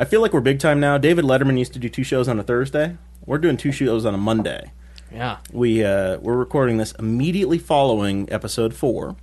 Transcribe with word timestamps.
I 0.00 0.06
feel 0.06 0.22
like 0.22 0.32
we're 0.32 0.40
big 0.40 0.60
time 0.60 0.80
now. 0.80 0.96
David 0.96 1.26
Letterman 1.26 1.58
used 1.58 1.74
to 1.74 1.78
do 1.78 1.90
two 1.90 2.04
shows 2.04 2.26
on 2.26 2.40
a 2.40 2.42
Thursday. 2.42 2.96
We're 3.26 3.36
doing 3.36 3.58
two 3.58 3.70
shows 3.70 4.06
on 4.06 4.14
a 4.14 4.16
Monday. 4.16 4.72
Yeah. 5.12 5.36
We 5.52 5.84
uh, 5.84 6.16
we're 6.20 6.38
recording 6.38 6.78
this 6.78 6.92
immediately 6.92 7.58
following 7.58 8.26
episode 8.32 8.72
four. 8.72 9.16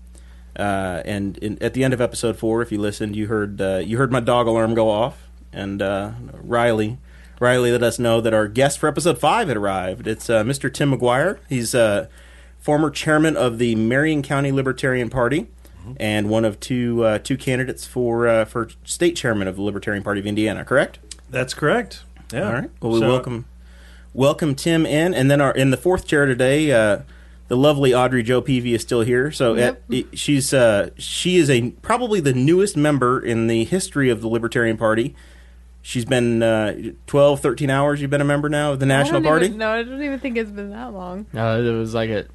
Uh, 0.55 1.01
and 1.03 1.35
in, 1.39 1.57
at 1.63 1.73
the 1.73 1.83
end 1.83 1.95
of 1.95 2.01
episode 2.01 2.37
four, 2.37 2.61
if 2.61 2.71
you 2.71 2.77
listened, 2.79 3.15
you 3.15 3.25
heard 3.25 3.59
uh, 3.59 3.81
you 3.83 3.97
heard 3.97 4.11
my 4.11 4.19
dog 4.19 4.45
alarm 4.45 4.75
go 4.75 4.87
off, 4.87 5.27
and 5.51 5.81
uh, 5.81 6.11
Riley 6.31 6.99
Riley 7.39 7.71
let 7.71 7.81
us 7.81 7.97
know 7.97 8.21
that 8.21 8.35
our 8.35 8.47
guest 8.47 8.77
for 8.77 8.87
episode 8.87 9.17
five 9.17 9.47
had 9.47 9.57
arrived. 9.57 10.05
It's 10.05 10.29
uh, 10.29 10.43
Mr. 10.43 10.71
Tim 10.71 10.91
Maguire. 10.91 11.39
He's 11.49 11.73
uh, 11.73 12.05
former 12.59 12.91
chairman 12.91 13.35
of 13.35 13.57
the 13.57 13.73
Marion 13.73 14.21
County 14.21 14.51
Libertarian 14.51 15.09
Party, 15.09 15.47
and 15.99 16.29
one 16.29 16.43
of 16.45 16.59
two 16.59 17.03
uh, 17.03 17.19
two 17.19 17.37
candidates 17.37 17.85
for 17.85 18.27
uh, 18.27 18.45
for 18.45 18.69
state 18.83 19.15
chairman 19.15 19.47
of 19.47 19.55
the 19.55 19.61
Libertarian 19.61 20.03
Party 20.03 20.19
of 20.19 20.25
Indiana. 20.27 20.65
Correct? 20.65 20.99
That's 21.29 21.53
correct. 21.53 22.03
Yeah. 22.33 22.47
All 22.47 22.53
right. 22.53 22.69
Well, 22.81 22.91
we 22.93 22.99
So- 22.99 23.07
welcome 23.07 23.45
welcome 24.13 24.55
Tim 24.55 24.85
in, 24.85 25.13
and 25.13 25.29
then 25.29 25.41
our 25.41 25.51
in 25.51 25.69
the 25.71 25.77
fourth 25.77 26.07
chair 26.07 26.25
today, 26.25 26.71
uh, 26.71 26.99
the 27.47 27.55
lovely 27.57 27.93
Audrey 27.93 28.23
Jo 28.23 28.41
Peavy 28.41 28.73
is 28.73 28.81
still 28.81 29.01
here. 29.01 29.31
So 29.31 29.53
Yep. 29.55 29.83
uh, 29.93 29.95
she's 30.13 30.53
uh, 30.53 30.89
she 30.97 31.37
is 31.37 31.49
a 31.49 31.71
probably 31.81 32.19
the 32.19 32.33
newest 32.33 32.75
member 32.75 33.19
in 33.19 33.47
the 33.47 33.63
history 33.65 34.09
of 34.09 34.21
the 34.21 34.27
Libertarian 34.27 34.77
Party. 34.77 35.15
She's 35.81 36.03
been 36.03 36.43
uh, 36.43 36.75
12, 37.05 37.39
13 37.39 37.69
hours. 37.69 38.01
You've 38.01 38.09
been 38.09 38.19
a 38.19 38.25
member 38.25 38.49
now 38.49 38.73
of 38.73 38.79
the 38.81 38.85
National 38.85 39.21
Party. 39.21 39.45
Even, 39.45 39.59
no, 39.59 39.69
I 39.69 39.83
don't 39.83 40.01
even 40.03 40.19
think 40.19 40.35
it's 40.35 40.51
been 40.51 40.71
that 40.71 40.91
long. 40.91 41.25
Uh, 41.33 41.61
it 41.63 41.71
was 41.71 41.93
like 41.93 42.09
at 42.09 42.27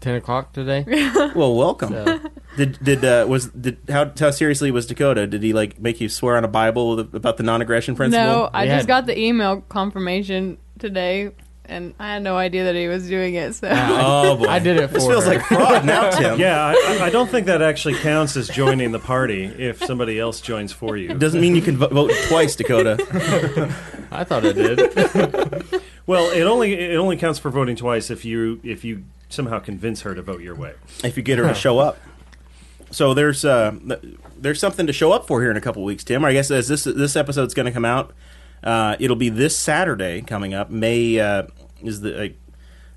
ten 0.00 0.14
o'clock 0.14 0.52
today. 0.52 0.84
Well, 1.34 1.56
welcome. 1.56 1.88
So 1.90 2.20
Did 2.56 2.78
did 2.82 3.04
uh, 3.04 3.26
was 3.28 3.46
did 3.48 3.78
how 3.88 4.10
how 4.18 4.30
seriously 4.30 4.70
was 4.70 4.86
Dakota? 4.86 5.26
Did 5.26 5.42
he 5.42 5.52
like 5.52 5.80
make 5.80 6.00
you 6.00 6.08
swear 6.08 6.36
on 6.36 6.44
a 6.44 6.48
Bible 6.48 6.98
about 6.98 7.36
the 7.36 7.42
non-aggression 7.42 7.94
principle? 7.94 8.24
No, 8.26 8.50
I 8.52 8.64
We 8.64 8.70
just 8.70 8.88
got 8.88 9.06
the 9.06 9.16
email 9.18 9.60
confirmation 9.68 10.58
today, 10.78 11.30
and 11.64 11.94
I 12.00 12.14
had 12.14 12.22
no 12.24 12.36
idea 12.36 12.64
that 12.64 12.74
he 12.74 12.88
was 12.88 13.06
doing 13.08 13.34
it. 13.34 13.54
So 13.54 13.68
Oh 13.72 14.36
boy, 14.38 14.46
I 14.46 14.58
did 14.58 14.78
it 14.78 14.90
This 14.90 15.04
for 15.04 15.10
feels 15.12 15.24
her. 15.26 15.30
like 15.34 15.42
fraud 15.46 15.84
now, 15.84 16.10
Tim. 16.18 16.40
Yeah, 16.40 16.60
I, 16.60 16.72
I- 17.00 17.06
I 17.06 17.10
don't 17.10 17.30
think 17.30 17.46
that 17.46 17.62
actually 17.62 17.94
counts 17.94 18.36
as 18.36 18.48
joining 18.48 18.90
the 18.90 18.98
party 18.98 19.44
if 19.44 19.78
somebody 19.84 20.18
else 20.18 20.40
joins 20.40 20.72
for 20.72 20.96
you. 20.96 21.14
Doesn't 21.14 21.40
mean 21.40 21.54
you 21.54 21.62
can 21.62 21.76
vo- 21.76 21.88
vote 21.88 22.12
twice, 22.28 22.56
Dakota. 22.56 22.96
I 24.10 24.24
thought 24.24 24.44
I 24.44 24.52
did. 24.52 25.80
Well, 26.06 26.30
it 26.32 26.42
only 26.42 26.72
it 26.74 26.96
only 26.96 27.16
counts 27.16 27.38
for 27.38 27.50
voting 27.50 27.76
twice 27.76 28.10
if 28.10 28.24
you 28.24 28.60
if 28.64 28.84
you 28.84 29.04
somehow 29.28 29.60
convince 29.60 30.00
her 30.02 30.14
to 30.16 30.22
vote 30.22 30.40
your 30.40 30.56
way. 30.56 30.74
if 31.04 31.16
you 31.16 31.22
get 31.22 31.38
her 31.38 31.46
to 31.46 31.54
show 31.54 31.78
up. 31.78 31.96
So 32.90 33.14
there's 33.14 33.44
uh, 33.44 33.74
there's 34.36 34.58
something 34.58 34.86
to 34.86 34.92
show 34.92 35.12
up 35.12 35.26
for 35.26 35.40
here 35.40 35.50
in 35.50 35.56
a 35.56 35.60
couple 35.60 35.84
weeks, 35.84 36.04
Tim. 36.04 36.24
I 36.24 36.32
guess 36.32 36.50
as 36.50 36.68
this 36.68 36.84
this 36.84 37.16
episode's 37.16 37.54
going 37.54 37.66
to 37.66 37.72
come 37.72 37.84
out, 37.84 38.12
uh, 38.64 38.96
it'll 38.98 39.16
be 39.16 39.28
this 39.28 39.56
Saturday 39.56 40.22
coming 40.22 40.54
up. 40.54 40.70
May 40.70 41.18
uh, 41.20 41.44
is 41.82 42.00
the 42.00 42.12
like, 42.12 42.36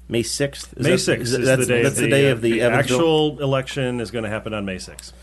May 0.08 0.24
sixth. 0.24 0.78
May 0.78 0.98
sixth 0.98 1.34
is, 1.34 1.46
that's, 1.46 1.62
the 1.62 1.74
day. 1.74 1.84
That's 1.84 1.96
of 1.96 2.02
the 2.02 2.10
day 2.10 2.30
of 2.30 2.40
uh, 2.40 2.42
the, 2.42 2.62
actual 2.62 3.42
election 3.42 4.00
is 4.00 4.12
going 4.12 4.24
to 4.24 4.30
happen 4.30 4.54
on 4.54 4.66
May 4.66 4.80
sixth. 4.80 5.14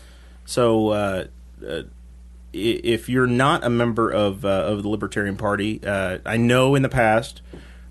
So 0.45 0.89
uh, 0.89 1.25
uh, 1.67 1.83
if 2.53 3.07
you're 3.07 3.27
not 3.27 3.63
a 3.63 3.69
member 3.69 4.09
of 4.09 4.43
uh, 4.45 4.49
of 4.49 4.83
the 4.83 4.89
Libertarian 4.89 5.37
Party, 5.37 5.81
uh, 5.85 6.19
I 6.25 6.37
know 6.37 6.75
in 6.75 6.81
the 6.81 6.89
past 6.89 7.41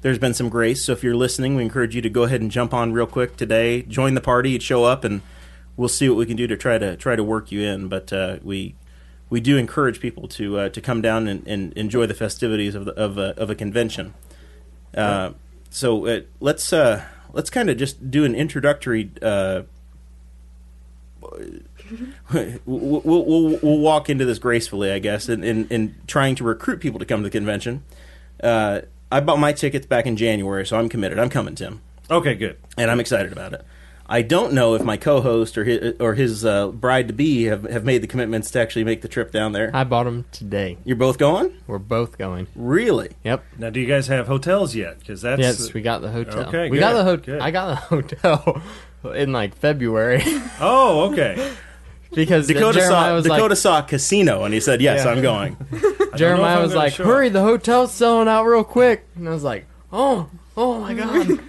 there's 0.02 0.18
been 0.18 0.34
some 0.34 0.48
grace. 0.48 0.84
So 0.84 0.92
if 0.92 1.04
you're 1.04 1.16
listening, 1.16 1.56
we 1.56 1.62
encourage 1.62 1.94
you 1.94 2.02
to 2.02 2.10
go 2.10 2.24
ahead 2.24 2.40
and 2.40 2.50
jump 2.50 2.74
on 2.74 2.92
real 2.92 3.06
quick 3.06 3.36
today, 3.36 3.82
join 3.82 4.14
the 4.14 4.20
party, 4.20 4.58
show 4.58 4.84
up, 4.84 5.04
and 5.04 5.22
we'll 5.80 5.88
see 5.88 6.10
what 6.10 6.18
we 6.18 6.26
can 6.26 6.36
do 6.36 6.46
to 6.46 6.58
try 6.58 6.76
to 6.76 6.94
try 6.94 7.16
to 7.16 7.24
work 7.24 7.50
you 7.50 7.62
in. 7.62 7.88
But 7.88 8.12
uh, 8.12 8.36
we 8.42 8.74
we 9.30 9.40
do 9.40 9.56
encourage 9.56 9.98
people 9.98 10.28
to 10.28 10.58
uh, 10.58 10.68
to 10.68 10.80
come 10.80 11.00
down 11.00 11.26
and, 11.26 11.44
and 11.46 11.72
enjoy 11.72 12.06
the 12.06 12.14
festivities 12.14 12.74
of 12.74 12.84
the, 12.84 12.92
of 12.92 13.16
a, 13.16 13.34
of 13.40 13.48
a 13.48 13.54
convention. 13.54 14.12
Uh, 14.94 15.30
so 15.70 16.06
uh, 16.06 16.20
let's 16.38 16.72
uh, 16.72 17.02
let's 17.32 17.48
kind 17.48 17.70
of 17.70 17.78
just 17.78 18.10
do 18.10 18.24
an 18.24 18.34
introductory. 18.34 19.10
Uh, 19.22 19.62
we'll, 22.32 22.60
we'll, 22.66 23.24
we'll, 23.24 23.58
we'll 23.62 23.78
walk 23.78 24.10
into 24.10 24.24
this 24.24 24.38
gracefully, 24.38 24.92
I 24.92 24.98
guess, 24.98 25.28
in, 25.28 25.42
in, 25.42 25.66
in 25.68 25.94
trying 26.06 26.34
to 26.36 26.44
recruit 26.44 26.80
people 26.80 26.98
to 26.98 27.04
come 27.04 27.20
to 27.20 27.24
the 27.24 27.30
convention. 27.30 27.82
Uh, 28.42 28.82
I 29.12 29.20
bought 29.20 29.38
my 29.38 29.52
tickets 29.52 29.86
back 29.86 30.06
in 30.06 30.16
January, 30.16 30.66
so 30.66 30.78
I'm 30.78 30.88
committed. 30.88 31.18
I'm 31.18 31.30
coming, 31.30 31.54
Tim, 31.54 31.80
Okay, 32.10 32.34
good. 32.34 32.56
and 32.76 32.90
I'm 32.90 33.00
excited 33.00 33.32
about 33.32 33.52
it. 33.52 33.64
I 34.12 34.22
don't 34.22 34.52
know 34.52 34.74
if 34.74 34.82
my 34.82 34.96
co-host 34.96 35.56
or 35.56 35.62
his, 35.62 35.94
or 36.00 36.14
his 36.14 36.44
uh, 36.44 36.68
bride 36.68 37.06
to 37.06 37.14
be 37.14 37.44
have, 37.44 37.62
have 37.62 37.84
made 37.84 38.02
the 38.02 38.08
commitments 38.08 38.50
to 38.50 38.60
actually 38.60 38.82
make 38.82 39.02
the 39.02 39.08
trip 39.08 39.30
down 39.30 39.52
there. 39.52 39.70
I 39.72 39.84
bought 39.84 40.02
them 40.02 40.24
today. 40.32 40.78
You're 40.84 40.96
both 40.96 41.16
going? 41.16 41.54
We're 41.68 41.78
both 41.78 42.18
going. 42.18 42.48
Really? 42.56 43.10
Yep. 43.22 43.44
Now, 43.58 43.70
do 43.70 43.78
you 43.78 43.86
guys 43.86 44.08
have 44.08 44.26
hotels 44.26 44.74
yet? 44.74 44.98
Because 44.98 45.22
that's 45.22 45.40
yes, 45.40 45.72
we 45.72 45.80
got 45.80 46.02
the 46.02 46.10
hotel. 46.10 46.48
Okay, 46.48 46.68
we 46.70 46.80
got 46.80 46.94
the 46.94 47.04
hotel. 47.04 47.40
I 47.40 47.52
got 47.52 47.68
the 47.68 47.74
hotel 47.86 48.60
in 49.14 49.32
like 49.32 49.54
February 49.54 50.22
oh 50.60 51.12
okay. 51.12 51.54
because 52.12 52.48
Dakota 52.48 52.82
saw 52.82 53.14
was 53.14 53.24
Dakota 53.24 53.50
like, 53.50 53.58
saw 53.58 53.78
a 53.78 53.82
casino, 53.84 54.42
and 54.42 54.52
he 54.52 54.58
said, 54.58 54.82
"Yes, 54.82 55.04
Yeah. 55.04 55.12
I'm 55.12 55.22
going." 55.22 55.56
I 55.60 55.66
don't 55.76 55.82
know 55.82 55.88
if 56.12 56.16
Jeremiah 56.16 56.56
I'm 56.56 56.62
was 56.62 56.74
like, 56.74 56.94
"Hurry, 56.94 57.28
up. 57.28 57.34
the 57.34 57.42
hotel's 57.42 57.92
selling 57.94 58.26
out 58.26 58.42
real 58.44 58.64
quick," 58.64 59.06
and 59.14 59.28
I 59.28 59.30
was 59.30 59.44
like, 59.44 59.66
"Oh, 59.92 60.28
oh 60.56 60.80
my 60.80 60.94
god." 60.94 61.40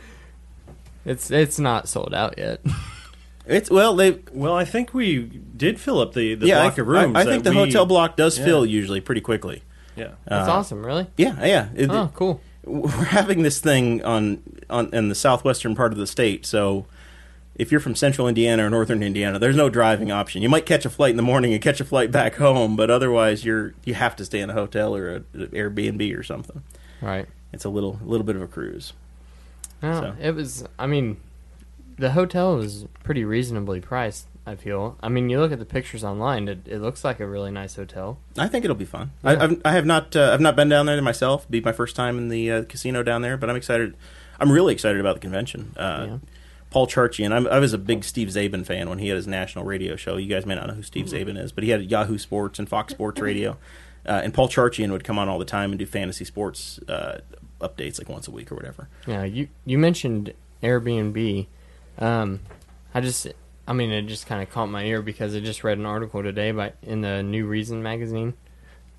It's 1.05 1.31
it's 1.31 1.59
not 1.59 1.87
sold 1.87 2.13
out 2.13 2.37
yet. 2.37 2.61
It's 3.47 3.71
well, 3.71 3.95
they 3.95 4.19
Well, 4.31 4.55
I 4.55 4.65
think 4.65 4.93
we 4.93 5.23
did 5.57 5.79
fill 5.79 5.99
up 5.99 6.13
the, 6.13 6.35
the 6.35 6.45
yeah. 6.45 6.61
block 6.61 6.77
I, 6.77 6.81
of 6.83 6.87
rooms. 6.87 7.15
I, 7.17 7.21
I 7.21 7.23
think 7.25 7.43
the 7.43 7.49
we- 7.49 7.55
hotel 7.57 7.87
block 7.87 8.15
does 8.15 8.37
yeah. 8.37 8.45
fill 8.45 8.65
usually 8.67 9.01
pretty 9.01 9.19
quickly. 9.19 9.63
Yeah. 9.95 10.11
That's 10.25 10.47
Uh, 10.47 10.51
awesome, 10.53 10.85
really. 10.85 11.07
Yeah, 11.17 11.43
yeah. 11.43 11.69
It- 11.75 11.89
Oh, 11.89 12.11
cool. 12.13 12.39
we're 12.63 12.89
having 12.91 13.41
this 13.41 13.59
thing 13.59 14.03
on 14.03 14.43
on 14.69 14.93
in 14.93 15.09
the 15.09 15.15
southwestern 15.15 15.75
part 15.75 15.91
of 15.91 15.97
the 15.97 16.05
state. 16.05 16.45
So 16.45 16.85
if 17.55 17.71
you're 17.71 17.81
from 17.81 17.95
central 17.95 18.27
Indiana 18.27 18.67
or 18.67 18.69
northern 18.69 19.01
Indiana, 19.01 19.39
there's 19.39 19.55
no 19.55 19.69
driving 19.69 20.11
option. 20.11 20.43
You 20.43 20.47
might 20.49 20.67
catch 20.67 20.85
a 20.85 20.89
flight 20.89 21.09
in 21.09 21.17
the 21.17 21.23
morning 21.23 21.51
and 21.51 21.61
catch 21.61 21.81
a 21.81 21.85
flight 21.85 22.11
back 22.11 22.35
home, 22.35 22.75
but 22.75 22.91
otherwise 22.91 23.43
you're 23.43 23.73
you 23.83 23.95
have 23.95 24.15
to 24.17 24.23
stay 24.23 24.39
in 24.39 24.51
a 24.51 24.53
hotel 24.53 24.95
or 24.95 25.15
an 25.15 25.25
Airbnb 25.33 26.15
or 26.17 26.21
something. 26.21 26.61
Right. 27.01 27.25
It's 27.51 27.65
a 27.65 27.69
little 27.69 27.99
little 28.05 28.25
bit 28.25 28.35
of 28.35 28.43
a 28.43 28.47
cruise. 28.47 28.93
No, 29.81 29.99
So. 30.01 30.15
it 30.19 30.31
was. 30.35 30.63
I 30.79 30.87
mean, 30.87 31.17
the 31.97 32.11
hotel 32.11 32.55
was 32.57 32.85
pretty 33.03 33.23
reasonably 33.23 33.79
priced. 33.81 34.27
I 34.43 34.55
feel. 34.55 34.97
I 35.03 35.09
mean, 35.09 35.29
you 35.29 35.39
look 35.39 35.51
at 35.51 35.59
the 35.59 35.65
pictures 35.65 36.03
online; 36.03 36.47
it, 36.47 36.59
it 36.65 36.79
looks 36.79 37.03
like 37.03 37.19
a 37.19 37.27
really 37.27 37.51
nice 37.51 37.75
hotel. 37.75 38.17
I 38.37 38.47
think 38.47 38.65
it'll 38.65 38.75
be 38.75 38.85
fun. 38.85 39.11
Yeah. 39.23 39.29
I, 39.31 39.43
I've, 39.43 39.61
I 39.63 39.71
have 39.73 39.85
not 39.85 40.15
uh, 40.15 40.31
I've 40.33 40.41
not 40.41 40.55
been 40.55 40.67
down 40.67 40.87
there 40.87 40.99
myself. 41.01 41.49
Be 41.49 41.61
my 41.61 41.71
first 41.71 41.95
time 41.95 42.17
in 42.17 42.29
the 42.29 42.51
uh, 42.51 42.63
casino 42.63 43.03
down 43.03 43.21
there, 43.21 43.37
but 43.37 43.49
I'm 43.51 43.55
excited. 43.55 43.95
I'm 44.39 44.51
really 44.51 44.73
excited 44.73 44.99
about 44.99 45.13
the 45.15 45.19
convention. 45.21 45.73
Uh, 45.77 46.05
Yeah. 46.09 46.17
Paul 46.71 46.87
Charchian. 46.87 47.33
I'm, 47.33 47.47
I 47.47 47.59
was 47.59 47.73
a 47.73 47.77
big 47.77 48.03
Steve 48.05 48.29
Czaban 48.29 48.65
fan 48.65 48.89
when 48.89 48.97
he 48.97 49.09
had 49.09 49.17
his 49.17 49.27
national 49.27 49.65
radio 49.65 49.95
show. 49.97 50.15
You 50.17 50.27
guys 50.27 50.45
may 50.45 50.55
not 50.55 50.67
know 50.67 50.73
who 50.75 50.83
Steve 50.83 51.05
Czaban 51.07 51.37
is, 51.37 51.51
but 51.51 51.65
he 51.65 51.69
had 51.69 51.91
Yahoo 51.91 52.17
Sports 52.17 52.59
and 52.59 52.67
Fox 52.69 52.93
Sports 52.93 53.19
Radio. 53.29 53.57
Uh, 54.05 54.21
and 54.23 54.33
Paul 54.33 54.47
Charchian 54.47 54.89
would 54.91 55.03
come 55.03 55.19
on 55.19 55.27
all 55.29 55.37
the 55.37 55.45
time 55.45 55.71
and 55.71 55.77
do 55.77 55.85
fantasy 55.85 56.23
sports 56.25 56.79
uh, 56.87 57.19
updates 57.61 57.97
like 57.99 58.09
once 58.09 58.27
a 58.27 58.31
week 58.31 58.51
or 58.51 58.55
whatever. 58.55 58.87
Yeah, 59.07 59.23
you 59.23 59.47
you 59.65 59.77
mentioned 59.77 60.33
Airbnb. 60.63 61.47
Um, 61.99 62.39
I 62.93 63.01
just, 63.01 63.27
I 63.67 63.73
mean, 63.73 63.91
it 63.91 64.03
just 64.03 64.25
kind 64.27 64.41
of 64.41 64.49
caught 64.49 64.67
my 64.67 64.83
ear 64.85 65.01
because 65.01 65.35
I 65.35 65.39
just 65.39 65.63
read 65.63 65.77
an 65.77 65.85
article 65.85 66.23
today 66.23 66.51
by 66.51 66.73
in 66.81 67.01
the 67.01 67.21
New 67.23 67.45
Reason 67.45 67.81
magazine. 67.83 68.33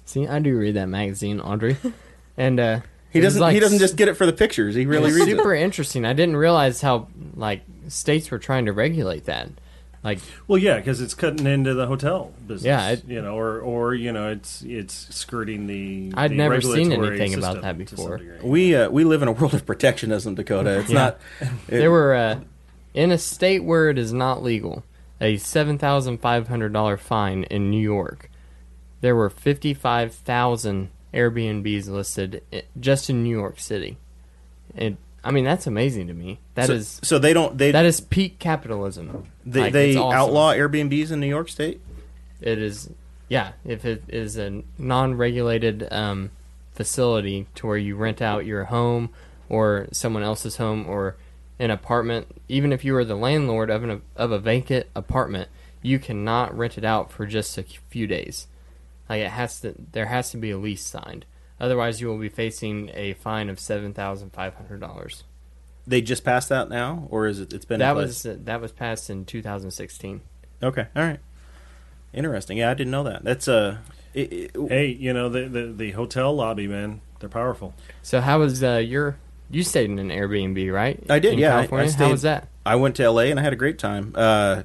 See, 0.04 0.26
I 0.26 0.38
do 0.40 0.56
read 0.56 0.74
that 0.74 0.86
magazine, 0.88 1.40
Audrey, 1.40 1.76
and 2.36 2.58
uh, 2.58 2.80
He 3.12 3.20
doesn't. 3.20 3.40
like 3.40 3.54
he 3.54 3.60
doesn't 3.60 3.78
just 3.78 3.96
get 3.96 4.08
it 4.08 4.14
for 4.14 4.26
the 4.26 4.32
pictures. 4.32 4.74
He 4.74 4.86
really 4.86 5.08
It's 5.10 5.16
reads 5.16 5.30
super 5.30 5.54
it. 5.54 5.62
interesting. 5.62 6.04
I 6.04 6.12
didn't 6.12 6.36
realize 6.36 6.80
how 6.80 7.08
like 7.34 7.62
states 7.88 8.30
were 8.30 8.38
trying 8.38 8.66
to 8.66 8.72
regulate 8.72 9.24
that. 9.26 9.48
Like 10.04 10.18
Well, 10.48 10.58
yeah, 10.58 10.76
because 10.78 11.00
it's 11.00 11.14
cutting 11.14 11.46
into 11.46 11.74
the 11.74 11.86
hotel 11.86 12.32
business. 12.46 12.64
Yeah, 12.66 12.88
it- 12.90 13.04
you 13.06 13.22
know, 13.22 13.36
or 13.38 13.60
or 13.60 13.94
you 13.94 14.10
know, 14.12 14.30
it's 14.30 14.62
it's 14.62 15.14
skirting 15.14 15.66
the. 15.68 16.12
I'd 16.16 16.32
the 16.32 16.36
never 16.36 16.60
seen 16.60 16.90
anything 16.92 17.34
about 17.34 17.62
that 17.62 17.78
before. 17.78 18.20
We 18.42 18.74
uh, 18.74 18.90
we 18.90 19.04
live 19.04 19.22
in 19.22 19.28
a 19.28 19.32
world 19.40 19.54
of 19.54 19.64
protectionism, 19.64 20.34
Dakota. 20.34 20.80
It's 20.80 20.90
Yeah. 20.90 20.98
not. 20.98 21.20
it- 21.40 21.50
there 21.68 21.90
were 21.92 22.14
uh, 22.14 22.40
in 22.94 23.12
a 23.12 23.18
state 23.18 23.62
where 23.62 23.90
it 23.90 23.96
is 23.98 24.12
not 24.12 24.42
legal, 24.42 24.82
a 25.20 25.36
seven 25.36 25.78
thousand 25.78 26.18
five 26.18 26.48
hundred 26.48 26.72
dollar 26.72 26.96
fine 26.96 27.44
in 27.44 27.70
New 27.70 27.80
York. 27.80 28.28
There 29.02 29.14
were 29.14 29.30
fifty 29.30 29.72
five 29.72 30.12
thousand 30.14 30.88
Airbnbs 31.14 31.88
listed 31.88 32.42
just 32.80 33.08
in 33.08 33.22
New 33.22 33.36
York 33.36 33.60
City. 33.60 33.98
It, 34.74 34.96
I 35.24 35.30
mean, 35.30 35.44
that's 35.44 35.66
amazing 35.66 36.08
to 36.08 36.14
me. 36.14 36.40
That 36.54 36.66
so, 36.66 36.72
is 36.72 37.00
so 37.02 37.18
they 37.18 37.32
don't. 37.32 37.56
They 37.56 37.70
that 37.70 37.84
is 37.84 38.00
peak 38.00 38.38
capitalism. 38.38 39.28
they, 39.46 39.60
Like, 39.60 39.72
they 39.72 39.96
awesome. 39.96 40.18
outlaw 40.18 40.52
Airbnbs 40.52 41.12
in 41.12 41.20
New 41.20 41.28
York 41.28 41.48
State. 41.48 41.80
It 42.40 42.58
is, 42.58 42.90
yeah. 43.28 43.52
If 43.64 43.84
it 43.84 44.02
is 44.08 44.36
a 44.36 44.62
non-regulated 44.78 45.86
um, 45.92 46.30
facility 46.74 47.46
to 47.54 47.66
where 47.68 47.76
you 47.76 47.94
rent 47.94 48.20
out 48.20 48.46
your 48.46 48.64
home 48.64 49.10
or 49.48 49.86
someone 49.92 50.24
else's 50.24 50.56
home 50.56 50.86
or 50.88 51.16
an 51.60 51.70
apartment, 51.70 52.26
even 52.48 52.72
if 52.72 52.84
you 52.84 52.96
are 52.96 53.04
the 53.04 53.14
landlord 53.14 53.70
of 53.70 53.84
an 53.84 54.02
of 54.16 54.32
a 54.32 54.38
vacant 54.40 54.86
apartment, 54.96 55.48
you 55.82 56.00
cannot 56.00 56.56
rent 56.56 56.76
it 56.76 56.84
out 56.84 57.12
for 57.12 57.26
just 57.26 57.56
a 57.58 57.62
few 57.62 58.08
days. 58.08 58.48
Like 59.08 59.20
it 59.20 59.30
has 59.30 59.60
to, 59.60 59.74
there 59.92 60.06
has 60.06 60.30
to 60.30 60.36
be 60.36 60.50
a 60.50 60.58
lease 60.58 60.84
signed. 60.84 61.26
Otherwise, 61.62 62.00
you 62.00 62.08
will 62.08 62.18
be 62.18 62.28
facing 62.28 62.90
a 62.92 63.14
fine 63.14 63.48
of 63.48 63.58
seven 63.58 63.94
thousand 63.94 64.30
five 64.34 64.54
hundred 64.54 64.80
dollars. 64.80 65.22
They 65.86 66.00
just 66.02 66.24
passed 66.24 66.48
that 66.50 66.68
now, 66.68 67.06
or 67.10 67.26
is 67.26 67.40
it? 67.40 67.52
It's 67.54 67.64
been 67.64 67.76
in 67.76 67.78
That 67.80 67.94
place? 67.94 68.24
was 68.24 68.36
that 68.44 68.60
was 68.60 68.72
passed 68.72 69.08
in 69.08 69.24
2016. 69.24 70.20
okay. 70.62 70.86
All 70.94 71.02
right. 71.02 71.20
Interesting. 72.12 72.58
Yeah, 72.58 72.70
I 72.70 72.74
didn't 72.74 72.90
know 72.90 73.04
that. 73.04 73.24
That's 73.24 73.48
uh, 73.48 73.78
it, 74.12 74.32
it- 74.32 74.50
Hey, 74.68 74.86
you 74.88 75.12
know 75.12 75.28
the, 75.28 75.48
the 75.48 75.66
the 75.72 75.90
hotel 75.92 76.34
lobby, 76.34 76.66
man, 76.66 77.00
they're 77.20 77.28
powerful. 77.28 77.74
So 78.02 78.20
how 78.20 78.40
was 78.40 78.62
uh, 78.62 78.76
your? 78.76 79.16
You 79.50 79.62
stayed 79.62 79.90
in 79.90 79.98
an 79.98 80.08
Airbnb, 80.08 80.72
right? 80.72 81.02
I 81.10 81.18
did, 81.18 81.34
In 81.34 81.38
yeah, 81.38 81.48
I- 81.48 81.52
I 81.52 81.54
California. 81.66 81.88
stayed- 81.90 82.04
How 82.04 82.10
was 82.10 82.22
that? 82.22 82.48
I 82.64 82.76
went 82.76 82.96
to 82.96 83.08
LA 83.10 83.22
and 83.22 83.38
I 83.40 83.42
had 83.42 83.52
a 83.52 83.56
great 83.56 83.78
time. 83.78 84.12
Uh, 84.14 84.62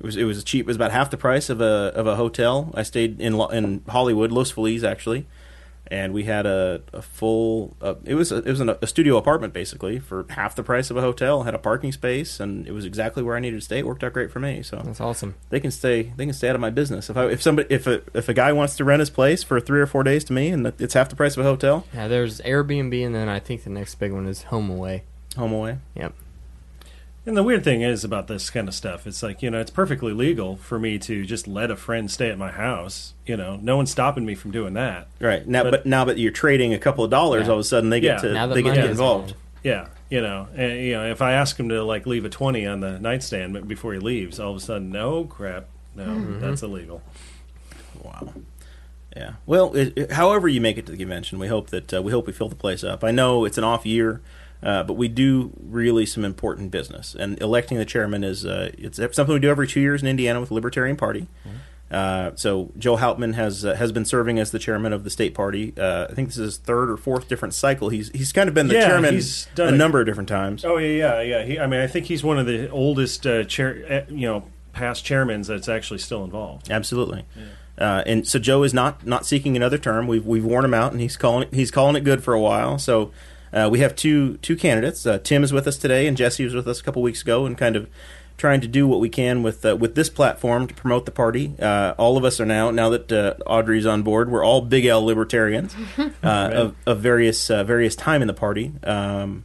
it 0.00 0.04
was 0.06 0.16
it 0.16 0.24
was 0.24 0.42
cheap. 0.44 0.62
It 0.62 0.66
was 0.66 0.76
about 0.76 0.90
half 0.92 1.10
the 1.10 1.16
price 1.16 1.48
of 1.50 1.60
a 1.60 1.92
of 1.94 2.06
a 2.06 2.16
hotel. 2.16 2.70
I 2.74 2.82
stayed 2.82 3.20
in 3.20 3.34
in 3.52 3.82
Hollywood, 3.88 4.30
Los 4.30 4.50
Feliz 4.50 4.84
actually, 4.84 5.26
and 5.88 6.12
we 6.14 6.24
had 6.24 6.46
a, 6.46 6.82
a 6.92 7.02
full. 7.02 7.76
Uh, 7.80 7.94
it 8.04 8.14
was 8.14 8.32
a, 8.32 8.38
it 8.38 8.46
was 8.46 8.60
an, 8.60 8.70
a 8.80 8.86
studio 8.86 9.16
apartment 9.16 9.52
basically 9.52 9.98
for 9.98 10.24
half 10.30 10.54
the 10.56 10.62
price 10.62 10.90
of 10.90 10.96
a 10.96 11.00
hotel. 11.00 11.42
Had 11.42 11.54
a 11.54 11.58
parking 11.58 11.92
space 11.92 12.40
and 12.40 12.66
it 12.66 12.72
was 12.72 12.84
exactly 12.84 13.22
where 13.22 13.36
I 13.36 13.40
needed 13.40 13.56
to 13.60 13.64
stay. 13.64 13.80
It 13.80 13.86
worked 13.86 14.02
out 14.02 14.12
great 14.12 14.30
for 14.30 14.40
me. 14.40 14.62
So 14.62 14.80
That's 14.84 15.00
awesome. 15.00 15.34
they 15.50 15.60
can 15.60 15.70
stay 15.70 16.12
they 16.16 16.24
can 16.24 16.32
stay 16.34 16.48
out 16.48 16.54
of 16.54 16.60
my 16.60 16.70
business. 16.70 17.10
If 17.10 17.16
I 17.16 17.26
if 17.26 17.42
somebody 17.42 17.72
if 17.74 17.86
a 17.86 18.02
if 18.14 18.28
a 18.28 18.34
guy 18.34 18.52
wants 18.52 18.76
to 18.76 18.84
rent 18.84 19.00
his 19.00 19.10
place 19.10 19.42
for 19.42 19.60
three 19.60 19.80
or 19.80 19.86
four 19.86 20.02
days 20.02 20.24
to 20.24 20.32
me 20.32 20.48
and 20.48 20.66
it's 20.78 20.94
half 20.94 21.08
the 21.08 21.16
price 21.16 21.36
of 21.36 21.44
a 21.44 21.48
hotel, 21.48 21.86
Yeah, 21.92 22.08
there's 22.08 22.40
Airbnb, 22.40 23.04
and 23.04 23.14
then 23.14 23.28
I 23.28 23.38
think 23.38 23.64
the 23.64 23.70
next 23.70 23.96
big 23.96 24.12
one 24.12 24.26
is 24.26 24.44
Home 24.44 24.70
Away. 24.70 25.04
home 25.36 25.52
away. 25.52 25.78
Yep. 25.96 26.14
And 27.26 27.36
the 27.36 27.42
weird 27.42 27.64
thing 27.64 27.80
is 27.80 28.04
about 28.04 28.26
this 28.28 28.50
kind 28.50 28.68
of 28.68 28.74
stuff, 28.74 29.06
it's 29.06 29.22
like, 29.22 29.40
you 29.42 29.50
know, 29.50 29.58
it's 29.58 29.70
perfectly 29.70 30.12
legal 30.12 30.56
for 30.56 30.78
me 30.78 30.98
to 30.98 31.24
just 31.24 31.48
let 31.48 31.70
a 31.70 31.76
friend 31.76 32.10
stay 32.10 32.28
at 32.28 32.36
my 32.36 32.50
house. 32.50 33.14
You 33.24 33.38
know, 33.38 33.56
no 33.62 33.78
one's 33.78 33.90
stopping 33.90 34.26
me 34.26 34.34
from 34.34 34.50
doing 34.50 34.74
that. 34.74 35.08
Right 35.20 35.46
now, 35.46 35.62
but, 35.62 35.70
But- 35.70 35.86
now 35.86 36.04
that 36.04 36.18
you're 36.18 36.32
trading 36.32 36.74
a 36.74 36.78
couple 36.78 37.02
of 37.02 37.10
dollars, 37.10 37.44
Yeah. 37.46 37.52
all 37.52 37.54
of 37.58 37.60
a 37.60 37.64
sudden 37.64 37.88
they 37.88 38.00
get 38.00 38.22
Yeah. 38.22 38.46
to 38.46 38.54
they 38.54 38.62
get 38.62 38.74
get 38.74 38.84
is 38.84 38.90
involved. 38.90 39.34
Yeah, 39.62 39.86
you 40.10 40.20
know, 40.20 40.48
and, 40.54 40.78
you 40.80 40.92
know, 40.92 41.06
if 41.10 41.22
I 41.22 41.32
ask 41.32 41.58
him 41.58 41.70
to 41.70 41.82
like 41.82 42.04
leave 42.06 42.26
a 42.26 42.28
twenty 42.28 42.66
on 42.66 42.80
the 42.80 42.98
nightstand 42.98 43.66
before 43.66 43.94
he 43.94 43.98
leaves, 44.00 44.38
all 44.38 44.50
of 44.50 44.58
a 44.58 44.60
sudden, 44.60 44.92
no 44.92 45.24
crap, 45.24 45.64
no, 45.96 46.04
Mm-hmm. 46.04 46.40
that's 46.40 46.62
illegal. 46.62 47.00
Wow. 48.02 48.34
Yeah. 49.16 49.32
Well, 49.46 49.74
it, 49.74 49.92
it- 49.96 50.12
however 50.12 50.46
you 50.48 50.60
make 50.60 50.76
it 50.76 50.84
to 50.86 50.92
the 50.92 50.98
convention, 50.98 51.38
we 51.38 51.46
hope 51.48 51.70
that 51.70 51.94
uh, 51.94 52.02
we 52.02 52.12
hope 52.12 52.26
we 52.26 52.34
fill 52.34 52.50
the 52.50 52.54
place 52.54 52.84
up. 52.84 53.02
I 53.02 53.12
know 53.12 53.46
it's 53.46 53.56
an 53.56 53.64
off 53.64 53.86
year, 53.86 54.20
uh, 54.64 54.82
but 54.82 54.94
we 54.94 55.06
do 55.08 55.52
really 55.60 56.06
some 56.06 56.24
important 56.24 56.70
business, 56.70 57.14
and 57.14 57.40
electing 57.40 57.78
the 57.78 57.84
chairman 57.84 58.24
is 58.24 58.44
uh, 58.44 58.70
it's 58.78 58.96
something 58.96 59.32
we 59.34 59.38
do 59.40 59.50
every 59.50 59.68
two 59.68 59.80
years 59.80 60.02
in 60.02 60.08
Indiana 60.08 60.40
with 60.40 60.48
the 60.48 60.54
Libertarian 60.54 60.96
Party. 60.96 61.28
Uh, 61.90 62.32
so 62.34 62.72
Joe 62.78 62.96
Hauptman 62.96 63.34
has 63.34 63.64
uh, 63.64 63.74
has 63.74 63.92
been 63.92 64.04
serving 64.04 64.38
as 64.38 64.50
the 64.50 64.58
chairman 64.58 64.92
of 64.92 65.04
the 65.04 65.10
state 65.10 65.34
party. 65.34 65.74
Uh, 65.78 66.06
I 66.10 66.14
think 66.14 66.28
this 66.28 66.38
is 66.38 66.44
his 66.44 66.56
third 66.56 66.90
or 66.90 66.96
fourth 66.96 67.28
different 67.28 67.54
cycle. 67.54 67.90
He's 67.90 68.08
he's 68.08 68.32
kind 68.32 68.48
of 68.48 68.54
been 68.54 68.66
the 68.68 68.74
Yeah, 68.74 68.86
chairman 68.88 69.14
he's 69.14 69.46
a 69.52 69.56
done 69.56 69.74
it. 69.74 69.76
number 69.76 70.00
of 70.00 70.06
different 70.06 70.28
times. 70.28 70.64
Oh 70.64 70.78
yeah, 70.78 71.20
yeah, 71.20 71.22
yeah. 71.22 71.44
He, 71.44 71.58
I 71.60 71.66
mean, 71.66 71.80
I 71.80 71.86
think 71.86 72.06
he's 72.06 72.24
one 72.24 72.38
of 72.38 72.46
the 72.46 72.68
oldest 72.70 73.26
uh, 73.26 73.44
chair, 73.44 74.06
you 74.08 74.26
know, 74.26 74.44
past 74.72 75.04
chairmans 75.04 75.46
that's 75.46 75.68
actually 75.68 75.98
still 75.98 76.24
involved. 76.24 76.70
Absolutely. 76.70 77.26
Uh, 77.76 78.02
and 78.06 78.26
so 78.26 78.38
Joe 78.38 78.62
is 78.62 78.72
not 78.72 79.06
not 79.06 79.26
seeking 79.26 79.54
another 79.54 79.78
term. 79.78 80.06
We've 80.08 80.24
we've 80.24 80.44
worn 80.44 80.64
him 80.64 80.74
out, 80.74 80.90
and 80.92 81.00
he's 81.00 81.16
calling 81.18 81.48
he's 81.52 81.70
calling 81.70 81.96
it 81.96 82.00
good 82.02 82.24
for 82.24 82.32
a 82.34 82.40
while. 82.40 82.78
So 82.78 83.12
uh, 83.54 83.68
we 83.70 83.78
have 83.78 83.94
two 83.94 84.36
two 84.38 84.56
candidates. 84.56 85.06
Uh, 85.06 85.18
Tim 85.18 85.44
is 85.44 85.52
with 85.52 85.66
us 85.66 85.78
today, 85.78 86.06
and 86.06 86.16
Jesse 86.16 86.44
was 86.44 86.54
with 86.54 86.66
us 86.66 86.80
a 86.80 86.82
couple 86.82 87.02
weeks 87.02 87.22
ago, 87.22 87.46
and 87.46 87.56
kind 87.56 87.76
of 87.76 87.88
trying 88.36 88.60
to 88.60 88.66
do 88.66 88.86
what 88.88 89.00
we 89.00 89.08
can 89.08 89.42
with 89.42 89.64
uh, 89.64 89.76
with 89.76 89.94
this 89.94 90.10
platform 90.10 90.66
to 90.66 90.74
promote 90.74 91.06
the 91.06 91.12
party. 91.12 91.54
Uh, 91.58 91.94
all 91.96 92.16
of 92.16 92.24
us 92.24 92.40
are 92.40 92.46
now 92.46 92.70
now 92.70 92.90
that 92.90 93.12
uh, 93.12 93.34
Audrey's 93.46 93.86
on 93.86 94.02
board. 94.02 94.30
We're 94.30 94.44
all 94.44 94.60
big 94.60 94.84
L 94.86 95.04
libertarians 95.04 95.74
uh, 95.98 96.08
of, 96.22 96.76
of 96.86 97.00
various 97.00 97.50
uh, 97.50 97.64
various 97.64 97.94
time 97.94 98.22
in 98.22 98.28
the 98.28 98.34
party. 98.34 98.72
Um, 98.82 99.44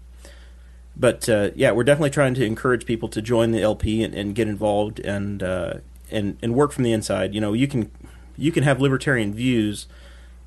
but 0.95 1.29
uh, 1.29 1.51
yeah, 1.55 1.71
we're 1.71 1.85
definitely 1.85 2.09
trying 2.09 2.33
to 2.33 2.45
encourage 2.45 2.85
people 2.85 3.07
to 3.09 3.21
join 3.21 3.51
the 3.51 3.61
LP 3.61 4.03
and, 4.03 4.13
and 4.13 4.35
get 4.35 4.47
involved 4.47 4.99
and 4.99 5.41
uh, 5.41 5.75
and 6.11 6.37
and 6.41 6.53
work 6.55 6.71
from 6.71 6.83
the 6.83 6.91
inside. 6.91 7.33
You 7.33 7.41
know, 7.41 7.53
you 7.53 7.67
can 7.67 7.91
you 8.37 8.51
can 8.51 8.63
have 8.63 8.81
libertarian 8.81 9.33
views, 9.33 9.87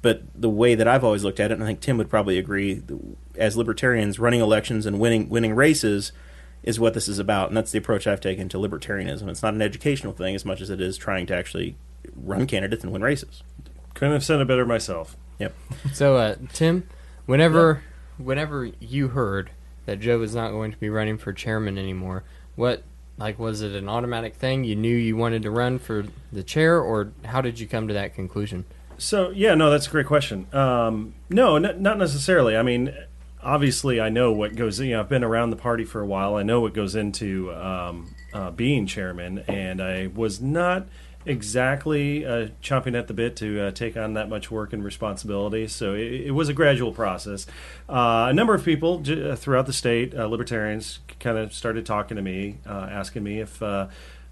but 0.03 0.23
the 0.35 0.51
way 0.51 0.75
that 0.75 0.89
I've 0.89 1.05
always 1.05 1.25
looked 1.25 1.41
at 1.41 1.51
it, 1.51 1.55
and 1.55 1.63
I 1.63 1.67
think 1.69 1.81
Tim 1.81 1.97
would 1.97 2.11
probably 2.11 2.37
agree, 2.37 2.83
as 3.37 3.57
libertarians, 3.57 4.19
running 4.19 4.41
elections 4.41 4.85
and 4.85 4.99
winning 4.99 5.29
winning 5.29 5.55
races 5.55 6.13
is 6.63 6.79
what 6.79 6.95
this 6.95 7.09
is 7.09 7.19
about, 7.19 7.49
and 7.49 7.57
that's 7.57 7.71
the 7.71 7.79
approach 7.79 8.07
I've 8.07 8.21
taken 8.21 8.49
to 8.51 8.59
libertarianism. 8.59 9.29
It's 9.29 9.43
not 9.43 9.55
an 9.55 9.63
educational 9.63 10.13
thing 10.13 10.35
as 10.35 10.45
much 10.45 10.61
as 10.61 10.71
it 10.71 10.81
is 10.81 10.97
trying 10.97 11.27
to 11.27 11.37
actually 11.37 11.77
run 12.15 12.47
candidates 12.47 12.85
and 12.85 12.93
win 12.93 13.03
races. 13.03 13.43
Couldn't 13.95 14.15
have 14.15 14.25
said 14.25 14.41
it 14.41 14.49
better 14.49 14.67
myself. 14.67 15.17
Yep. 15.39 15.55
So, 15.93 16.17
uh, 16.17 16.37
Tim, 16.53 16.89
whenever 17.27 17.83
whenever 18.19 18.71
you 18.81 19.09
heard 19.09 19.51
that 19.87 20.01
Joe 20.01 20.19
was 20.19 20.35
not 20.35 20.51
going 20.51 20.73
to 20.73 20.79
be 20.79 20.89
running 20.91 21.19
for 21.19 21.33
chairman 21.33 21.79
anymore, 21.79 22.25
what 22.55 22.83
like 23.19 23.39
was 23.39 23.63
it 23.63 23.73
an 23.73 23.89
automatic 23.89 24.35
thing? 24.35 24.65
You 24.65 24.77
knew 24.77 24.97
you 24.97 25.17
wanted 25.17 25.43
to 25.43 25.51
run 25.51 25.79
for 25.79 26.07
the 26.33 26.43
chair, 26.43 26.81
or 26.81 27.13
how 27.25 27.41
did 27.41 27.61
you 27.61 27.67
come 27.67 27.89
to 27.89 27.95
that 27.95 28.15
conclusion? 28.15 28.65
So 29.03 29.31
yeah, 29.31 29.57
no, 29.57 29.69
that's 29.69 29.89
a 29.89 29.91
great 29.91 30.07
question. 30.07 30.47
Um, 30.55 31.15
no, 31.29 31.57
n- 31.57 31.83
not 31.83 31.99
necessarily. 31.99 32.57
I 32.57 32.63
mean, 32.63 32.95
obviously, 33.43 34.01
I 34.01 34.11
know 34.11 34.31
what 34.31 34.55
goes. 34.55 34.79
You 34.79 34.93
know, 34.93 35.01
I've 35.01 35.09
been 35.09 35.25
around 35.25 35.51
the 35.51 35.57
party 35.57 35.85
for 35.85 36.01
a 36.01 36.07
while. 36.07 36.37
I 36.37 36.45
know 36.45 36.61
what 36.61 36.73
goes 36.73 36.95
into 36.95 37.53
um, 37.53 38.15
uh, 38.33 38.53
being 38.53 38.87
chairman, 38.87 39.41
and 39.49 39.83
I 39.83 40.07
was 40.07 40.41
not 40.41 40.87
exactly 41.27 42.25
uh, 42.25 42.49
chomping 42.63 42.97
at 42.97 43.09
the 43.09 43.15
bit 43.15 43.35
to 43.37 43.61
uh, 43.61 43.71
take 43.73 43.97
on 43.97 44.15
that 44.15 44.29
much 44.29 44.53
work 44.53 44.73
and 44.73 44.85
responsibility. 44.85 45.67
So 45.67 45.95
it, 45.95 46.27
it 46.27 46.31
was 46.31 46.49
a 46.49 46.55
gradual 46.55 46.93
process. 46.93 47.47
Uh, 47.89 48.27
a 48.31 48.33
number 48.33 48.55
of 48.55 48.65
people 48.65 49.01
j- 49.01 49.31
uh, 49.31 49.37
throughout 49.37 49.67
the 49.67 49.73
state, 49.73 50.15
uh, 50.17 50.27
libertarians, 50.27 51.01
kind 51.19 51.39
of 51.39 51.53
started 51.53 51.87
talking 51.87 52.17
to 52.17 52.23
me, 52.23 52.59
uh, 52.67 52.89
asking 52.91 53.25
me 53.25 53.41
if. 53.41 53.61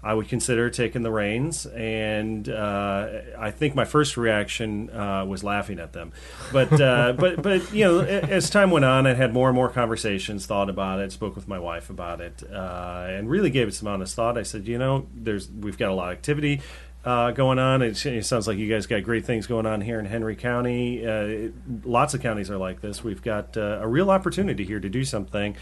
I 0.03 0.13
would 0.15 0.27
consider 0.27 0.69
taking 0.71 1.03
the 1.03 1.11
reins, 1.11 1.67
and 1.67 2.49
uh, 2.49 3.07
I 3.37 3.51
think 3.51 3.75
my 3.75 3.85
first 3.85 4.17
reaction 4.17 4.89
uh, 4.89 5.25
was 5.25 5.43
laughing 5.43 5.77
at 5.79 5.93
them. 5.93 6.11
But 6.51 6.79
uh, 6.81 7.13
but 7.17 7.41
but 7.43 7.71
you 7.71 7.85
know, 7.85 7.99
as 7.99 8.49
time 8.49 8.71
went 8.71 8.85
on, 8.85 9.05
I 9.05 9.13
had 9.13 9.31
more 9.33 9.47
and 9.49 9.55
more 9.55 9.69
conversations, 9.69 10.45
thought 10.47 10.69
about 10.69 10.99
it, 10.99 11.11
spoke 11.11 11.35
with 11.35 11.47
my 11.47 11.59
wife 11.59 11.89
about 11.91 12.19
it, 12.19 12.41
uh, 12.51 13.05
and 13.09 13.29
really 13.29 13.51
gave 13.51 13.67
it 13.67 13.73
some 13.75 13.87
honest 13.87 14.15
thought. 14.15 14.37
I 14.37 14.43
said, 14.43 14.67
you 14.67 14.77
know, 14.79 15.07
there's 15.13 15.51
we've 15.51 15.77
got 15.77 15.89
a 15.91 15.93
lot 15.93 16.11
of 16.11 16.17
activity. 16.17 16.61
Uh, 17.03 17.31
going 17.31 17.57
on. 17.57 17.81
It, 17.81 18.05
it 18.05 18.25
sounds 18.27 18.47
like 18.47 18.59
you 18.59 18.69
guys 18.69 18.85
got 18.85 19.01
great 19.01 19.25
things 19.25 19.47
going 19.47 19.65
on 19.65 19.81
here 19.81 19.99
in 19.99 20.05
Henry 20.05 20.35
County. 20.35 21.03
Uh, 21.03 21.11
it- 21.23 21.53
lots 21.83 22.13
of 22.13 22.21
counties 22.21 22.51
are 22.51 22.59
like 22.59 22.81
this. 22.81 23.03
We've 23.03 23.23
got 23.23 23.57
a 23.57 23.87
real 23.87 24.11
opportunity 24.11 24.65
here 24.65 24.79
to 24.79 24.87
do 24.87 25.03
something. 25.03 25.55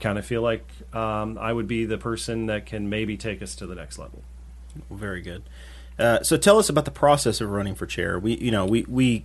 Kind 0.00 0.18
of 0.18 0.26
feel 0.26 0.42
like 0.42 0.66
um, 0.92 1.38
I 1.38 1.52
would 1.52 1.66
be 1.66 1.86
the 1.86 1.98
person 1.98 2.46
that 2.46 2.66
can 2.66 2.88
maybe 2.90 3.16
take 3.16 3.42
us 3.42 3.54
to 3.56 3.66
the 3.66 3.74
next 3.74 3.98
level. 3.98 4.22
Very 4.90 5.22
good. 5.22 5.42
Uh, 5.98 6.22
so 6.22 6.36
tell 6.36 6.58
us 6.58 6.68
about 6.68 6.84
the 6.84 6.90
process 6.90 7.40
of 7.40 7.50
running 7.50 7.74
for 7.74 7.86
chair. 7.86 8.18
We, 8.18 8.36
you 8.36 8.50
know, 8.50 8.66
we, 8.66 8.84
we, 8.86 9.24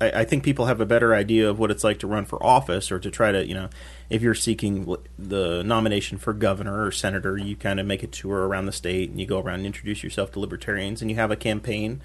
I, 0.00 0.20
I 0.20 0.24
think 0.24 0.44
people 0.44 0.66
have 0.66 0.80
a 0.80 0.86
better 0.86 1.14
idea 1.14 1.50
of 1.50 1.58
what 1.58 1.70
it's 1.70 1.82
like 1.82 1.98
to 2.00 2.06
run 2.06 2.24
for 2.24 2.40
office 2.44 2.92
or 2.92 3.00
to 3.00 3.10
try 3.10 3.32
to, 3.32 3.44
you 3.44 3.54
know, 3.54 3.68
if 4.08 4.22
you're 4.22 4.34
seeking 4.34 4.96
the 5.18 5.62
nomination 5.64 6.18
for 6.18 6.32
governor 6.32 6.84
or 6.84 6.92
senator, 6.92 7.36
you 7.36 7.56
kind 7.56 7.80
of 7.80 7.86
make 7.86 8.02
a 8.02 8.06
tour 8.06 8.46
around 8.46 8.66
the 8.66 8.72
state 8.72 9.10
and 9.10 9.18
you 9.20 9.26
go 9.26 9.40
around 9.40 9.56
and 9.56 9.66
introduce 9.66 10.04
yourself 10.04 10.30
to 10.32 10.40
libertarians 10.40 11.02
and 11.02 11.10
you 11.10 11.16
have 11.16 11.30
a 11.32 11.36
campaign. 11.36 12.00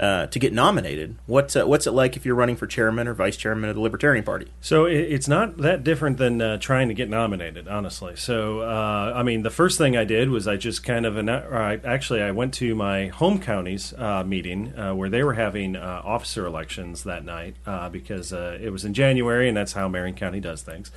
Uh, 0.00 0.26
to 0.28 0.38
get 0.38 0.52
nominated. 0.52 1.16
What's 1.26 1.54
uh, 1.54 1.66
what's 1.66 1.86
it 1.86 1.90
like 1.90 2.16
if 2.16 2.24
you're 2.24 2.34
running 2.34 2.56
for 2.56 2.66
chairman 2.66 3.06
or 3.06 3.12
vice 3.12 3.36
chairman 3.36 3.68
of 3.68 3.76
the 3.76 3.82
Libertarian 3.82 4.24
Party? 4.24 4.48
So 4.60 4.86
it's 4.86 5.28
not 5.28 5.58
that 5.58 5.84
different 5.84 6.16
than 6.16 6.40
uh, 6.40 6.56
trying 6.56 6.88
to 6.88 6.94
get 6.94 7.10
nominated, 7.10 7.68
honestly. 7.68 8.16
So 8.16 8.60
uh, 8.60 9.12
I 9.14 9.22
mean, 9.22 9.42
the 9.42 9.50
first 9.50 9.76
thing 9.76 9.98
I 9.98 10.04
did 10.04 10.30
was 10.30 10.48
I 10.48 10.56
just 10.56 10.84
kind 10.84 11.04
of 11.04 11.28
actually 11.84 12.22
I 12.22 12.30
went 12.30 12.54
to 12.54 12.74
my 12.74 13.08
home 13.08 13.40
county's 13.40 13.92
uh, 13.92 14.24
meeting 14.24 14.68
where 14.96 15.10
they 15.10 15.22
were 15.22 15.34
having 15.34 15.76
officer 15.76 16.46
elections 16.46 17.04
that 17.04 17.24
night 17.24 17.56
because 17.92 18.32
it 18.32 18.72
was 18.72 18.84
in 18.84 18.94
January 18.94 19.48
and 19.48 19.56
that's 19.56 19.74
how 19.74 19.86
Marion 19.88 20.14
County 20.16 20.40
does 20.40 20.62
things. 20.62 20.90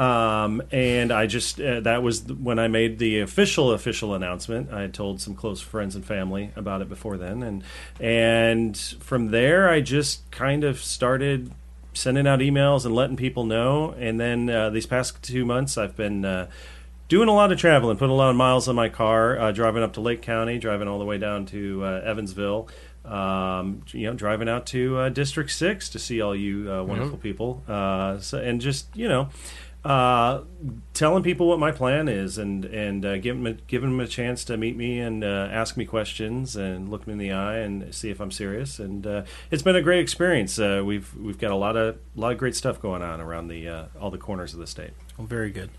Um, 0.00 0.62
and 0.72 1.12
I 1.12 1.26
just 1.26 1.60
uh, 1.60 1.80
that 1.80 2.02
was 2.02 2.22
when 2.22 2.58
I 2.58 2.68
made 2.68 2.98
the 2.98 3.20
official 3.20 3.72
official 3.72 4.14
announcement. 4.14 4.72
I 4.72 4.80
had 4.80 4.94
told 4.94 5.20
some 5.20 5.34
close 5.34 5.60
friends 5.60 5.94
and 5.94 6.02
family 6.02 6.52
about 6.56 6.80
it 6.80 6.88
before 6.88 7.18
then, 7.18 7.42
and 7.42 7.62
and 8.00 8.78
from 8.78 9.30
there 9.30 9.68
I 9.68 9.82
just 9.82 10.30
kind 10.30 10.64
of 10.64 10.80
started 10.80 11.52
sending 11.92 12.26
out 12.26 12.38
emails 12.38 12.86
and 12.86 12.94
letting 12.94 13.16
people 13.16 13.44
know. 13.44 13.94
And 13.98 14.18
then 14.18 14.48
uh, 14.48 14.70
these 14.70 14.86
past 14.86 15.22
two 15.22 15.44
months, 15.44 15.76
I've 15.76 15.96
been. 15.96 16.24
Uh, 16.24 16.46
Doing 17.08 17.28
a 17.28 17.34
lot 17.34 17.50
of 17.50 17.58
traveling, 17.58 17.96
putting 17.96 18.12
a 18.12 18.16
lot 18.16 18.30
of 18.30 18.36
miles 18.36 18.68
on 18.68 18.76
my 18.76 18.88
car, 18.88 19.36
uh, 19.36 19.50
driving 19.50 19.82
up 19.82 19.94
to 19.94 20.00
Lake 20.00 20.22
County, 20.22 20.60
driving 20.60 20.86
all 20.86 21.00
the 21.00 21.04
way 21.04 21.18
down 21.18 21.44
to 21.46 21.84
uh, 21.84 22.02
Evansville, 22.04 22.68
um, 23.04 23.82
you 23.88 24.06
know, 24.06 24.14
driving 24.14 24.48
out 24.48 24.64
to 24.66 24.96
uh, 24.96 25.08
District 25.08 25.50
Six 25.50 25.88
to 25.88 25.98
see 25.98 26.20
all 26.20 26.36
you 26.36 26.72
uh, 26.72 26.84
wonderful 26.84 27.18
people, 27.18 27.64
uh, 27.66 28.20
so, 28.20 28.38
and 28.38 28.60
just 28.60 28.94
you 28.94 29.08
know, 29.08 29.28
uh, 29.84 30.42
telling 30.92 31.22
people 31.22 31.48
what 31.48 31.58
my 31.58 31.72
plan 31.72 32.08
is, 32.08 32.36
and 32.36 32.64
and 32.66 33.04
uh, 33.04 33.16
giving 33.18 33.42
them, 33.42 33.58
giving 33.66 33.90
them 33.90 34.00
a 34.00 34.06
chance 34.06 34.44
to 34.44 34.56
meet 34.56 34.76
me 34.76 35.00
and 35.00 35.24
uh, 35.24 35.48
ask 35.50 35.76
me 35.76 35.86
questions 35.86 36.54
and 36.54 36.90
look 36.90 37.06
me 37.06 37.14
in 37.14 37.18
the 37.18 37.32
eye 37.32 37.58
and 37.58 37.94
see 37.94 38.10
if 38.10 38.20
I'm 38.20 38.30
serious. 38.30 38.78
And 38.78 39.06
uh, 39.06 39.22
it's 39.50 39.62
been 39.62 39.76
a 39.76 39.82
great 39.82 40.00
experience. 40.00 40.58
Uh, 40.58 40.82
we've 40.84 41.14
we've 41.16 41.38
got 41.38 41.50
a 41.50 41.56
lot 41.56 41.76
of 41.76 41.96
a 42.16 42.20
lot 42.20 42.32
of 42.32 42.38
great 42.38 42.54
stuff 42.54 42.80
going 42.80 43.02
on 43.02 43.20
around 43.20 43.48
the 43.48 43.68
uh, 43.68 43.84
all 43.98 44.10
the 44.10 44.18
corners 44.18 44.52
of 44.52 44.60
the 44.60 44.66
state. 44.66 44.90
Well, 45.16 45.26
very 45.26 45.50
good. 45.50 45.70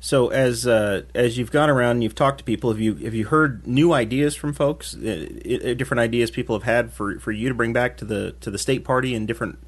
So 0.00 0.28
as 0.28 0.66
uh, 0.66 1.02
as 1.14 1.36
you've 1.36 1.52
gone 1.52 1.68
around 1.68 1.92
and 1.96 2.02
you've 2.02 2.14
talked 2.14 2.38
to 2.38 2.44
people, 2.44 2.70
have 2.70 2.80
you 2.80 2.94
have 2.94 3.12
you 3.12 3.26
heard 3.26 3.66
new 3.66 3.92
ideas 3.92 4.34
from 4.34 4.54
folks? 4.54 4.92
Different 4.92 6.00
ideas 6.00 6.30
people 6.30 6.56
have 6.56 6.62
had 6.62 6.94
for, 6.94 7.18
for 7.18 7.30
you 7.30 7.48
to 7.48 7.54
bring 7.54 7.74
back 7.74 7.98
to 7.98 8.06
the 8.06 8.32
to 8.40 8.50
the 8.50 8.58
state 8.58 8.86
party, 8.86 9.14
and 9.14 9.28
different 9.28 9.58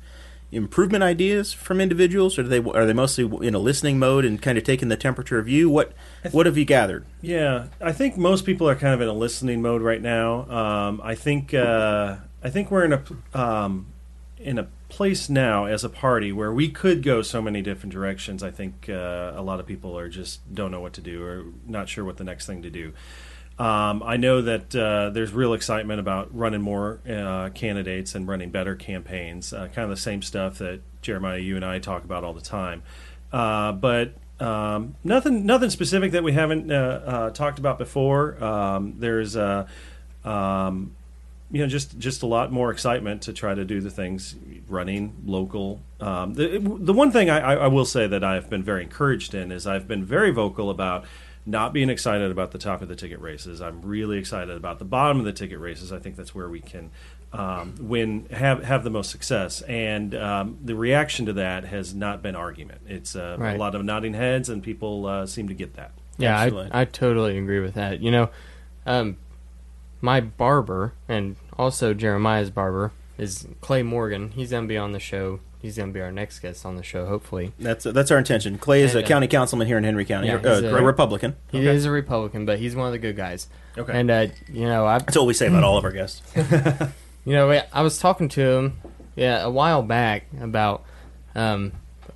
improvement 0.52 1.02
ideas 1.02 1.52
from 1.52 1.80
individuals, 1.80 2.38
or 2.38 2.42
do 2.42 2.48
they 2.48 2.60
are 2.60 2.86
they 2.86 2.92
mostly 2.92 3.24
in 3.46 3.54
a 3.54 3.58
listening 3.58 3.98
mode 3.98 4.24
and 4.24 4.40
kind 4.40 4.58
of 4.58 4.64
taking 4.64 4.88
the 4.88 4.96
temperature 4.96 5.38
of 5.38 5.48
you? 5.48 5.68
What 5.70 5.92
what 6.30 6.46
have 6.46 6.56
you 6.56 6.64
gathered? 6.64 7.04
Yeah, 7.22 7.66
I 7.80 7.92
think 7.92 8.16
most 8.16 8.44
people 8.44 8.68
are 8.68 8.76
kind 8.76 8.94
of 8.94 9.00
in 9.00 9.08
a 9.08 9.14
listening 9.14 9.62
mode 9.62 9.82
right 9.82 10.02
now. 10.02 10.48
Um, 10.50 11.00
I 11.02 11.14
think 11.14 11.54
uh, 11.54 12.16
I 12.44 12.50
think 12.50 12.70
we're 12.70 12.84
in 12.84 12.92
a 12.92 13.02
um, 13.34 13.86
in 14.38 14.58
a 14.58 14.68
place 14.88 15.30
now 15.30 15.64
as 15.64 15.84
a 15.84 15.88
party 15.88 16.32
where 16.32 16.52
we 16.52 16.68
could 16.68 17.02
go 17.02 17.22
so 17.22 17.40
many 17.40 17.62
different 17.62 17.92
directions. 17.92 18.42
I 18.42 18.50
think 18.50 18.90
uh, 18.90 19.32
a 19.34 19.40
lot 19.40 19.58
of 19.58 19.66
people 19.66 19.98
are 19.98 20.08
just 20.08 20.54
don't 20.54 20.70
know 20.70 20.80
what 20.80 20.92
to 20.94 21.00
do 21.00 21.24
or 21.24 21.44
not 21.66 21.88
sure 21.88 22.04
what 22.04 22.18
the 22.18 22.24
next 22.24 22.46
thing 22.46 22.62
to 22.62 22.70
do. 22.70 22.92
Um, 23.58 24.02
I 24.02 24.16
know 24.16 24.42
that 24.42 24.74
uh, 24.74 25.10
there's 25.10 25.32
real 25.32 25.52
excitement 25.52 26.00
about 26.00 26.34
running 26.36 26.62
more 26.62 27.00
uh, 27.08 27.50
candidates 27.50 28.14
and 28.14 28.26
running 28.26 28.50
better 28.50 28.74
campaigns, 28.74 29.52
uh, 29.52 29.68
kind 29.68 29.84
of 29.84 29.90
the 29.90 29.96
same 29.96 30.22
stuff 30.22 30.58
that 30.58 30.80
Jeremiah, 31.02 31.38
you 31.38 31.56
and 31.56 31.64
I 31.64 31.78
talk 31.78 32.04
about 32.04 32.24
all 32.24 32.32
the 32.32 32.40
time. 32.40 32.82
Uh, 33.32 33.72
but 33.72 34.14
um, 34.40 34.96
nothing, 35.04 35.44
nothing 35.44 35.70
specific 35.70 36.12
that 36.12 36.24
we 36.24 36.32
haven't 36.32 36.72
uh, 36.72 36.74
uh, 37.04 37.30
talked 37.30 37.58
about 37.58 37.78
before. 37.78 38.42
Um, 38.42 38.94
there's, 38.98 39.36
um, 39.36 39.66
you 41.52 41.60
know, 41.60 41.66
just 41.66 41.98
just 41.98 42.22
a 42.22 42.26
lot 42.26 42.50
more 42.50 42.70
excitement 42.70 43.22
to 43.22 43.32
try 43.34 43.54
to 43.54 43.64
do 43.64 43.82
the 43.82 43.90
things 43.90 44.34
running 44.68 45.14
local. 45.26 45.82
Um, 46.00 46.32
the 46.32 46.58
the 46.58 46.94
one 46.94 47.12
thing 47.12 47.28
I 47.28 47.40
I 47.40 47.66
will 47.66 47.84
say 47.84 48.06
that 48.06 48.24
I've 48.24 48.48
been 48.48 48.62
very 48.62 48.82
encouraged 48.82 49.34
in 49.34 49.52
is 49.52 49.66
I've 49.66 49.86
been 49.86 50.02
very 50.02 50.30
vocal 50.30 50.70
about 50.70 51.04
not 51.44 51.72
being 51.72 51.90
excited 51.90 52.30
about 52.30 52.52
the 52.52 52.58
top 52.58 52.82
of 52.82 52.88
the 52.88 52.94
ticket 52.96 53.20
races. 53.20 53.60
I'm 53.60 53.82
really 53.82 54.18
excited 54.18 54.56
about 54.56 54.78
the 54.78 54.84
bottom 54.84 55.18
of 55.18 55.24
the 55.24 55.32
ticket 55.32 55.58
races. 55.58 55.92
I 55.92 55.98
think 55.98 56.16
that's 56.16 56.34
where 56.34 56.48
we 56.48 56.60
can 56.60 56.90
um, 57.32 57.74
win, 57.80 58.26
have 58.30 58.62
have 58.62 58.84
the 58.84 58.90
most 58.90 59.10
success. 59.10 59.60
And 59.62 60.14
um, 60.14 60.58
the 60.62 60.74
reaction 60.74 61.26
to 61.26 61.32
that 61.34 61.64
has 61.64 61.94
not 61.94 62.22
been 62.22 62.36
argument. 62.36 62.82
It's 62.86 63.16
uh, 63.16 63.36
Right. 63.38 63.56
a 63.56 63.58
lot 63.58 63.74
of 63.74 63.84
nodding 63.84 64.14
heads, 64.14 64.48
and 64.48 64.62
people 64.62 65.06
uh, 65.06 65.26
seem 65.26 65.48
to 65.48 65.54
get 65.54 65.74
that. 65.74 65.92
Yeah, 66.18 66.38
I, 66.38 66.82
I 66.82 66.84
totally 66.84 67.38
agree 67.38 67.60
with 67.60 67.74
that. 67.74 68.00
You 68.00 68.10
know, 68.10 68.30
um, 68.86 69.16
my 70.00 70.20
barber 70.20 70.92
and 71.08 71.36
also 71.58 71.94
Jeremiah's 71.94 72.50
barber 72.50 72.92
is 73.18 73.48
Clay 73.60 73.82
Morgan. 73.82 74.30
He's 74.32 74.50
gonna 74.50 74.66
be 74.66 74.76
on 74.76 74.92
the 74.92 75.00
show. 75.00 75.40
He's 75.62 75.78
gonna 75.78 75.92
be 75.92 76.00
our 76.00 76.10
next 76.12 76.40
guest 76.40 76.66
on 76.66 76.74
the 76.76 76.82
show, 76.82 77.06
hopefully. 77.06 77.52
That's 77.58 77.84
that's 77.84 78.10
our 78.10 78.18
intention. 78.18 78.58
Clay 78.58 78.82
is 78.82 78.94
a 78.96 79.02
uh, 79.04 79.06
county 79.06 79.28
councilman 79.28 79.68
here 79.68 79.78
in 79.78 79.84
Henry 79.84 80.04
County, 80.04 80.26
Yeah, 80.26 80.34
uh, 80.44 80.60
a- 80.60 80.74
a 80.76 80.82
Republican. 80.82 81.36
He 81.52 81.58
Okay. 81.58 81.74
is 81.76 81.84
a 81.84 81.90
Republican, 81.90 82.44
but 82.44 82.58
he's 82.58 82.74
one 82.74 82.86
of 82.86 82.92
the 82.92 82.98
good 82.98 83.16
guys. 83.16 83.48
Okay. 83.78 83.92
And 83.98 84.10
uh, 84.10 84.26
you 84.52 84.66
know, 84.66 84.84
I 84.86 84.98
That's 84.98 85.16
what 85.16 85.26
we 85.26 85.34
say 85.34 85.46
about 85.46 85.62
all 85.64 85.78
of 85.78 85.84
our 85.84 85.92
guests. 85.92 86.20
You 87.24 87.34
know, 87.34 87.52
I 87.72 87.82
was 87.82 87.98
talking 88.00 88.28
to 88.30 88.40
him, 88.42 88.78
yeah, 89.14 89.44
a 89.44 89.48
while 89.48 89.84
back 89.84 90.24
about 90.40 90.82
um, 91.36 91.70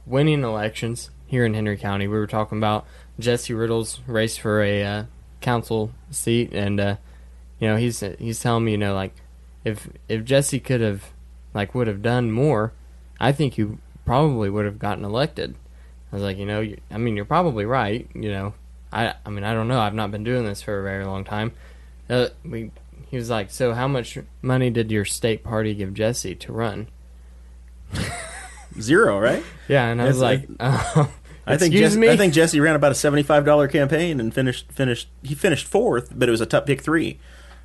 winning 0.05 0.43
elections 0.43 1.11
here 1.29 1.47
in 1.47 1.55
Henry 1.55 1.77
County. 1.77 2.09
We 2.09 2.17
were 2.19 2.27
talking 2.27 2.59
about 2.59 2.87
Jesse 3.17 3.55
Riddle's 3.55 4.01
race 4.09 4.37
for 4.37 4.61
a 4.65 4.83
uh, 4.83 5.05
council 5.41 5.93
seat, 6.11 6.53
and 6.53 6.81
uh, 6.81 6.97
you 7.61 7.69
know, 7.69 7.77
he's 7.77 8.01
he's 8.19 8.41
telling 8.41 8.65
me, 8.65 8.73
you 8.73 8.79
know, 8.79 8.95
like 8.97 9.15
if 9.65 9.89
if 10.09 10.25
Jesse 10.25 10.59
could 10.59 10.81
have 10.81 11.05
like 11.55 11.73
would 11.73 11.87
have 11.87 12.03
done 12.03 12.33
more, 12.33 12.73
I 13.21 13.33
think 13.33 13.59
you 13.59 13.79
probably 14.05 14.51
would 14.51 14.65
have 14.65 14.79
gotten 14.79 15.05
elected. 15.05 15.55
I 16.13 16.17
was 16.17 16.23
like, 16.23 16.39
you 16.39 16.47
know, 16.47 16.61
you, 16.61 16.79
I 16.91 16.99
mean, 16.99 17.17
you're 17.17 17.25
probably 17.25 17.65
right. 17.65 18.09
You 18.15 18.31
know, 18.31 18.55
I 18.93 19.15
I 19.25 19.31
mean, 19.31 19.45
I 19.45 19.53
don't 19.55 19.69
know. 19.69 19.81
I've 19.81 19.95
not 19.95 20.11
been 20.11 20.25
doing 20.25 20.45
this 20.45 20.63
for 20.63 20.79
a 20.79 20.83
very 20.83 21.05
long 21.05 21.25
time. 21.25 21.53
Uh, 22.09 22.29
we 22.45 22.71
he 23.11 23.17
was 23.17 23.31
like, 23.31 23.51
so 23.51 23.75
how 23.75 23.89
much 23.89 24.19
money 24.43 24.71
did 24.71 24.91
your 24.91 25.05
state 25.05 25.43
party 25.45 25.75
give 25.75 25.95
Jesse 25.95 26.35
to 26.37 26.53
run? 26.53 26.89
Zero, 28.81 29.19
right? 29.19 29.43
Yeah, 29.69 29.89
and 29.89 30.01
I 30.01 30.05
was 30.05 30.21
like, 30.21 30.47
um, 30.61 31.09
I 31.47 31.57
think 31.57 31.75
Jesse, 31.75 31.99
me. 31.99 32.09
I 32.09 32.17
think 32.17 32.33
Jesse 32.33 32.61
ran 32.61 32.77
about 32.77 32.93
a 32.93 32.95
seventy-five 32.95 33.45
dollar 33.45 33.67
campaign 33.67 34.21
and 34.21 34.33
finished 34.33 34.71
finished. 34.71 35.09
He 35.25 35.35
finished 35.35 35.67
fourth, 35.67 36.13
but 36.17 36.29
it 36.29 36.31
was 36.31 36.41
a 36.41 36.47
top 36.47 36.67
pick 36.67 36.83
three. 36.83 37.19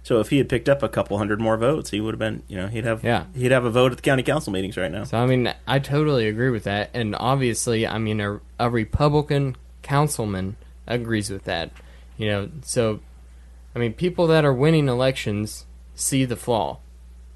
So 0.04 0.20
if 0.20 0.30
he 0.30 0.38
had 0.38 0.50
picked 0.50 0.68
up 0.68 0.82
a 0.82 0.90
couple 0.90 1.18
hundred 1.18 1.40
more 1.40 1.58
votes, 1.58 1.92
he 1.92 2.02
would 2.02 2.14
have 2.14 2.20
been. 2.20 2.44
You 2.48 2.58
know, 2.58 2.68
he'd 2.68 2.86
have. 2.86 3.04
Yeah. 3.04 3.26
He'd 3.36 3.52
have 3.52 3.66
a 3.66 3.70
vote 3.70 3.92
at 3.92 3.98
the 3.98 4.02
county 4.02 4.24
council 4.24 4.52
meetings 4.52 4.78
right 4.78 4.92
now. 4.92 5.04
So 5.04 5.18
I 5.18 5.26
mean, 5.26 5.54
I 5.68 5.80
totally 5.80 6.28
agree 6.28 6.50
with 6.50 6.64
that, 6.64 6.90
and 6.94 7.16
obviously, 7.16 7.86
I 7.86 7.98
mean, 7.98 8.20
a, 8.20 8.40
a 8.60 8.70
Republican 8.70 9.56
councilman 9.84 10.56
agrees 10.88 11.30
with 11.30 11.44
that. 11.44 11.72
You 12.18 12.28
know, 12.28 12.50
so 12.64 13.00
I 13.76 13.80
mean, 13.80 13.94
people 13.94 14.28
that 14.28 14.44
are 14.46 14.54
winning 14.54 14.88
elections 14.88 15.66
see 15.96 16.26
the 16.26 16.36
flaw. 16.36 16.80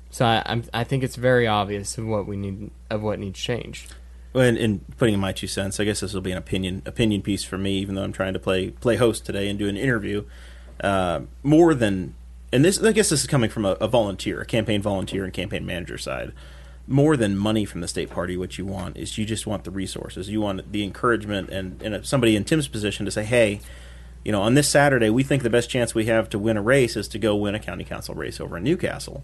So 0.10 0.26
I, 0.26 0.44
I'm, 0.46 0.64
I 0.74 0.84
think 0.84 1.04
it's 1.04 1.18
very 1.18 1.46
obvious 1.46 1.98
of 1.98 2.06
what 2.06 2.26
we 2.26 2.38
need 2.38 2.72
of 2.90 3.02
what 3.02 3.20
needs 3.20 3.40
changed. 3.40 3.94
And, 4.34 4.58
and 4.58 4.98
putting 4.98 5.14
in 5.14 5.20
my 5.20 5.32
two 5.32 5.48
cents, 5.48 5.80
I 5.80 5.86
guess 5.86 6.02
this 6.02 6.14
will 6.14 6.22
be 6.22 6.32
an 6.32 6.38
opinion 6.38 6.82
opinion 6.86 7.22
piece 7.22 7.44
for 7.44 7.58
me, 7.58 7.78
even 7.80 7.96
though 7.96 8.04
I'm 8.04 8.14
trying 8.14 8.34
to 8.34 8.40
play 8.40 8.72
play 8.72 8.96
host 8.96 9.26
today 9.26 9.50
and 9.50 9.58
do 9.58 9.68
an 9.68 9.78
interview. 9.78 10.26
Uh, 10.82 11.22
more 11.42 11.74
than, 11.74 12.16
and 12.56 12.64
this 12.64 12.82
I 12.82 12.92
guess 12.92 13.10
this 13.10 13.22
is 13.22 13.28
coming 13.28 13.50
from 13.50 13.66
a, 13.66 13.72
a 13.74 13.88
volunteer, 13.88 14.42
a 14.42 14.46
campaign 14.46 14.82
volunteer 14.82 15.24
and 15.24 15.34
campaign 15.34 15.66
manager 15.66 15.98
side. 15.98 16.32
More 16.88 17.18
than 17.18 17.36
money 17.36 17.66
from 17.66 17.82
the 17.82 17.88
state 17.88 18.10
party, 18.12 18.38
what 18.38 18.58
you 18.58 18.66
want 18.66 18.96
is 18.96 19.18
you 19.18 19.26
just 19.26 19.48
want 19.48 19.64
the 19.64 19.72
resources. 19.72 20.30
You 20.30 20.40
want 20.40 20.72
the 20.72 20.84
encouragement 20.84 21.50
and, 21.50 21.82
and 21.82 22.06
somebody 22.06 22.36
in 22.36 22.44
Tim's 22.44 22.68
position 22.68 23.06
to 23.06 23.12
say, 23.12 23.24
hey, 23.24 23.60
you 24.24 24.32
know, 24.32 24.42
on 24.42 24.54
this 24.54 24.70
Saturday, 24.70 25.10
we 25.10 25.24
think 25.24 25.42
the 25.42 25.50
best 25.50 25.70
chance 25.70 25.96
we 25.96 26.06
have 26.06 26.30
to 26.30 26.40
win 26.40 26.58
a 26.58 26.62
race 26.62 26.96
is 26.96 27.08
to 27.10 27.20
go 27.20 27.36
win 27.36 27.56
a 27.56 27.60
county 27.60 27.84
council 27.84 28.14
race 28.14 28.40
over 28.40 28.58
in 28.58 28.64
New 28.64 28.78
Castle. 28.78 29.24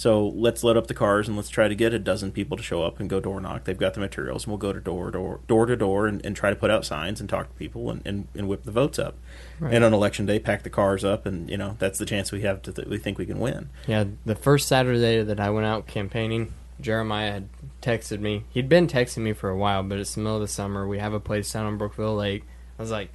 So 0.00 0.28
let's 0.28 0.64
load 0.64 0.78
up 0.78 0.86
the 0.86 0.94
cars 0.94 1.28
and 1.28 1.36
let's 1.36 1.50
try 1.50 1.68
to 1.68 1.74
get 1.74 1.92
a 1.92 1.98
dozen 1.98 2.32
people 2.32 2.56
to 2.56 2.62
show 2.62 2.82
up 2.82 3.00
and 3.00 3.10
go 3.10 3.20
door 3.20 3.38
knock. 3.38 3.64
They've 3.64 3.76
got 3.76 3.92
the 3.92 4.00
materials, 4.00 4.44
and 4.44 4.50
we'll 4.50 4.56
go 4.56 4.72
to 4.72 4.80
door 4.80 5.10
door 5.10 5.40
door 5.46 5.66
to 5.66 5.76
door 5.76 6.06
and, 6.06 6.24
and 6.24 6.34
try 6.34 6.48
to 6.48 6.56
put 6.56 6.70
out 6.70 6.86
signs 6.86 7.20
and 7.20 7.28
talk 7.28 7.48
to 7.48 7.54
people 7.56 7.90
and, 7.90 8.00
and, 8.06 8.26
and 8.34 8.48
whip 8.48 8.62
the 8.62 8.70
votes 8.70 8.98
up. 8.98 9.18
Right. 9.58 9.74
And 9.74 9.84
on 9.84 9.92
election 9.92 10.24
day, 10.24 10.38
pack 10.38 10.62
the 10.62 10.70
cars 10.70 11.04
up, 11.04 11.26
and 11.26 11.50
you 11.50 11.58
know 11.58 11.76
that's 11.78 11.98
the 11.98 12.06
chance 12.06 12.32
we 12.32 12.40
have 12.40 12.62
to 12.62 12.72
that 12.72 12.88
we 12.88 12.96
think 12.96 13.18
we 13.18 13.26
can 13.26 13.40
win. 13.40 13.68
Yeah, 13.86 14.04
the 14.24 14.34
first 14.34 14.68
Saturday 14.68 15.22
that 15.22 15.38
I 15.38 15.50
went 15.50 15.66
out 15.66 15.86
campaigning, 15.86 16.54
Jeremiah 16.80 17.32
had 17.32 17.48
texted 17.82 18.20
me. 18.20 18.44
He'd 18.48 18.70
been 18.70 18.86
texting 18.86 19.18
me 19.18 19.34
for 19.34 19.50
a 19.50 19.56
while, 19.58 19.82
but 19.82 19.98
it's 19.98 20.14
the 20.14 20.22
middle 20.22 20.36
of 20.36 20.40
the 20.40 20.48
summer. 20.48 20.88
We 20.88 20.98
have 20.98 21.12
a 21.12 21.20
place 21.20 21.52
down 21.52 21.66
on 21.66 21.76
Brookville 21.76 22.16
Lake. 22.16 22.44
I 22.78 22.82
was 22.82 22.90
like, 22.90 23.10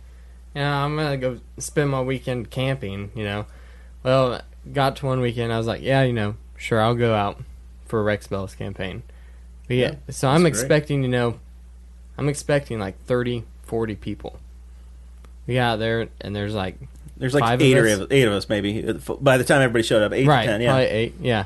yeah, 0.54 0.86
I'm 0.86 0.96
gonna 0.96 1.18
go 1.18 1.40
spend 1.58 1.90
my 1.90 2.02
weekend 2.02 2.52
camping. 2.52 3.10
You 3.16 3.24
know, 3.24 3.46
well, 4.04 4.40
got 4.72 4.98
to 4.98 5.08
one 5.08 5.20
weekend. 5.20 5.52
I 5.52 5.58
was 5.58 5.66
like, 5.66 5.82
yeah, 5.82 6.04
you 6.04 6.14
know, 6.14 6.36
sure, 6.66 6.82
I'll 6.82 6.96
go 6.96 7.14
out 7.14 7.42
for 7.86 8.04
Rex 8.04 8.28
Bell's 8.28 8.56
campaign. 8.56 9.04
But 9.68 9.78
yeah, 9.78 9.96
so 10.10 10.28
I'm 10.28 10.42
great. 10.42 10.50
expecting, 10.50 11.04
you 11.04 11.10
know, 11.10 11.40
I'm 12.18 12.28
expecting 12.30 12.80
like 12.80 13.00
30, 13.06 13.44
40 13.64 13.96
people. 13.96 14.40
We 15.48 15.56
got 15.56 15.74
out 15.74 15.80
there, 15.80 16.08
and 16.22 16.36
there's 16.36 16.54
like 16.56 16.76
There's 17.18 17.34
like 17.34 17.44
Five 17.44 17.60
of 17.60 17.68
eight 17.68 17.78
or 17.78 17.88
us? 17.88 18.08
eight 18.10 18.24
of 18.28 18.34
us 18.34 18.50
maybe. 18.50 18.82
By 19.22 19.38
the 19.38 19.44
time 19.44 19.62
everybody 19.62 19.84
showed 19.84 20.02
up, 20.02 20.12
eight 20.14 20.28
right, 20.28 20.46
to 20.46 20.52
ten. 20.52 20.62
Yeah, 20.62 20.70
probably 20.72 20.86
eight. 20.88 21.14
Yeah, 21.22 21.46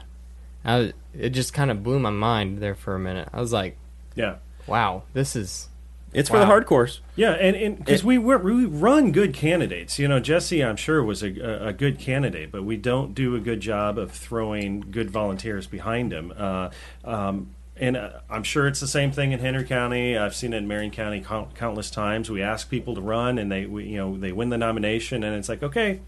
I 0.64 0.78
was, 0.80 0.94
it 1.18 1.30
just 1.32 1.54
kind 1.54 1.70
of 1.70 1.84
blew 1.84 2.00
my 2.00 2.10
mind 2.10 2.60
there 2.60 2.76
for 2.76 2.96
a 2.96 3.00
minute. 3.00 3.28
I 3.34 3.42
was 3.42 3.52
like, 3.52 3.78
Yeah. 4.16 4.36
wow, 4.68 5.04
this 5.14 5.36
is 5.36 5.68
It's 6.12 6.30
for 6.30 6.40
the 6.40 6.46
Wow. 6.46 6.60
hardcores. 6.60 7.00
Yeah, 7.16 7.32
and 7.32 7.78
because 7.78 8.04
we 8.04 8.18
we 8.18 8.36
we 8.38 8.66
run 8.66 9.12
good 9.12 9.34
candidates, 9.34 10.00
you 10.00 10.08
know, 10.08 10.20
Jesse, 10.20 10.64
I'm 10.64 10.76
sure 10.76 11.04
was 11.04 11.22
a, 11.22 11.28
a, 11.40 11.68
a 11.68 11.74
good 11.74 12.00
candidate, 12.00 12.52
but 12.52 12.64
we 12.64 12.78
don't 12.78 13.14
do 13.14 13.36
a 13.36 13.40
good 13.40 13.60
job 13.62 13.98
of 14.00 14.12
throwing 14.12 14.82
good 14.92 15.12
volunteers 15.12 15.68
behind 15.68 16.12
him. 16.12 16.34
Uh, 16.36 16.70
um, 17.04 17.52
and 17.78 17.96
uh, 17.96 18.10
I'm 18.30 18.44
sure 18.44 18.68
it's 18.68 18.80
the 18.80 18.88
same 18.88 19.12
thing 19.12 19.32
in 19.32 19.40
Henry 19.40 19.64
County. 19.64 20.18
I've 20.18 20.36
seen 20.36 20.52
it 20.54 20.58
in 20.58 20.68
Marion 20.68 20.92
County 20.92 21.22
count, 21.22 21.56
countless 21.56 21.90
times. 21.92 22.30
We 22.30 22.42
ask 22.42 22.70
people 22.70 22.96
to 22.96 23.02
run, 23.02 23.38
and 23.38 23.52
they 23.52 23.66
we, 23.68 23.86
you 23.86 23.98
know 23.98 24.18
they 24.18 24.32
win 24.32 24.50
the 24.50 24.58
nomination, 24.58 25.24
and 25.24 25.36
it's 25.36 25.48
like, 25.48 25.62
okay, 25.64 26.00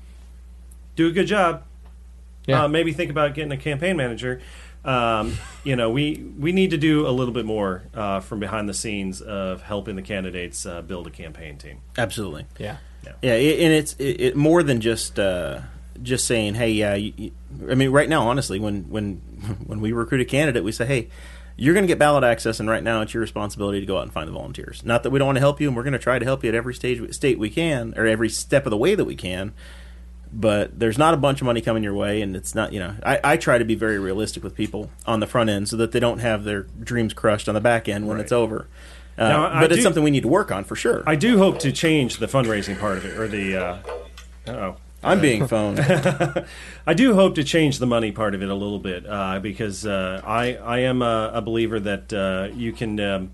do 0.96 1.08
a 1.08 1.12
good 1.12 1.28
job. 1.28 1.64
Yeah. 2.48 2.64
Uh, 2.64 2.68
maybe 2.68 2.92
think 2.92 3.12
about 3.12 3.36
getting 3.36 3.52
a 3.52 3.58
campaign 3.58 3.96
manager. 3.98 4.42
Um, 4.84 5.38
you 5.64 5.76
know, 5.76 5.90
we 5.92 6.24
we 6.40 6.52
need 6.52 6.72
to 6.72 6.78
do 6.78 7.08
a 7.08 7.12
little 7.12 7.34
bit 7.34 7.46
more 7.46 7.84
uh, 7.94 8.20
from 8.20 8.40
behind 8.40 8.68
the 8.68 8.74
scenes 8.74 9.22
of 9.22 9.62
helping 9.62 9.96
the 9.96 10.02
candidates 10.02 10.66
uh, 10.66 10.82
build 10.82 11.08
a 11.08 11.12
campaign 11.12 11.58
team. 11.58 11.80
Absolutely. 11.98 12.46
yeah. 12.58 12.78
Yeah, 13.22 13.34
it, 13.34 13.60
and 13.60 13.74
it's 13.74 13.94
it, 13.94 14.22
it 14.22 14.36
more 14.36 14.64
than 14.64 14.80
just 14.82 15.20
uh, 15.20 15.62
just 16.02 16.26
saying, 16.28 16.56
"Hey, 16.56 16.72
yeah." 16.72 16.96
You, 16.96 17.14
you, 17.16 17.32
I 17.70 17.76
mean, 17.76 17.92
right 17.92 18.08
now, 18.08 18.28
honestly, 18.28 18.60
when 18.60 18.90
when 18.90 19.16
when 19.66 19.82
we 19.82 19.92
recruit 19.92 20.22
a 20.22 20.26
candidate, 20.26 20.64
we 20.64 20.72
say, 20.72 20.86
"Hey, 20.86 21.10
you're 21.58 21.74
going 21.74 21.84
to 21.84 21.88
get 21.88 22.00
ballot 22.00 22.24
access, 22.24 22.60
and 22.60 22.70
right 22.70 22.84
now, 22.84 23.02
it's 23.02 23.14
your 23.14 23.22
responsibility 23.22 23.80
to 23.80 23.86
go 23.86 23.98
out 23.98 24.04
and 24.04 24.14
find 24.14 24.28
the 24.28 24.34
volunteers." 24.34 24.86
Not 24.86 25.04
that 25.04 25.10
we 25.10 25.20
don't 25.20 25.28
want 25.28 25.38
to 25.38 25.42
help 25.42 25.60
you, 25.60 25.68
and 25.68 25.76
we're 25.76 25.84
going 25.84 25.94
to 25.94 26.00
try 26.00 26.20
to 26.20 26.26
help 26.26 26.44
you 26.44 26.50
at 26.50 26.56
every 26.56 26.74
stage 26.76 27.14
state 27.14 27.40
we 27.40 27.50
can, 27.50 27.94
or 27.98 28.06
every 28.06 28.30
step 28.30 28.66
of 28.66 28.70
the 28.70 28.78
way 28.78 28.94
that 28.96 29.06
we 29.06 29.16
can. 29.16 29.54
But 30.34 30.80
there's 30.80 30.98
not 30.98 31.14
a 31.14 31.18
bunch 31.18 31.42
of 31.42 31.46
money 31.46 31.60
coming 31.60 31.84
your 31.84 31.94
way, 31.94 32.22
and 32.22 32.36
it's 32.36 32.56
not. 32.56 32.72
You 32.72 32.80
know, 32.80 32.96
I, 33.06 33.20
I 33.24 33.38
try 33.38 33.58
to 33.58 33.66
be 33.66 33.76
very 33.76 34.00
realistic 34.00 34.44
with 34.44 34.56
people 34.56 34.90
on 35.06 35.20
the 35.20 35.28
front 35.28 35.50
end, 35.50 35.68
so 35.68 35.76
that 35.78 35.92
they 35.92 36.00
don't 36.00 36.20
have 36.20 36.46
their 36.46 36.64
dreams 36.64 37.14
crushed 37.14 37.50
on 37.50 37.56
the 37.56 37.62
back 37.62 37.90
end 37.90 38.08
when 38.08 38.18
Right. 38.18 38.24
it's 38.24 38.32
over. 38.32 38.68
Uh, 39.18 39.28
Now, 39.28 39.60
but 39.60 39.72
it's 39.74 39.84
something 39.84 40.04
we 40.04 40.10
need 40.12 40.22
to 40.24 40.30
work 40.30 40.52
on 40.52 40.64
for 40.64 40.76
sure. 40.78 41.04
I 41.06 41.16
do 41.16 41.38
hope 41.38 41.60
to 41.60 41.72
change 41.74 42.18
the 42.18 42.28
fundraising 42.28 42.80
part 42.80 42.98
of 42.98 43.06
it, 43.06 43.18
or 43.20 43.28
the. 43.28 43.58
Uh, 43.58 43.78
oh. 44.48 44.76
I'm 45.04 45.20
being 45.20 45.48
phoned. 45.48 45.80
I 46.88 46.94
do 46.94 47.14
hope 47.16 47.36
to 47.36 47.44
change 47.44 47.80
the 47.80 47.88
money 47.88 48.12
part 48.12 48.36
of 48.36 48.44
it 48.44 48.50
a 48.50 48.54
little 48.56 48.78
bit 48.80 49.04
uh, 49.08 49.40
because 49.40 49.86
uh, 49.86 50.22
I 50.26 50.56
I 50.56 50.80
am 50.80 51.02
a, 51.02 51.32
a 51.34 51.42
believer 51.42 51.80
that 51.80 52.14
uh, 52.14 52.54
you 52.56 52.72
can 52.72 53.00
um, 53.00 53.32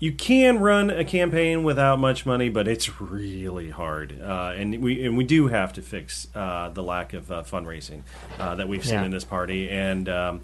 you 0.00 0.12
can 0.12 0.58
run 0.60 0.90
a 0.90 1.04
campaign 1.04 1.64
without 1.64 1.98
much 1.98 2.24
money, 2.24 2.48
but 2.48 2.68
it's 2.68 3.00
really 3.00 3.70
hard, 3.70 4.20
uh, 4.22 4.52
and 4.56 4.80
we 4.82 5.04
and 5.04 5.16
we 5.16 5.24
do 5.24 5.48
have 5.48 5.72
to 5.74 5.82
fix 5.82 6.28
uh, 6.34 6.68
the 6.70 6.82
lack 6.82 7.12
of 7.14 7.30
uh, 7.32 7.42
fundraising 7.42 8.02
uh, 8.38 8.54
that 8.54 8.68
we've 8.68 8.84
seen 8.84 8.94
Yeah. 8.94 9.04
in 9.04 9.10
this 9.10 9.24
party 9.24 9.68
and. 9.70 10.08
Um, 10.08 10.40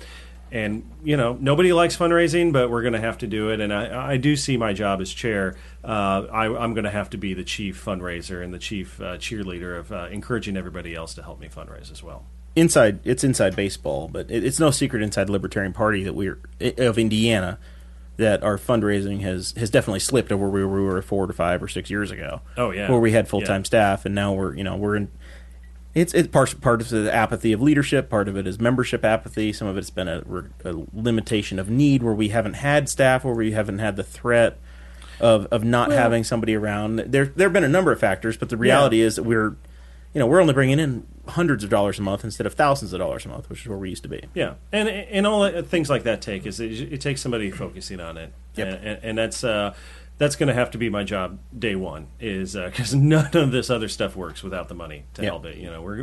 and 0.53 0.89
you 1.03 1.17
know 1.17 1.37
nobody 1.41 1.73
likes 1.73 1.97
fundraising, 1.97 2.53
but 2.53 2.71
we're 2.71 2.83
going 2.83 2.93
to 2.93 3.01
have 3.01 3.19
to 3.19 3.27
do 3.27 3.51
it. 3.51 3.59
And 3.61 3.73
I, 3.73 4.13
I 4.13 4.17
do 4.19 4.37
see 4.37 4.57
my 4.57 4.73
job 4.73 5.01
as 5.01 5.11
chair. 5.11 5.57
Uh, 5.83 6.27
I, 6.31 6.45
I'm 6.45 6.75
going 6.75 6.85
to 6.85 6.91
have 6.91 7.11
to 7.11 7.17
be 7.17 7.35
the 7.35 7.43
chief 7.43 7.83
fundraiser 7.85 8.45
and 8.45 8.55
the 8.55 8.61
chief 8.61 9.01
uh, 9.01 9.17
cheerleader 9.17 9.77
of 9.77 9.91
uh, 9.91 10.07
encouraging 10.13 10.57
everybody 10.57 10.95
else 10.95 11.13
to 11.15 11.25
help 11.25 11.41
me 11.41 11.49
fundraise 11.49 11.91
as 11.91 12.05
well. 12.05 12.27
inside 12.55 13.01
it's 13.05 13.25
inside 13.25 13.57
baseball, 13.57 14.07
but 14.07 14.31
it, 14.31 14.45
it's 14.45 14.61
no 14.61 14.71
secret 14.71 15.03
inside 15.03 15.27
the 15.27 15.33
Libertarian 15.33 15.73
Party 15.73 16.05
that 16.05 16.15
we're 16.15 16.39
of 16.61 16.99
Indiana 16.99 17.59
that 18.17 18.43
our 18.43 18.57
fundraising 18.59 19.21
has 19.23 19.53
has 19.57 19.71
definitely 19.71 20.01
slipped 20.01 20.31
over 20.33 20.49
where 20.49 20.67
we 20.69 20.81
were 20.83 21.03
four 21.03 21.27
to 21.27 21.33
five 21.33 21.63
or 21.63 21.69
six 21.69 21.91
years 21.91 22.11
ago. 22.11 22.41
Oh, 22.57 22.71
yeah. 22.71 22.91
where 22.91 23.01
we 23.01 23.13
had 23.13 23.29
full 23.29 23.41
time 23.43 23.61
Yeah. 23.63 23.67
staff, 23.67 24.05
and 24.07 24.15
now 24.15 24.33
we're 24.33 24.55
you 24.55 24.65
know 24.65 24.77
we're 24.77 24.97
in. 24.97 25.11
It's 25.95 26.13
it's 26.13 26.29
part 26.29 26.61
part 26.61 26.81
of 26.81 26.89
the 26.89 27.13
apathy 27.15 27.53
of 27.53 27.63
leadership. 27.63 28.11
Part 28.11 28.29
of 28.29 28.37
it 28.37 28.47
is 28.47 28.59
membership 28.61 29.05
apathy. 29.05 29.53
Some 29.53 29.69
of 29.69 29.77
it's 29.77 29.91
been 29.91 30.09
a, 30.09 30.23
a 30.65 30.75
limitation 30.93 31.59
of 31.59 31.71
need 31.71 32.03
where 32.03 32.15
we 32.15 32.29
haven't 32.31 32.55
had 32.55 32.89
staff, 32.89 33.25
where 33.25 33.35
we 33.35 33.53
haven't 33.53 33.79
had 33.79 33.95
the 33.97 34.03
threat 34.03 34.59
of 35.21 35.47
of 35.53 35.63
not 35.63 35.91
Well- 35.91 35.99
having 35.99 36.25
somebody 36.25 36.55
around. 36.57 36.97
There 36.99 37.27
there 37.27 37.47
have 37.47 37.53
been 37.53 37.63
a 37.65 37.69
number 37.69 37.93
of 37.93 38.01
factors, 38.01 38.37
but 38.37 38.49
the 38.49 38.57
reality 38.57 39.01
is 39.01 39.15
that 39.17 39.23
we're 39.23 39.55
you 40.15 40.21
know 40.21 40.27
we're 40.27 40.41
only 40.41 40.55
bringing 40.55 40.79
in 40.79 41.07
hundreds 41.29 41.65
of 41.65 41.71
dollars 41.71 41.99
a 41.99 42.03
month 42.03 42.23
instead 42.25 42.47
of 42.47 42.55
thousands 42.55 42.93
of 42.93 42.99
dollars 43.01 43.27
a 43.27 43.29
month, 43.29 43.51
which 43.51 43.63
is 43.63 43.67
where 43.69 43.79
we 43.79 43.91
used 43.91 44.03
to 44.05 44.09
be. 44.09 44.23
Yeah, 44.35 44.55
and 44.73 44.89
and 44.89 45.27
all 45.27 45.41
that, 45.43 45.67
things 45.67 45.91
like 45.91 46.05
that 46.05 46.23
take 46.23 46.47
is 46.47 46.61
it, 46.61 46.93
it 46.93 47.01
takes 47.01 47.21
somebody 47.21 47.51
focusing 47.51 48.01
on 48.01 48.17
it, 48.17 48.33
Yep. 48.55 48.67
and, 48.69 48.87
and, 48.87 49.01
and 49.05 49.19
that's 49.19 49.43
uh, 49.45 49.75
that's 50.19 50.37
going 50.37 50.47
to 50.49 50.55
have 50.55 50.71
to 50.71 50.79
be 50.79 50.89
my 50.89 51.03
job 51.03 51.39
day 51.59 51.75
one 51.75 52.07
is 52.21 52.55
because 52.55 52.95
none 53.15 53.37
of 53.37 53.51
this 53.51 53.69
other 53.71 53.89
stuff 53.89 54.15
works 54.15 54.43
without 54.43 54.69
the 54.69 54.75
money 54.75 55.05
to 55.15 55.23
Yep. 55.23 55.31
help 55.31 55.45
it. 55.47 55.57
You 55.59 55.71
know, 55.71 55.83
we're 55.83 56.03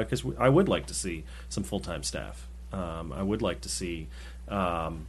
because 0.00 0.24
I 0.38 0.48
would 0.48 0.68
like 0.68 0.86
to 0.86 0.94
see 0.94 1.24
some 1.48 1.62
full 1.62 1.80
time 1.80 2.02
staff. 2.02 2.48
Um, 2.72 3.12
I 3.12 3.22
would 3.22 3.42
like 3.42 3.60
to 3.62 3.68
see. 3.68 4.08
Um, 4.48 5.06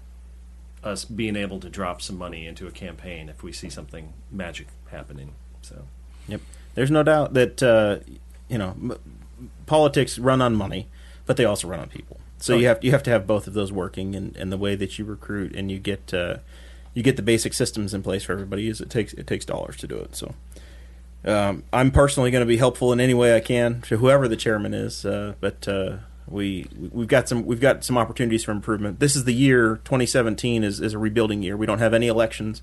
us 0.83 1.05
being 1.05 1.37
able 1.37 1.61
to 1.61 1.69
drop 1.69 2.01
some 2.01 2.17
money 2.17 2.45
into 2.45 2.67
a 2.67 2.71
campaign 2.71 3.29
if 3.29 3.41
we 3.41 3.53
see 3.53 3.69
something 3.69 4.11
magic 4.29 4.67
happening. 4.91 5.31
So 5.61 5.85
Yep. 6.27 6.41
There's 6.75 6.91
no 6.91 7.03
doubt 7.03 7.33
that 7.35 7.63
uh, 7.63 7.99
you 8.49 8.57
know 8.57 8.69
m- 8.71 8.97
politics 9.65 10.19
run 10.19 10.41
on 10.41 10.55
money, 10.55 10.87
but 11.25 11.37
they 11.37 11.45
also 11.45 11.67
run 11.67 11.79
on 11.79 11.89
people. 11.89 12.19
So 12.39 12.53
Oh, 12.53 12.57
you 12.57 12.63
yeah. 12.63 12.69
have 12.69 12.83
you 12.83 12.91
have 12.91 13.03
to 13.03 13.09
have 13.11 13.25
both 13.27 13.47
of 13.47 13.53
those 13.53 13.71
working, 13.71 14.15
and, 14.15 14.35
and 14.35 14.51
the 14.51 14.57
way 14.57 14.75
that 14.75 14.97
you 14.99 15.05
recruit 15.05 15.55
and 15.55 15.71
you 15.71 15.79
get 15.79 16.13
uh, 16.13 16.37
you 16.93 17.01
get 17.03 17.15
the 17.15 17.21
basic 17.21 17.53
systems 17.53 17.93
in 17.93 18.03
place 18.03 18.23
for 18.23 18.33
everybody 18.33 18.67
is 18.67 18.81
it 18.81 18.89
takes 18.89 19.13
it 19.13 19.27
takes 19.27 19.45
dollars 19.45 19.77
to 19.77 19.87
do 19.87 19.95
it. 19.97 20.15
So 20.15 20.35
um, 21.25 21.63
I'm 21.71 21.91
personally 21.91 22.31
going 22.31 22.41
to 22.41 22.45
be 22.47 22.57
helpful 22.57 22.91
in 22.91 22.99
any 22.99 23.13
way 23.13 23.35
I 23.35 23.39
can 23.39 23.81
to 23.83 23.97
whoever 23.97 24.27
the 24.27 24.35
chairman 24.37 24.73
is, 24.73 25.05
uh, 25.05 25.33
but. 25.39 25.67
Uh, 25.67 25.97
we 26.25 26.65
we've 26.93 27.09
got 27.09 27.27
some 27.27 27.45
we've 27.45 27.59
got 27.59 27.83
some 27.83 27.97
opportunities 27.97 28.45
for 28.45 28.53
improvement. 28.53 29.01
This 29.01 29.17
is 29.17 29.25
the 29.25 29.33
year 29.33 29.81
2017 29.83 30.63
is, 30.63 30.79
is 30.79 30.93
a 30.93 30.97
rebuilding 30.97 31.43
year. 31.43 31.57
We 31.57 31.65
don't 31.65 31.79
have 31.79 31.93
any 31.93 32.07
elections 32.07 32.61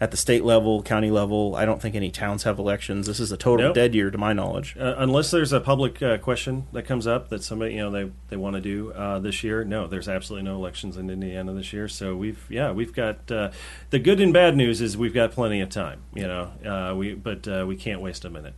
at 0.00 0.10
the 0.10 0.16
state 0.16 0.42
level, 0.44 0.82
county 0.82 1.10
level. 1.10 1.54
I 1.54 1.66
don't 1.66 1.80
think 1.82 1.94
any 1.94 2.10
towns 2.10 2.44
have 2.44 2.58
elections. 2.58 3.06
This 3.06 3.20
is 3.20 3.30
a 3.30 3.36
total 3.36 3.66
Nope. 3.66 3.74
dead 3.74 3.94
year 3.94 4.10
to 4.10 4.16
my 4.16 4.32
knowledge. 4.32 4.74
Uh, 4.80 4.94
unless 4.96 5.30
there's 5.30 5.52
a 5.52 5.60
public 5.60 6.02
uh, 6.02 6.16
question 6.18 6.66
that 6.72 6.84
comes 6.84 7.06
up 7.06 7.28
that 7.28 7.42
somebody 7.42 7.74
you 7.74 7.80
know 7.80 7.90
they, 7.90 8.10
they 8.30 8.36
want 8.36 8.56
to 8.56 8.62
do 8.62 8.92
uh, 8.92 9.18
this 9.18 9.44
year, 9.44 9.62
no, 9.62 9.86
there's 9.86 10.08
absolutely 10.08 10.44
no 10.48 10.56
elections 10.56 10.96
in 10.96 11.10
Indiana 11.10 11.52
this 11.52 11.72
year. 11.72 11.86
So 11.86 12.16
we've 12.16 12.44
yeah 12.48 12.72
we've 12.72 12.94
got 12.94 13.30
uh, 13.30 13.50
the 13.90 13.98
good 13.98 14.20
and 14.20 14.32
bad 14.32 14.56
news 14.56 14.80
is 14.80 14.96
we've 14.96 15.14
got 15.14 15.32
plenty 15.32 15.60
of 15.60 15.68
time, 15.68 16.00
you 16.14 16.26
know. 16.26 16.52
Uh, 16.64 16.94
we 16.96 17.14
but 17.14 17.46
uh, 17.46 17.64
we 17.68 17.76
can't 17.76 18.00
waste 18.00 18.24
a 18.24 18.30
minute. 18.30 18.54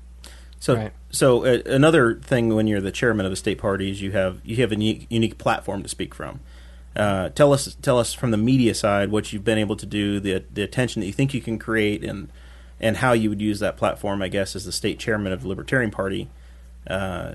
So, 0.61 0.76
Right. 0.76 0.92
so 1.11 1.44
uh, 1.44 1.59
another 1.66 2.14
thing 2.14 2.55
when 2.55 2.68
you're 2.68 2.81
the 2.81 2.92
chairman 2.92 3.26
of 3.26 3.33
a 3.33 3.37
state 3.37 3.59
party 3.59 3.90
is 3.90 4.00
you 4.00 4.12
have 4.12 4.40
you 4.44 4.55
have 4.59 4.70
a 4.70 4.76
unique, 4.76 5.07
unique 5.11 5.37
platform 5.37 5.83
to 5.83 5.88
speak 5.88 6.14
from. 6.14 6.38
Uh, 6.94 7.31
tell 7.31 7.52
us 7.52 7.76
tell 7.81 7.98
us 7.98 8.12
from 8.12 8.31
the 8.31 8.37
media 8.37 8.74
side 8.74 9.11
what 9.11 9.33
you've 9.33 9.44
been 9.44 9.59
able 9.59 9.76
to 9.76 9.87
do, 9.87 10.20
the 10.20 10.44
the 10.52 10.62
attention 10.62 11.00
that 11.00 11.07
you 11.07 11.12
think 11.12 11.33
you 11.33 11.40
can 11.40 11.59
create, 11.59 12.05
and 12.05 12.28
and 12.81 12.98
how 12.98 13.12
you 13.12 13.28
would 13.31 13.40
use 13.40 13.61
that 13.61 13.76
platform. 13.76 14.22
I 14.22 14.28
guess 14.28 14.55
as 14.55 14.64
the 14.64 14.72
state 14.72 14.98
chairman 14.98 15.33
of 15.33 15.42
the 15.42 15.48
Libertarian 15.48 15.90
Party. 15.90 16.28
Uh, 16.87 17.35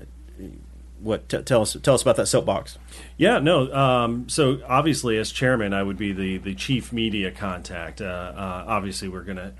what 1.00 1.28
t- 1.28 1.42
tell 1.42 1.62
us 1.62 1.76
tell 1.82 1.94
us 1.94 2.02
about 2.02 2.16
that 2.16 2.26
soapbox? 2.26 2.78
Yeah, 3.16 3.38
no. 3.38 3.72
Um, 3.72 4.28
so 4.28 4.60
obviously, 4.66 5.16
as 5.18 5.30
chairman, 5.30 5.72
I 5.72 5.82
would 5.82 5.96
be 5.96 6.12
the, 6.12 6.38
the 6.38 6.54
chief 6.54 6.92
media 6.92 7.30
contact. 7.30 8.00
Uh, 8.00 8.04
uh, 8.04 8.64
obviously, 8.66 9.08
we're 9.08 9.22
gonna. 9.22 9.52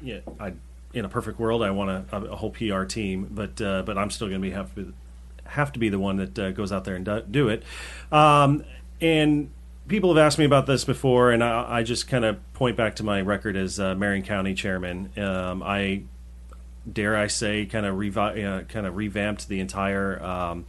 In 0.95 1.05
a 1.05 1.09
perfect 1.09 1.39
world, 1.39 1.63
I 1.63 1.71
want 1.71 1.91
a, 1.91 2.17
a 2.17 2.37
whole 2.37 2.51
PR 2.51 2.85
team, 2.85 3.29
but 3.31 3.61
uh, 3.61 3.83
but 3.83 3.99
I'm 3.99 4.11
still 4.11 4.29
gonna 4.29 4.41
be 4.41 4.51
have 4.51 4.75
to 4.75 4.85
be, 4.85 4.93
have 5.45 5.73
to 5.73 5.79
be 5.79 5.91
the 5.91 5.99
one 5.99 6.17
that 6.17 6.39
uh, 6.39 6.51
goes 6.51 6.73
out 6.73 6.85
there 6.85 6.97
and 6.97 7.05
do, 7.05 7.23
do 7.31 7.49
it. 7.49 7.63
Um, 8.11 8.65
and 9.01 9.51
people 9.89 10.15
have 10.15 10.25
asked 10.25 10.39
me 10.39 10.45
about 10.45 10.67
this 10.67 10.85
before, 10.85 11.31
and 11.31 11.43
I, 11.43 11.79
I 11.79 11.83
just 11.83 12.09
kind 12.09 12.25
of 12.25 12.53
point 12.53 12.77
back 12.77 12.97
to 12.97 13.03
my 13.03 13.21
record 13.21 13.57
as 13.57 13.81
uh, 13.81 13.95
Marion 13.95 14.23
County 14.23 14.55
chairman. 14.55 15.11
Um, 15.19 15.63
I 15.63 16.03
dare 16.91 17.17
I 17.17 17.27
say, 17.27 17.67
kind 17.67 17.87
of 17.87 17.97
revi- 17.97 18.45
uh, 18.45 18.65
kind 18.65 18.87
of 18.87 18.97
revamped 18.97 19.49
the 19.49 19.61
entire 19.61 20.23
um, 20.23 20.67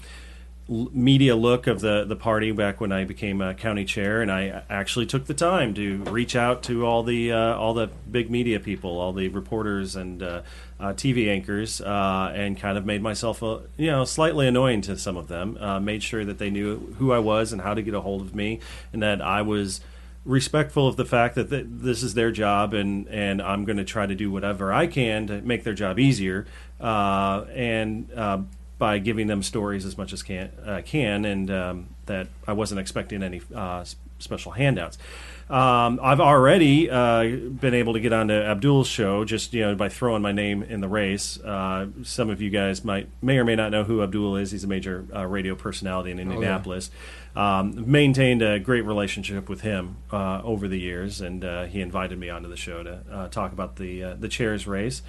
media 0.70 1.36
look 1.36 1.66
of 1.66 1.82
the 1.82 2.06
the 2.06 2.16
party 2.16 2.52
back 2.52 2.80
when 2.80 2.92
I 2.92 3.04
became 3.04 3.42
uh, 3.42 3.54
county 3.54 3.86
chair, 3.86 4.22
and 4.22 4.32
I 4.32 4.64
actually 4.70 5.08
took 5.08 5.26
the 5.26 5.34
time 5.34 5.74
to 5.74 5.98
reach 6.04 6.36
out 6.36 6.62
to 6.64 6.86
all 6.86 7.04
the 7.04 7.32
uh, 7.32 7.56
all 7.56 7.74
the 7.74 7.88
big 8.10 8.30
media 8.30 8.60
people, 8.60 9.00
all 9.00 9.12
the 9.12 9.30
reporters 9.30 9.96
and 9.96 10.22
uh, 10.22 10.42
uh, 10.80 10.94
TV 10.94 11.30
anchors, 11.30 11.82
uh, 11.82 12.32
and 12.36 12.58
kind 12.58 12.78
of 12.78 12.86
made 12.86 13.02
myself 13.02 13.42
a, 13.42 13.62
you 13.78 13.88
know 13.88 14.06
slightly 14.06 14.48
annoying 14.48 14.82
to 14.82 14.98
some 14.98 15.18
of 15.18 15.28
them. 15.28 15.58
Uh, 15.60 15.80
made 15.80 16.04
sure 16.04 16.24
that 16.24 16.38
they 16.38 16.52
knew 16.52 16.96
who 17.00 17.12
I 17.12 17.20
was 17.20 17.52
and 17.52 17.62
how 17.62 17.74
to 17.74 17.82
get 17.82 17.94
a 17.96 18.02
hold 18.02 18.22
of 18.22 18.36
me, 18.36 18.60
and 18.94 19.02
that 19.02 19.22
I 19.22 19.42
was 19.42 19.82
respectful 20.26 20.88
of 20.88 20.96
the 20.98 21.06
fact 21.06 21.34
that 21.36 21.50
th- 21.50 21.66
this 21.68 22.04
is 22.04 22.14
their 22.14 22.30
job 22.30 22.74
and 22.74 23.08
and 23.08 23.42
I'm 23.42 23.66
going 23.66 23.78
to 23.78 23.86
try 23.86 24.06
to 24.06 24.14
do 24.14 24.30
whatever 24.30 24.72
I 24.72 24.86
can 24.86 25.28
to 25.28 25.42
make 25.42 25.64
their 25.64 25.74
job 25.74 25.98
easier 25.98 26.46
uh, 26.80 27.46
and 27.54 28.12
uh, 28.14 28.40
by 28.80 28.98
giving 28.98 29.28
them 29.28 29.44
stories 29.44 29.86
as 29.86 29.98
much 29.98 30.14
as 30.14 30.24
can 30.24 30.50
uh, 30.66 30.82
can 30.84 31.26
and 31.26 31.52
um, 31.52 31.88
that 32.08 32.28
I 32.48 32.54
wasn't 32.54 32.80
expecting 32.80 33.22
any 33.22 33.42
uh, 33.54 33.84
special 34.18 34.54
handouts. 34.54 34.98
Um, 35.50 36.00
I've 36.04 36.20
already 36.20 36.90
uh, 36.90 37.24
been 37.24 37.74
able 37.74 37.94
to 37.94 38.00
get 38.00 38.14
onto 38.14 38.34
Abdul's 38.34 38.88
show 38.88 39.26
just 39.26 39.54
you 39.54 39.62
know 39.62 39.76
by 39.76 39.90
throwing 39.90 40.22
my 40.22 40.32
name 40.32 40.64
in 40.64 40.80
the 40.80 40.88
race. 40.88 41.40
Uh, 41.40 41.88
some 42.04 42.30
of 42.30 42.42
you 42.42 42.50
guys 42.50 42.84
might 42.84 43.10
may 43.22 43.38
or 43.38 43.44
may 43.44 43.56
not 43.56 43.72
know 43.72 43.84
who 43.84 44.02
Abdul 44.02 44.38
is. 44.38 44.52
He's 44.52 44.64
a 44.64 44.68
major 44.68 45.06
uh, 45.14 45.26
radio 45.26 45.56
personality 45.56 46.12
in 46.12 46.20
Indianapolis. 46.20 46.92
Um, 47.36 47.90
maintained 47.90 48.42
a 48.42 48.60
great 48.60 48.82
relationship 48.82 49.50
with 49.50 49.62
him 49.62 49.98
uh, 50.12 50.42
over 50.44 50.68
the 50.68 50.80
years, 50.80 51.22
and 51.22 51.46
uh, 51.46 51.66
he 51.66 51.82
invited 51.82 52.18
me 52.18 52.30
onto 52.30 52.50
the 52.50 52.58
show 52.58 52.84
to 52.84 53.00
uh, 53.12 53.28
talk 53.30 53.52
about 53.52 53.76
the 53.78 54.04
uh, 54.04 54.16
the 54.16 54.28
chairs 54.28 54.68
race. 54.68 55.02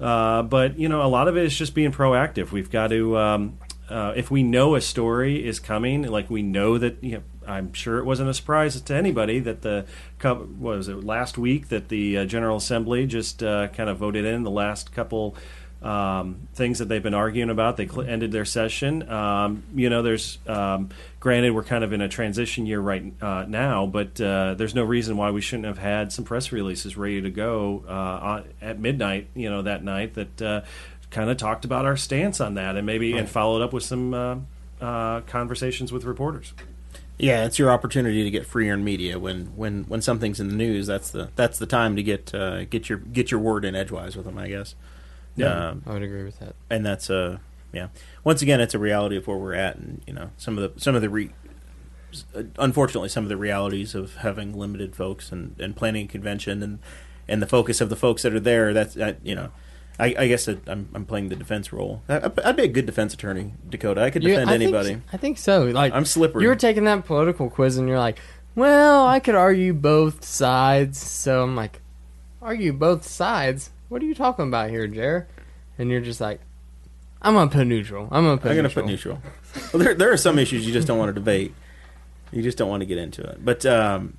Uh, 0.00 0.42
but 0.42 0.78
you 0.78 0.88
know, 0.88 1.02
a 1.02 1.08
lot 1.08 1.28
of 1.28 1.36
it 1.36 1.44
is 1.44 1.56
just 1.56 1.74
being 1.74 1.92
proactive. 1.92 2.52
We've 2.52 2.70
got 2.70 2.88
to, 2.88 3.16
um, 3.16 3.58
uh, 3.88 4.12
if 4.16 4.30
we 4.30 4.42
know 4.42 4.74
a 4.74 4.80
story 4.80 5.46
is 5.46 5.58
coming, 5.60 6.02
like 6.02 6.28
we 6.28 6.42
know 6.42 6.76
that, 6.78 7.02
you 7.02 7.16
know, 7.16 7.22
I'm 7.46 7.72
sure 7.72 7.98
it 7.98 8.04
wasn't 8.04 8.28
a 8.28 8.34
surprise 8.34 8.80
to 8.80 8.94
anybody 8.94 9.38
that 9.40 9.62
the 9.62 9.86
what 10.20 10.76
was 10.76 10.88
it 10.88 11.04
last 11.04 11.38
week 11.38 11.68
that 11.68 11.88
the 11.88 12.18
uh, 12.18 12.24
General 12.24 12.56
Assembly 12.56 13.06
just 13.06 13.42
uh, 13.42 13.68
kind 13.68 13.88
of 13.88 13.98
voted 13.98 14.24
in 14.24 14.42
the 14.42 14.50
last 14.50 14.92
couple 14.92 15.36
um, 15.82 16.48
things 16.54 16.78
that 16.78 16.86
they've 16.86 17.02
been 17.02 17.14
arguing 17.14 17.50
about. 17.50 17.76
They 17.76 17.86
cl- 17.86 18.08
ended 18.08 18.32
their 18.32 18.44
session. 18.44 19.08
Um, 19.08 19.62
you 19.74 19.90
know, 19.90 20.02
there's 20.02 20.38
um, 20.46 20.90
granted 21.20 21.50
we're 21.50 21.64
kind 21.64 21.84
of 21.84 21.92
in 21.92 22.00
a 22.00 22.08
transition 22.08 22.66
year 22.66 22.80
right 22.80 23.12
uh, 23.20 23.44
now, 23.46 23.86
but 23.86 24.20
uh, 24.20 24.54
there's 24.54 24.74
no 24.74 24.84
reason 24.84 25.16
why 25.16 25.30
we 25.30 25.40
shouldn't 25.40 25.66
have 25.66 25.78
had 25.78 26.12
some 26.12 26.24
press 26.24 26.52
releases 26.52 26.96
ready 26.96 27.20
to 27.20 27.30
go 27.30 27.84
uh, 27.88 28.42
at 28.60 28.78
midnight. 28.78 29.28
You 29.34 29.50
know, 29.50 29.62
that 29.62 29.84
night 29.84 30.14
that 30.14 30.42
uh, 30.42 30.60
kind 31.10 31.30
of 31.30 31.36
talked 31.36 31.64
about 31.64 31.84
our 31.84 31.96
stance 31.96 32.40
on 32.40 32.54
that, 32.54 32.76
and 32.76 32.86
maybe 32.86 33.16
and 33.16 33.28
followed 33.28 33.62
up 33.62 33.72
with 33.72 33.84
some 33.84 34.14
uh, 34.14 34.36
uh, 34.80 35.20
conversations 35.22 35.92
with 35.92 36.04
reporters. 36.04 36.52
Yeah, 37.18 37.46
it's 37.46 37.58
your 37.58 37.70
opportunity 37.70 38.24
to 38.24 38.30
get 38.30 38.44
free 38.44 38.68
earned 38.68 38.84
media 38.84 39.18
when, 39.18 39.46
when, 39.56 39.84
when 39.84 40.02
something's 40.02 40.38
in 40.38 40.48
the 40.48 40.54
news. 40.54 40.86
That's 40.86 41.10
the 41.10 41.30
that's 41.34 41.58
the 41.58 41.64
time 41.64 41.96
to 41.96 42.02
get 42.02 42.34
uh, 42.34 42.64
get 42.64 42.90
your 42.90 42.98
get 42.98 43.30
your 43.30 43.40
word 43.40 43.64
in 43.64 43.74
edgewise 43.74 44.16
with 44.16 44.26
them, 44.26 44.36
I 44.36 44.48
guess. 44.48 44.74
Yeah. 45.36 45.68
Um, 45.70 45.82
I 45.86 45.92
would 45.92 46.02
agree 46.02 46.24
with 46.24 46.38
that. 46.40 46.54
and 46.70 46.84
that's 46.84 47.10
a 47.10 47.40
yeah. 47.72 47.88
Once 48.24 48.40
again, 48.42 48.60
it's 48.60 48.74
a 48.74 48.78
reality 48.78 49.16
of 49.16 49.26
where 49.26 49.36
we're 49.36 49.54
at, 49.54 49.76
and 49.76 50.00
you 50.06 50.12
know 50.12 50.30
some 50.36 50.56
of 50.58 50.74
the 50.74 50.80
some 50.80 50.94
of 50.94 51.02
the 51.02 51.10
re- 51.10 51.30
unfortunately 52.58 53.08
some 53.08 53.24
of 53.24 53.28
the 53.28 53.36
realities 53.36 53.94
of 53.94 54.16
having 54.16 54.56
limited 54.56 54.96
folks 54.96 55.30
and, 55.32 55.54
and 55.60 55.76
planning 55.76 56.04
a 56.06 56.08
convention 56.08 56.62
and 56.62 56.78
and 57.28 57.42
the 57.42 57.46
focus 57.46 57.80
of 57.80 57.88
the 57.90 57.96
folks 57.96 58.22
that 58.22 58.32
are 58.34 58.40
there. 58.40 58.72
That's 58.72 58.94
that, 58.94 59.18
you 59.24 59.34
know. 59.34 59.50
I, 59.98 60.14
I 60.18 60.28
guess 60.28 60.46
it, 60.46 60.60
I'm, 60.66 60.90
I'm 60.94 61.06
playing 61.06 61.30
the 61.30 61.36
defense 61.36 61.72
role. 61.72 62.02
I, 62.06 62.30
I'd 62.44 62.54
be 62.54 62.64
a 62.64 62.68
good 62.68 62.84
defense 62.84 63.14
attorney, 63.14 63.54
Dakota. 63.66 64.02
I 64.02 64.10
could 64.10 64.22
You- 64.22 64.28
defend 64.32 64.50
I 64.50 64.58
think- 64.58 64.62
anybody. 64.64 65.02
I 65.10 65.16
think 65.16 65.38
so. 65.38 65.64
Like 65.64 65.94
I'm 65.94 66.04
slippery. 66.04 66.42
You 66.42 66.50
were 66.50 66.54
taking 66.54 66.84
that 66.84 67.06
political 67.06 67.48
quiz, 67.48 67.78
and 67.78 67.88
you're 67.88 67.98
like, 67.98 68.18
"Well, 68.54 69.06
I 69.06 69.20
could 69.20 69.34
argue 69.34 69.72
both 69.72 70.22
sides." 70.22 70.98
So 70.98 71.42
I'm 71.42 71.56
like, 71.56 71.80
"Argue 72.42 72.74
both 72.74 73.06
sides? 73.08 73.70
What 73.88 74.02
are 74.02 74.06
you 74.06 74.14
talking 74.14 74.48
about 74.48 74.70
here, 74.70 74.86
Jer?" 74.86 75.28
And 75.78 75.90
you're 75.90 76.00
just 76.00 76.20
like, 76.20 76.40
"I'm 77.22 77.34
gonna 77.34 77.50
put 77.50 77.66
neutral. 77.66 78.08
I'm 78.10 78.24
gonna 78.24 78.38
put 78.38 78.50
neutral. 78.50 78.50
I'm 78.50 78.56
going 78.56 78.68
to 78.68 78.74
put 78.74 78.86
neutral. 78.86 79.22
well, 79.72 79.82
there 79.82 79.94
there 79.94 80.12
are 80.12 80.16
some 80.16 80.38
issues 80.38 80.66
you 80.66 80.72
just 80.72 80.86
don't 80.86 80.98
want 80.98 81.08
to 81.10 81.14
debate. 81.14 81.54
You 82.32 82.42
just 82.42 82.58
don't 82.58 82.68
want 82.68 82.80
to 82.80 82.86
get 82.86 82.98
into 82.98 83.22
it. 83.22 83.44
But 83.44 83.64
um, 83.64 84.16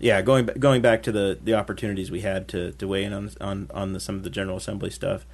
yeah, 0.00 0.22
going 0.22 0.46
going 0.46 0.80
back 0.80 1.02
to 1.04 1.12
the, 1.12 1.38
the 1.42 1.54
opportunities 1.54 2.10
we 2.10 2.22
had 2.22 2.48
to, 2.48 2.72
to 2.72 2.88
weigh 2.88 3.04
in 3.04 3.12
on 3.12 3.30
on 3.40 3.70
on 3.72 3.92
the, 3.92 4.00
some 4.00 4.16
of 4.16 4.22
the 4.22 4.30
General 4.30 4.56
Assembly 4.56 4.90
stuff. 4.90 5.26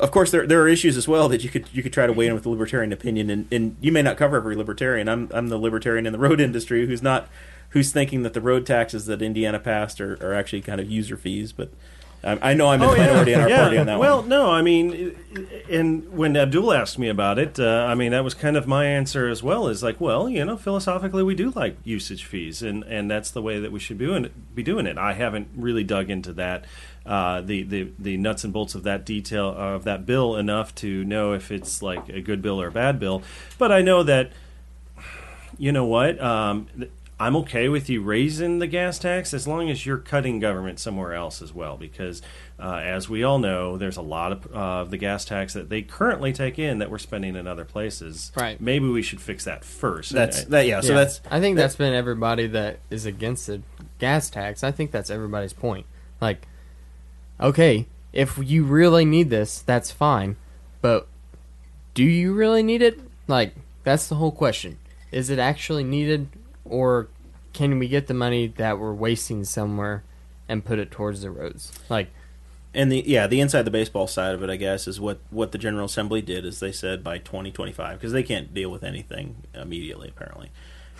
Of 0.00 0.10
course, 0.10 0.30
there 0.30 0.46
there 0.46 0.60
are 0.62 0.68
issues 0.68 0.96
as 0.96 1.06
well 1.06 1.28
that 1.28 1.44
you 1.44 1.50
could 1.50 1.68
you 1.72 1.82
could 1.82 1.92
try 1.92 2.06
to 2.06 2.12
weigh 2.12 2.26
in 2.26 2.34
with 2.34 2.44
the 2.44 2.48
libertarian 2.48 2.92
opinion, 2.92 3.30
and, 3.30 3.46
and 3.52 3.76
you 3.80 3.92
may 3.92 4.02
not 4.02 4.16
cover 4.16 4.36
every 4.36 4.56
libertarian. 4.56 5.08
I'm 5.08 5.28
I'm 5.32 5.48
the 5.48 5.58
libertarian 5.58 6.06
in 6.06 6.12
the 6.12 6.18
road 6.18 6.40
industry 6.48 6.86
who's 6.86 7.02
not 7.02 7.28
who's 7.70 7.92
thinking 7.92 8.22
that 8.22 8.32
the 8.32 8.40
road 8.40 8.64
taxes 8.64 9.04
that 9.06 9.20
Indiana 9.20 9.58
passed 9.58 10.00
are, 10.00 10.14
are 10.22 10.32
actually 10.32 10.62
kind 10.62 10.80
of 10.80 10.90
user 10.90 11.16
fees, 11.16 11.52
but. 11.52 11.70
I 12.24 12.50
I 12.50 12.54
know 12.54 12.68
I'm 12.68 12.82
in 12.82 12.90
the 12.90 12.96
minority 12.96 13.32
in 13.32 13.40
our 13.40 13.48
party 13.48 13.78
on 13.78 13.86
that 13.86 13.98
well, 13.98 14.20
one. 14.20 14.28
no, 14.28 14.50
I 14.50 14.62
mean, 14.62 15.16
and 15.70 16.12
when 16.12 16.36
Abdul 16.36 16.72
asked 16.72 16.98
me 16.98 17.08
about 17.08 17.38
it, 17.38 17.58
uh, 17.60 17.86
I 17.88 17.94
mean 17.94 18.12
that 18.12 18.24
was 18.24 18.34
kind 18.34 18.56
of 18.56 18.66
my 18.66 18.86
answer 18.86 19.28
as 19.28 19.42
well. 19.42 19.68
Is 19.68 19.82
like, 19.82 20.00
well, 20.00 20.28
you 20.28 20.44
know, 20.44 20.56
philosophically, 20.56 21.22
we 21.22 21.34
do 21.34 21.50
like 21.50 21.76
usage 21.84 22.24
fees, 22.24 22.62
and 22.62 22.82
and 22.84 23.10
that's 23.10 23.30
the 23.30 23.42
way 23.42 23.60
that 23.60 23.72
we 23.72 23.78
should 23.78 23.98
be 23.98 24.06
doing 24.06 24.24
it. 24.24 24.54
Be 24.54 24.62
doing 24.62 24.86
it. 24.86 24.98
I 24.98 25.12
haven't 25.12 25.48
really 25.56 25.84
dug 25.84 26.10
into 26.10 26.32
that, 26.34 26.64
uh, 27.06 27.40
the 27.40 27.62
the 27.62 27.90
the 27.98 28.16
nuts 28.16 28.44
and 28.44 28.52
bolts 28.52 28.74
of 28.74 28.82
that 28.82 29.04
detail 29.04 29.48
of 29.48 29.84
that 29.84 30.04
bill 30.04 30.36
enough 30.36 30.74
to 30.76 31.04
know 31.04 31.32
if 31.32 31.50
it's 31.50 31.82
like 31.82 32.08
a 32.08 32.20
good 32.20 32.42
bill 32.42 32.60
or 32.60 32.68
a 32.68 32.72
bad 32.72 32.98
bill, 32.98 33.22
but 33.58 33.70
I 33.70 33.80
know 33.80 34.02
that 34.02 34.32
you 35.58 35.72
know 35.72 35.84
what? 35.84 36.20
Um, 36.20 36.68
I'm 37.20 37.34
okay 37.36 37.68
with 37.68 37.88
you 37.90 38.00
raising 38.00 38.60
the 38.60 38.68
gas 38.68 38.98
tax 38.98 39.34
as 39.34 39.48
long 39.48 39.68
as 39.70 39.84
you're 39.84 39.98
cutting 39.98 40.38
government 40.38 40.78
somewhere 40.78 41.14
else 41.14 41.42
as 41.42 41.52
well, 41.52 41.76
because 41.76 42.22
uh, 42.60 42.76
as 42.76 43.08
we 43.08 43.24
all 43.24 43.40
know, 43.40 43.76
there's 43.76 43.96
a 43.96 44.02
lot 44.02 44.30
of 44.32 44.54
uh, 44.54 44.84
the 44.84 44.98
gas 44.98 45.24
tax 45.24 45.52
that 45.54 45.68
they 45.68 45.82
currently 45.82 46.32
take 46.32 46.58
in 46.60 46.78
that 46.78 46.90
we're 46.90 46.98
spending 46.98 47.34
in 47.34 47.48
other 47.48 47.64
places. 47.64 48.30
Right. 48.36 48.60
Maybe 48.60 48.86
we 48.88 49.02
should 49.02 49.20
fix 49.20 49.44
that 49.46 49.64
first. 49.64 50.12
That's 50.12 50.42
Uh, 50.42 50.48
that. 50.50 50.66
Yeah. 50.66 50.80
So 50.80 50.94
that's 50.94 51.20
I 51.28 51.40
think 51.40 51.56
that's 51.56 51.74
been 51.76 51.92
everybody 51.92 52.46
that 52.48 52.78
is 52.88 53.04
against 53.04 53.48
the 53.48 53.62
gas 53.98 54.30
tax. 54.30 54.62
I 54.62 54.70
think 54.70 54.92
that's 54.92 55.10
everybody's 55.10 55.52
point. 55.52 55.86
Like, 56.20 56.46
okay, 57.40 57.86
if 58.12 58.38
you 58.38 58.64
really 58.64 59.04
need 59.04 59.28
this, 59.28 59.60
that's 59.60 59.90
fine, 59.90 60.36
but 60.80 61.08
do 61.94 62.04
you 62.04 62.32
really 62.32 62.62
need 62.62 62.80
it? 62.82 63.00
Like, 63.26 63.54
that's 63.82 64.08
the 64.08 64.14
whole 64.14 64.30
question. 64.32 64.78
Is 65.10 65.30
it 65.30 65.38
actually 65.38 65.84
needed, 65.84 66.28
or 66.70 67.08
can 67.52 67.78
we 67.78 67.88
get 67.88 68.06
the 68.06 68.14
money 68.14 68.46
that 68.46 68.78
we're 68.78 68.92
wasting 68.92 69.44
somewhere 69.44 70.04
and 70.48 70.64
put 70.64 70.78
it 70.78 70.90
towards 70.90 71.22
the 71.22 71.30
roads? 71.30 71.72
Like, 71.88 72.08
and 72.74 72.92
the 72.92 73.02
yeah 73.06 73.26
the 73.26 73.40
inside 73.40 73.62
the 73.62 73.70
baseball 73.70 74.06
side 74.06 74.34
of 74.34 74.42
it 74.42 74.50
i 74.50 74.54
guess 74.56 74.86
is 74.86 75.00
what 75.00 75.18
what 75.30 75.52
the 75.52 75.58
general 75.58 75.86
assembly 75.86 76.20
did 76.20 76.44
is 76.44 76.60
they 76.60 76.70
said 76.70 77.02
by 77.02 77.16
2025 77.16 77.98
because 77.98 78.12
they 78.12 78.22
can't 78.22 78.52
deal 78.52 78.68
with 78.70 78.84
anything 78.84 79.36
immediately 79.54 80.10
apparently 80.10 80.50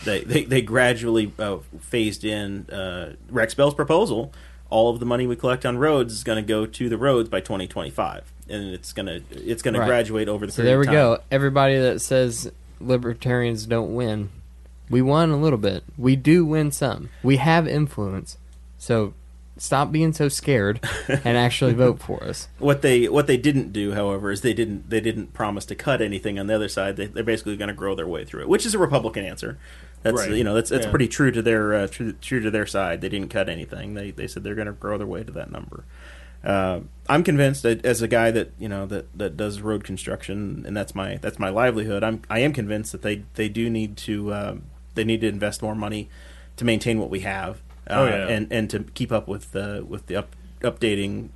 they 0.05 0.25
they, 0.25 0.45
they 0.45 0.63
gradually 0.63 1.31
uh, 1.39 1.59
phased 1.79 2.25
in 2.25 2.69
uh, 2.71 3.13
rex 3.29 3.53
bell's 3.55 3.75
proposal 3.75 4.33
all 4.71 4.89
of 4.91 4.99
the 4.99 5.07
money 5.07 5.27
we 5.27 5.37
collect 5.37 5.67
on 5.67 5.77
roads 5.77 6.15
is 6.15 6.25
going 6.25 6.43
to 6.43 6.47
go 6.47 6.65
to 6.65 6.89
the 6.89 6.97
roads 6.97 7.29
by 7.29 7.39
2025 7.39 8.33
and 8.49 8.75
it's 8.75 8.93
going 8.95 9.07
to 9.07 9.23
it's 9.31 9.63
Right. 9.65 9.73
to 9.75 9.87
graduate 9.87 10.29
over 10.29 10.47
the 10.47 10.53
so 10.53 10.63
there 10.63 10.79
we 10.79 10.87
go. 10.87 11.19
Everybody 11.31 11.79
that 11.79 12.01
says 12.01 12.51
libertarians 12.81 13.67
don't 13.67 13.95
win, 13.95 14.31
we 14.91 15.03
won 15.03 15.31
a 15.31 15.37
little 15.37 15.59
bit. 15.59 15.85
We 15.97 16.17
do 16.17 16.45
win 16.47 16.71
some. 16.71 17.11
We 17.23 17.37
have 17.37 17.67
influence. 17.69 18.39
So 18.79 19.15
stop 19.57 19.91
being 19.91 20.13
so 20.13 20.29
scared 20.29 20.79
and 21.09 21.37
actually 21.37 21.75
vote 21.75 21.99
for 22.03 22.23
us. 22.23 22.49
What 22.59 22.83
they 22.83 23.09
what 23.09 23.27
they 23.27 23.37
didn't 23.37 23.73
do, 23.73 23.93
however, 23.93 24.31
is 24.31 24.41
they 24.43 24.55
didn't 24.55 24.89
they 24.91 25.01
didn't 25.01 25.35
promise 25.35 25.65
to 25.67 25.75
cut 25.75 26.01
anything 26.01 26.39
on 26.39 26.47
the 26.47 26.55
other 26.55 26.69
side. 26.69 26.97
They, 26.97 27.07
they're 27.07 27.25
basically 27.25 27.57
going 27.57 27.69
to 27.69 27.75
grow 27.75 27.95
their 27.95 28.07
way 28.07 28.25
through 28.25 28.43
it, 28.43 28.49
which 28.49 28.65
is 28.65 28.75
a 28.75 28.79
Republican 28.79 29.25
answer. 29.25 29.59
That's 30.03 30.17
Right. 30.17 30.31
you 30.31 30.45
know 30.45 30.55
that's 30.55 30.71
that's 30.71 30.85
Yeah. 30.87 30.91
pretty 30.91 31.09
true 31.09 31.33
to 31.33 31.43
their 31.43 31.75
uh, 31.75 31.87
true, 31.89 32.13
true 32.13 32.41
to 32.41 32.51
their 32.53 32.67
side. 32.67 33.01
They 33.01 33.09
didn't 33.09 33.31
cut 33.31 33.49
anything. 33.49 33.95
They 33.95 34.13
they 34.13 34.29
said 34.29 34.45
they're 34.45 34.55
going 34.55 34.67
to 34.69 34.73
grow 34.73 34.97
their 34.97 35.09
way 35.09 35.25
to 35.25 35.33
that 35.33 35.51
number. 35.51 35.85
Uh, 36.45 36.81
I'm 37.09 37.25
convinced 37.25 37.65
that 37.65 37.85
as 37.85 38.01
a 38.01 38.07
guy 38.07 38.31
that 38.31 38.53
you 38.61 38.69
know 38.69 38.87
that, 38.87 39.07
that 39.19 39.37
does 39.37 39.61
road 39.61 39.83
construction 39.83 40.63
and 40.69 40.77
that's 40.77 40.95
my 40.95 41.17
that's 41.17 41.41
my 41.41 41.49
livelihood. 41.49 42.05
I'm 42.05 42.23
I 42.31 42.39
am 42.39 42.53
convinced 42.53 42.93
that 42.93 43.03
they 43.03 43.25
they 43.35 43.49
do 43.49 43.69
need 43.69 43.97
to 43.99 44.33
um, 44.33 44.63
they 44.99 45.05
need 45.05 45.21
to 45.23 45.29
invest 45.29 45.63
more 45.63 45.75
money 45.75 46.09
to 46.57 46.65
maintain 46.65 46.99
what 46.99 47.09
we 47.11 47.21
have. 47.21 47.63
Uh, 47.89 47.95
Oh, 48.01 48.05
yeah. 48.07 48.29
and 48.29 48.53
and 48.53 48.69
to 48.71 48.81
keep 48.99 49.11
up 49.13 49.27
with 49.29 49.53
the 49.53 49.83
with 49.89 50.07
the 50.09 50.17
up, 50.17 50.37
updating 50.61 51.31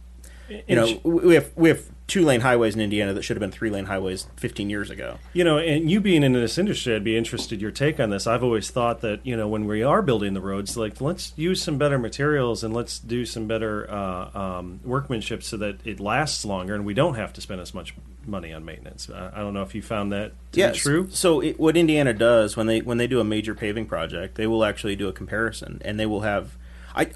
you 0.67 0.77
know, 0.77 1.01
we 1.05 1.35
have 1.35 1.51
we 1.57 1.69
have 1.69 1.83
two 2.09 2.25
lane 2.25 2.41
highways 2.41 2.75
in 2.75 2.81
Indiana 2.81 3.15
that 3.15 3.23
should 3.23 3.37
have 3.37 3.41
been 3.41 3.51
three 3.53 3.71
lane 3.71 3.87
highways 3.87 4.27
15 4.37 4.69
years 4.69 4.91
ago. 4.91 5.19
You 5.33 5.45
know, 5.45 5.57
and 5.59 5.91
you 5.91 6.01
being 6.01 6.23
in 6.23 6.33
this 6.33 6.59
industry, 6.59 6.95
I'd 6.95 7.05
be 7.05 7.17
interested 7.17 7.61
your 7.63 7.71
take 7.71 7.99
on 8.01 8.11
this. 8.11 8.27
I've 8.27 8.43
always 8.45 8.71
thought 8.71 9.01
that 9.01 9.25
you 9.25 9.37
know 9.37 9.49
when 9.49 9.67
we 9.67 9.83
are 9.83 10.03
building 10.03 10.35
the 10.35 10.41
roads, 10.41 10.77
like 10.77 11.01
let's 11.01 11.33
use 11.37 11.63
some 11.63 11.79
better 11.79 11.99
materials 11.99 12.63
and 12.65 12.75
let's 12.75 12.99
do 12.99 13.25
some 13.25 13.47
better 13.47 13.91
uh, 13.91 14.39
um, 14.39 14.81
workmanship 14.85 15.43
so 15.43 15.57
that 15.59 15.79
it 15.87 16.01
lasts 16.01 16.45
longer 16.45 16.75
and 16.75 16.85
we 16.85 16.95
don't 16.95 17.15
have 17.15 17.33
to 17.35 17.41
spend 17.41 17.61
as 17.61 17.73
much 17.73 17.95
money 18.27 18.53
on 18.53 18.65
maintenance. 18.65 19.09
Uh, 19.09 19.31
I 19.35 19.39
don't 19.41 19.55
know 19.55 19.63
if 19.63 19.75
you 19.75 19.83
found 19.83 20.13
that 20.13 20.33
to 20.53 20.59
Yes. 20.61 20.75
be 20.75 20.79
true. 20.81 21.09
So 21.11 21.41
it, 21.41 21.59
what 21.59 21.77
Indiana 21.77 22.13
does 22.13 22.57
when 22.57 22.67
they 22.67 22.81
when 22.81 22.99
they 22.99 23.07
do 23.07 23.21
a 23.21 23.25
major 23.25 23.55
paving 23.55 23.87
project, 23.87 24.35
they 24.37 24.47
will 24.47 24.65
actually 24.65 24.97
do 24.97 25.09
a 25.09 25.13
comparison, 25.13 25.81
and 25.85 25.99
they 25.99 26.07
will 26.07 26.21
have. 26.21 26.57
I 26.95 27.09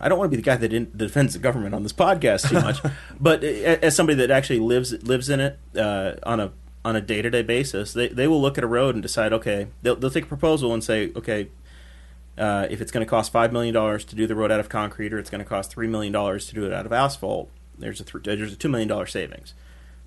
I 0.00 0.08
don't 0.08 0.18
want 0.18 0.30
to 0.30 0.36
be 0.36 0.40
the 0.40 0.46
guy 0.46 0.56
that 0.56 0.96
defends 0.96 1.32
the 1.32 1.38
government 1.38 1.74
on 1.74 1.82
this 1.82 1.92
podcast 1.92 2.48
too 2.48 2.54
much, 2.60 2.80
but 3.20 3.42
as 3.42 3.96
somebody 3.96 4.16
that 4.18 4.30
actually 4.30 4.60
lives 4.60 4.92
lives 5.04 5.28
in 5.28 5.40
it 5.40 5.58
uh, 5.76 6.14
on 6.22 6.40
a 6.40 6.52
on 6.84 6.96
a 6.96 7.00
day 7.00 7.22
to 7.22 7.30
day 7.30 7.42
basis, 7.42 7.92
they 7.92 8.08
they 8.08 8.28
will 8.28 8.40
look 8.40 8.56
at 8.58 8.64
a 8.64 8.68
road 8.68 8.94
and 8.94 9.02
decide. 9.02 9.32
Okay, 9.32 9.68
they'll 9.82 9.96
they'll 9.96 10.10
take 10.10 10.24
a 10.24 10.28
proposal 10.28 10.72
and 10.72 10.82
say, 10.82 11.12
okay. 11.16 11.48
Uh, 12.36 12.66
if 12.68 12.80
it's 12.80 12.90
going 12.90 13.06
to 13.06 13.08
cost 13.08 13.30
five 13.30 13.52
million 13.52 13.72
dollars 13.72 14.04
to 14.04 14.16
do 14.16 14.26
the 14.26 14.34
road 14.34 14.50
out 14.50 14.58
of 14.58 14.68
concrete, 14.68 15.12
or 15.12 15.20
it's 15.20 15.30
going 15.30 15.38
to 15.38 15.48
cost 15.48 15.70
three 15.70 15.86
million 15.86 16.12
dollars 16.12 16.46
to 16.46 16.54
do 16.56 16.66
it 16.66 16.72
out 16.72 16.84
of 16.84 16.92
asphalt, 16.92 17.48
there's 17.78 18.00
a 18.00 18.04
th- 18.04 18.24
there's 18.24 18.52
a 18.52 18.56
two 18.56 18.68
million 18.68 18.88
dollar 18.88 19.06
savings. 19.06 19.54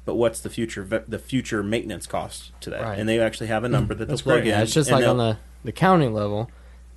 But 0.04 0.16
what's 0.16 0.42
the 0.42 0.50
future 0.50 0.84
the 1.08 1.20
future 1.20 1.64
maintenance 1.64 2.06
cost 2.06 2.52
to 2.62 2.70
that? 2.70 2.82
Right. 2.82 3.00
And 3.00 3.08
they 3.08 3.20
actually 3.20 3.48
have 3.48 3.64
a 3.64 3.70
number 3.70 3.94
that 3.94 4.06
they'll 4.06 4.16
That's 4.16 4.22
plug 4.24 4.40
great. 4.40 4.48
in. 4.48 4.56
Yeah, 4.58 4.64
it's 4.64 4.74
just 4.74 4.92
like 4.92 5.06
on 5.06 5.18
the, 5.18 5.38
the 5.64 5.72
county 5.72 6.08
level. 6.08 6.52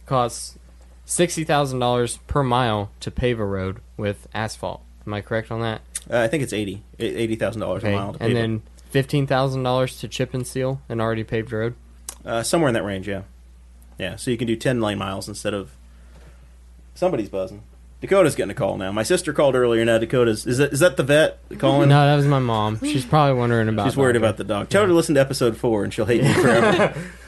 costs 0.07 0.59
sixty 1.05 1.45
thousand 1.45 1.79
dollars 1.79 2.19
per 2.27 2.43
mile 2.43 2.91
to 3.01 3.11
pave 3.11 3.39
a 3.39 3.45
road 3.45 3.81
with 3.97 4.29
asphalt. 4.35 4.83
Am 5.07 5.15
I 5.15 5.21
correct 5.21 5.51
on 5.51 5.61
that? 5.61 5.83
Uh, 6.11 6.19
I 6.19 6.29
think 6.29 6.43
it's 6.43 6.53
eighty 6.53 6.83
eighty 6.99 7.37
thousand 7.37 7.61
dollars 7.61 7.85
a 7.85 7.91
mile. 7.91 8.13
To 8.15 8.21
and 8.23 8.29
pave 8.29 8.31
it. 8.31 8.35
then 8.35 8.63
fifteen 8.91 9.27
thousand 9.27 9.63
dollars 9.63 9.99
to 10.01 10.09
chip 10.09 10.35
and 10.35 10.47
seal 10.47 10.81
an 10.89 11.01
already 11.01 11.25
paved 11.25 11.53
road. 11.53 11.75
Uh, 12.25 12.43
somewhere 12.43 12.69
in 12.69 12.75
that 12.75 12.85
range, 12.85 13.09
yeah. 13.09 13.23
Yeah, 13.99 14.17
so 14.17 14.31
you 14.31 14.39
can 14.39 14.47
do 14.47 14.57
10 14.57 14.81
lane 14.81 14.99
miles 14.99 15.29
instead 15.29 15.55
of. 15.55 15.73
Somebody's 16.95 17.29
buzzing. 17.29 17.63
Dakota's 18.01 18.35
getting 18.35 18.51
a 18.51 18.55
call 18.55 18.79
now. 18.79 18.91
My 18.93 19.03
sister 19.03 19.35
called 19.35 19.55
earlier. 19.55 19.85
Now 19.85 19.99
Dakota's. 19.99 20.47
Is 20.47 20.57
that, 20.57 20.73
is 20.73 20.81
that 20.81 20.97
the 20.97 21.03
vet 21.03 21.39
calling? 21.59 21.91
No, 21.91 22.07
that 22.07 22.17
was 22.17 22.27
my 22.27 22.39
mom. 22.39 22.79
She's 22.81 23.05
probably 23.05 23.39
wondering 23.39 23.69
about. 23.69 23.87
She's 23.87 23.97
worried 23.97 24.17
about 24.17 24.39
the 24.39 24.45
dog. 24.45 24.71
Tell 24.71 24.83
her 24.83 24.89
to 24.89 24.95
listen 24.95 25.15
to 25.17 25.21
episode 25.21 25.57
four 25.57 25.85
and 25.85 25.93
she'll 25.93 26.07
hate 26.07 26.23
me 26.23 26.33
forever. 26.33 26.95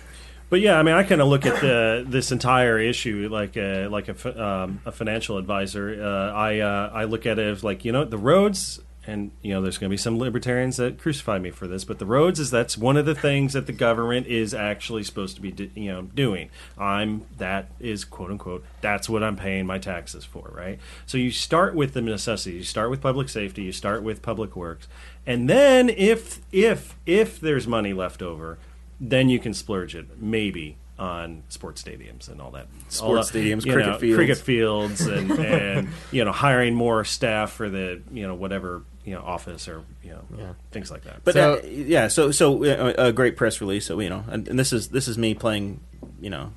But 0.52 0.60
yeah, 0.60 0.78
I 0.78 0.82
mean, 0.82 0.94
I 0.94 1.02
kind 1.02 1.22
of 1.22 1.28
look 1.28 1.46
at 1.46 1.62
the, 1.62 2.04
this 2.06 2.30
entire 2.30 2.78
issue 2.78 3.26
like 3.32 3.56
a, 3.56 3.86
like 3.86 4.08
a, 4.08 4.44
um, 4.44 4.82
a 4.84 4.92
financial 4.92 5.38
advisor. 5.38 5.98
Uh, 5.98 6.30
I 6.30 6.58
uh, 6.58 6.90
I 6.92 7.04
look 7.04 7.24
at 7.24 7.38
it 7.38 7.46
as 7.46 7.64
like 7.64 7.86
you 7.86 7.92
know 7.92 8.04
the 8.04 8.18
roads, 8.18 8.78
and 9.06 9.30
you 9.40 9.54
know 9.54 9.62
there's 9.62 9.78
going 9.78 9.88
to 9.88 9.94
be 9.94 9.96
some 9.96 10.18
libertarians 10.18 10.76
that 10.76 10.98
crucify 10.98 11.38
me 11.38 11.52
for 11.52 11.66
this, 11.66 11.84
but 11.84 11.98
the 11.98 12.04
roads 12.04 12.38
is 12.38 12.50
that's 12.50 12.76
one 12.76 12.98
of 12.98 13.06
the 13.06 13.14
things 13.14 13.54
that 13.54 13.66
the 13.66 13.72
government 13.72 14.26
is 14.26 14.52
actually 14.52 15.04
supposed 15.04 15.36
to 15.36 15.40
be 15.40 15.52
do, 15.52 15.70
you 15.74 15.90
know 15.90 16.02
doing. 16.02 16.50
I'm 16.76 17.24
that 17.38 17.70
is 17.80 18.04
quote 18.04 18.30
unquote 18.30 18.62
that's 18.82 19.08
what 19.08 19.22
I'm 19.22 19.36
paying 19.36 19.64
my 19.64 19.78
taxes 19.78 20.26
for, 20.26 20.50
right? 20.54 20.78
So 21.06 21.16
you 21.16 21.30
start 21.30 21.74
with 21.74 21.94
the 21.94 22.02
necessity. 22.02 22.56
You 22.56 22.64
start 22.64 22.90
with 22.90 23.00
public 23.00 23.30
safety. 23.30 23.62
You 23.62 23.72
start 23.72 24.02
with 24.02 24.20
public 24.20 24.54
works, 24.54 24.86
and 25.26 25.48
then 25.48 25.88
if 25.88 26.40
if 26.52 26.94
if 27.06 27.40
there's 27.40 27.66
money 27.66 27.94
left 27.94 28.20
over 28.20 28.58
then 29.04 29.28
you 29.28 29.38
can 29.40 29.52
splurge 29.52 29.94
it 29.96 30.06
maybe 30.22 30.76
on 30.98 31.42
sports 31.48 31.82
stadiums 31.82 32.28
and 32.28 32.40
all 32.40 32.52
that. 32.52 32.68
Sports 32.88 33.00
all 33.02 33.14
the- 33.16 33.50
stadiums, 33.50 33.62
cricket 33.62 33.86
know, 33.86 33.98
fields. 33.98 34.16
cricket 34.16 34.38
fields, 34.38 35.00
and, 35.06 35.30
and 35.38 35.88
you 36.12 36.24
know 36.24 36.30
hiring 36.32 36.74
more 36.74 37.04
staff 37.04 37.50
for 37.52 37.68
the 37.68 38.00
you 38.12 38.26
know 38.26 38.34
whatever 38.34 38.82
you 39.04 39.14
know 39.14 39.20
office 39.22 39.66
or 39.66 39.82
you 40.04 40.10
know 40.10 40.22
Yeah. 40.38 40.52
things 40.70 40.90
like 40.92 41.02
that. 41.04 41.24
But 41.24 41.34
So- 41.34 41.54
uh, 41.54 41.66
yeah, 41.66 42.06
so 42.08 42.30
so 42.30 42.64
uh, 42.64 42.92
a 42.98 43.12
great 43.12 43.36
press 43.36 43.60
release. 43.60 43.86
So 43.86 43.98
you 43.98 44.08
know, 44.10 44.22
and, 44.28 44.46
and 44.46 44.58
this 44.58 44.72
is 44.72 44.88
this 44.88 45.08
is 45.08 45.18
me 45.18 45.34
playing, 45.34 45.80
you 46.20 46.30
know, 46.30 46.52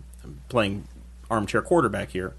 playing 0.50 0.88
armchair 1.32 1.64
quarterback 1.64 2.12
here, 2.12 2.36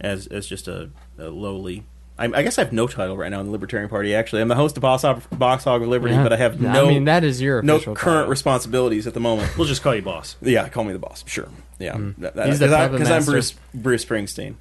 as 0.00 0.28
as 0.28 0.46
just 0.46 0.68
a, 0.68 0.90
a 1.18 1.24
lowly. 1.28 1.82
I, 2.18 2.24
I 2.26 2.42
guess 2.42 2.58
I 2.58 2.64
have 2.64 2.72
no 2.72 2.86
title 2.88 3.16
right 3.16 3.30
now 3.30 3.38
in 3.40 3.46
the 3.46 3.52
Libertarian 3.52 3.88
Party. 3.88 4.14
Actually, 4.14 4.42
I'm 4.42 4.48
the 4.48 4.54
host 4.56 4.76
of 4.76 4.80
Boss 4.82 5.02
Hog, 5.02 5.22
Box 5.30 5.64
Hog 5.64 5.82
of 5.82 5.88
Liberty, 5.88 6.14
Yeah. 6.14 6.22
but 6.24 6.32
I 6.32 6.36
have 6.36 6.64
I 6.64 6.72
no 6.72 6.88
mean, 6.88 7.04
that 7.04 7.22
is 7.22 7.40
your 7.40 7.62
no 7.62 7.78
current 7.78 7.98
title. 7.98 8.26
responsibilities 8.28 9.06
at 9.06 9.14
the 9.14 9.20
moment. 9.20 9.56
we'll 9.56 9.68
just 9.68 9.82
call 9.82 9.94
you 9.94 10.02
boss. 10.02 10.36
Yeah, 10.40 10.68
call 10.68 10.82
me 10.84 10.92
the 10.92 10.98
boss. 10.98 11.24
Sure. 11.28 11.48
Yeah, 11.78 11.94
Mm. 11.94 12.16
He's 12.46 12.58
the 12.58 12.66
because 12.66 12.90
puppet 12.90 13.06
I'm. 13.08 13.24
Bruce 13.24 13.54
Bruce 13.72 14.04
Springsteen, 14.04 14.54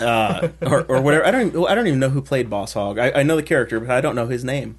uh, 0.00 0.48
or, 0.62 0.82
or 0.84 1.00
whatever. 1.00 1.24
I 1.26 1.30
don't. 1.30 1.46
Even, 1.48 1.64
I 1.66 1.74
don't 1.74 1.86
even 1.86 1.98
know 2.00 2.10
who 2.10 2.22
played 2.22 2.48
Boss 2.50 2.72
Hog. 2.74 2.98
I, 2.98 3.10
I 3.12 3.22
know 3.22 3.36
the 3.36 3.42
character, 3.42 3.80
but 3.80 3.90
I 3.90 4.00
don't 4.00 4.14
know 4.14 4.26
his 4.26 4.44
name. 4.44 4.78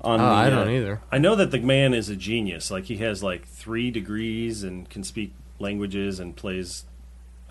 On 0.00 0.20
Oh, 0.20 0.22
the, 0.24 0.28
I 0.28 0.46
uh, 0.46 0.50
don't 0.50 0.70
either. 0.70 1.00
I 1.10 1.18
know 1.18 1.34
that 1.36 1.50
the 1.50 1.60
man 1.60 1.94
is 1.94 2.08
a 2.10 2.16
genius. 2.16 2.70
Like 2.70 2.84
he 2.84 2.98
has 2.98 3.22
like 3.22 3.46
three 3.46 3.90
degrees 3.90 4.62
and 4.62 4.88
can 4.90 5.02
speak 5.02 5.32
languages 5.58 6.20
and 6.20 6.36
plays. 6.36 6.84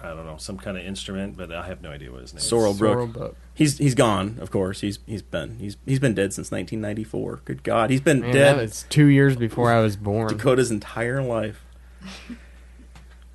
I 0.04 0.10
don't 0.10 0.26
know 0.26 0.36
some 0.38 0.58
kind 0.58 0.78
of 0.78 0.86
instrument, 0.86 1.38
but 1.38 1.52
I 1.54 1.66
have 1.66 1.82
no 1.82 1.89
idea 1.89 2.12
what 2.12 2.22
his 2.22 2.34
name 2.34 2.42
Sorrell 2.42 2.72
is. 2.72 2.80
Booke. 2.80 3.13
Sorrell 3.13 3.36
He's 3.54 3.78
he's 3.78 3.96
gone. 3.96 4.38
Of 4.42 4.52
course, 4.52 4.82
he's 4.82 5.00
he's 5.06 5.22
been 5.22 5.60
he's 5.60 5.78
he's 5.86 6.00
been 6.00 6.13
dead 6.13 6.34
since 6.34 6.52
1994. 6.52 7.42
Good 7.46 7.63
God, 7.63 7.89
he's 7.89 8.02
been 8.02 8.20
Man, 8.20 8.34
dead 8.34 8.58
that 8.58 8.62
was 8.62 8.86
two 8.89 9.06
years 9.06 9.38
before 9.38 9.72
I 9.72 9.80
was 9.80 9.96
born. 9.96 10.28
Dakota's 10.28 10.72
entire 10.72 11.22
life. 11.22 11.63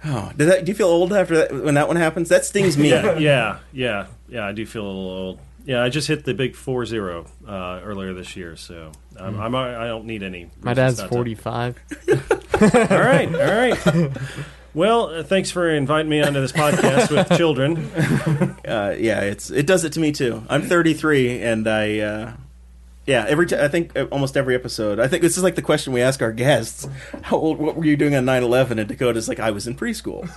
Oh, 0.05 0.31
did 0.37 0.47
that? 0.49 0.65
Do 0.67 0.71
you 0.71 0.77
feel 0.77 0.89
old 0.89 1.13
after 1.13 1.37
that 1.39 1.65
when 1.65 1.75
that 1.75 1.89
one 1.89 1.97
happens? 1.97 2.29
That 2.29 2.45
stings 2.45 2.77
me. 2.77 2.91
yeah, 2.91 3.19
yeah, 3.19 3.59
yeah, 3.73 4.07
yeah. 4.29 4.47
I 4.47 4.53
do 4.53 4.67
feel 4.67 4.85
a 4.85 4.87
little 4.87 5.11
old. 5.11 5.41
Yeah, 5.65 5.83
I 5.83 5.89
just 5.89 6.07
hit 6.07 6.25
the 6.25 6.35
big 6.35 6.55
four 6.55 6.85
zero 6.85 7.27
uh, 7.47 7.81
earlier 7.83 8.13
this 8.15 8.37
year, 8.37 8.57
so 8.57 8.93
I'm, 9.19 9.41
I'm 9.41 9.55
I 9.55 9.87
don't 9.87 10.05
need 10.05 10.23
any. 10.23 10.51
My 10.61 10.75
dad's 10.75 11.03
forty-five. 11.03 11.79
All 12.61 12.99
right, 12.99 13.33
all 13.35 13.41
right. 13.41 14.17
Well, 14.75 15.07
uh, 15.09 15.23
thanks 15.23 15.51
for 15.51 15.69
inviting 15.71 16.09
me 16.11 16.23
onto 16.23 16.41
this 16.41 16.53
podcast 16.53 17.11
with 17.11 17.37
children. 17.39 17.91
Uh, 18.69 18.95
yeah, 18.99 19.21
it's 19.23 19.51
it 19.51 19.67
does 19.67 19.83
it 19.85 19.95
to 19.95 20.01
me 20.01 20.13
too. 20.13 20.43
I'm 20.47 20.61
33, 20.61 21.41
and 21.41 21.67
I, 21.67 22.01
uh, 22.01 22.33
yeah, 23.07 23.25
every 23.27 23.47
t- 23.47 23.57
I 23.57 23.67
think 23.69 23.97
uh, 23.97 24.05
almost 24.11 24.37
every 24.37 24.55
episode. 24.55 25.01
I 25.01 25.09
think 25.09 25.23
this 25.23 25.39
is 25.39 25.43
like 25.43 25.55
the 25.55 25.63
question 25.63 25.95
we 25.95 26.03
ask 26.03 26.21
our 26.21 26.33
guests: 26.33 26.87
How 27.23 27.39
old? 27.39 27.57
What 27.59 27.77
were 27.77 27.87
you 27.87 27.97
doing 27.97 28.15
on 28.15 28.27
9/11? 28.27 28.73
And 28.79 28.87
Dakota's 28.87 29.27
like, 29.27 29.41
I 29.41 29.53
was 29.53 29.67
in 29.67 29.75
preschool. 29.75 30.29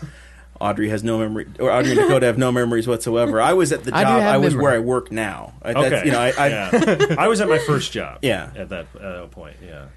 Audrey 0.62 0.88
has 0.90 1.04
no 1.04 1.18
memory, 1.20 1.48
or 1.60 1.72
Audrey 1.72 1.92
and 1.92 2.00
Dakota 2.00 2.26
have 2.28 2.38
no 2.38 2.54
memories 2.54 2.88
whatsoever. 2.88 3.42
I 3.42 3.52
was 3.52 3.74
at 3.74 3.84
the 3.84 3.92
I 3.94 4.04
job. 4.04 4.22
have 4.22 4.34
I 4.36 4.38
was 4.38 4.54
memory. 4.54 4.64
where 4.64 4.74
I 4.76 4.80
work 4.80 5.12
now. 5.12 5.54
I, 5.62 5.72
Okay, 5.72 5.90
that's, 5.90 6.06
you 6.06 6.12
know, 6.14 6.20
I, 6.20 6.30
I 6.38 6.48
yeah. 6.48 7.16
I 7.20 7.28
was 7.28 7.42
at 7.42 7.50
my 7.50 7.60
first 7.60 7.92
job. 7.92 8.20
Yeah. 8.22 8.50
at 8.56 8.70
that 8.70 8.86
uh, 8.96 9.26
point. 9.28 9.58
Yeah. 9.62 9.88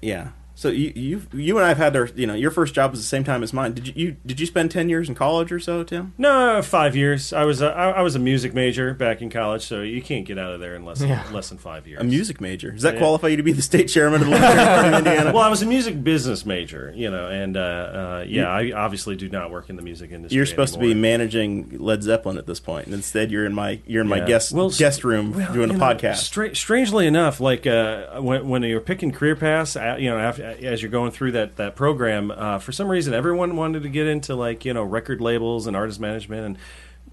Yeah. 0.00 0.28
So 0.60 0.68
you 0.68 0.92
you 0.94 1.22
you 1.32 1.56
and 1.56 1.64
I 1.64 1.68
have 1.70 1.78
had 1.78 1.96
our 1.96 2.04
you 2.14 2.26
know 2.26 2.34
your 2.34 2.50
first 2.50 2.74
job 2.74 2.90
was 2.90 3.00
the 3.00 3.06
same 3.06 3.24
time 3.24 3.42
as 3.42 3.54
mine. 3.54 3.72
Did 3.72 3.86
you, 3.88 3.92
you 3.96 4.16
did 4.26 4.38
you 4.40 4.44
spend 4.44 4.70
ten 4.70 4.90
years 4.90 5.08
in 5.08 5.14
college 5.14 5.50
or 5.52 5.58
so, 5.58 5.82
Tim? 5.84 6.12
No, 6.18 6.60
five 6.60 6.94
years. 6.94 7.32
I 7.32 7.44
was 7.44 7.62
a, 7.62 7.68
I, 7.68 7.92
I 7.92 8.02
was 8.02 8.14
a 8.14 8.18
music 8.18 8.52
major 8.52 8.92
back 8.92 9.22
in 9.22 9.30
college, 9.30 9.62
so 9.62 9.80
you 9.80 10.02
can't 10.02 10.26
get 10.26 10.36
out 10.38 10.52
of 10.52 10.60
there 10.60 10.74
in 10.74 10.84
less 10.84 10.98
than, 10.98 11.08
Yeah. 11.08 11.24
less 11.32 11.48
than 11.48 11.56
five 11.56 11.86
years. 11.86 12.02
A 12.02 12.04
music 12.04 12.42
major. 12.42 12.72
Does 12.72 12.82
that 12.82 12.92
Yeah. 12.92 13.00
qualify 13.00 13.28
you 13.28 13.38
to 13.38 13.42
be 13.42 13.52
the 13.52 13.62
state 13.62 13.86
chairman 13.88 14.20
of 14.20 14.26
the 14.26 14.34
Libertarian 14.34 14.66
Party 14.66 14.88
of 14.88 14.94
Indiana? 15.06 15.32
Well, 15.32 15.42
I 15.44 15.48
was 15.48 15.62
a 15.62 15.66
music 15.66 16.04
business 16.04 16.44
major, 16.44 16.92
you 16.94 17.10
know, 17.10 17.26
and 17.28 17.56
uh, 17.56 17.60
uh, 17.60 18.24
yeah, 18.28 18.48
I 18.50 18.72
obviously 18.72 19.16
do 19.16 19.30
not 19.30 19.50
work 19.50 19.70
in 19.70 19.76
the 19.76 19.82
music 19.82 20.12
industry. 20.12 20.36
You're 20.36 20.44
supposed 20.44 20.74
to 20.74 20.80
be 20.80 20.92
managing 20.92 21.78
Led 21.78 22.02
Zeppelin 22.02 22.36
at 22.36 22.46
this 22.46 22.60
point, 22.60 22.84
and 22.84 22.94
instead 22.94 23.30
you're 23.30 23.46
in 23.46 23.54
my 23.54 23.80
you're 23.86 24.02
in 24.02 24.08
my 24.08 24.20
guest 24.20 24.52
Well, 24.52 24.68
guest 24.68 25.04
room 25.04 25.32
Well, 25.32 25.54
doing 25.54 25.70
a 25.70 25.72
know, 25.72 25.78
podcast. 25.78 26.16
stra- 26.16 26.54
strangely 26.54 27.06
enough, 27.06 27.40
like 27.40 27.66
uh, 27.66 28.20
when, 28.20 28.46
when 28.46 28.62
you're 28.64 28.82
picking 28.82 29.10
career 29.10 29.36
paths, 29.36 29.74
uh, 29.74 29.96
you 29.98 30.10
know, 30.10 30.18
after, 30.18 30.49
as 30.60 30.82
you're 30.82 30.90
going 30.90 31.10
through 31.10 31.32
that 31.32 31.56
that 31.56 31.76
program, 31.76 32.30
uh, 32.30 32.58
for 32.58 32.72
some 32.72 32.88
reason, 32.88 33.14
everyone 33.14 33.56
wanted 33.56 33.82
to 33.82 33.88
get 33.88 34.06
into 34.06 34.34
like 34.34 34.64
you 34.64 34.74
know 34.74 34.82
record 34.82 35.20
labels 35.20 35.66
and 35.66 35.76
artist 35.76 36.00
management, 36.00 36.46
and 36.46 36.58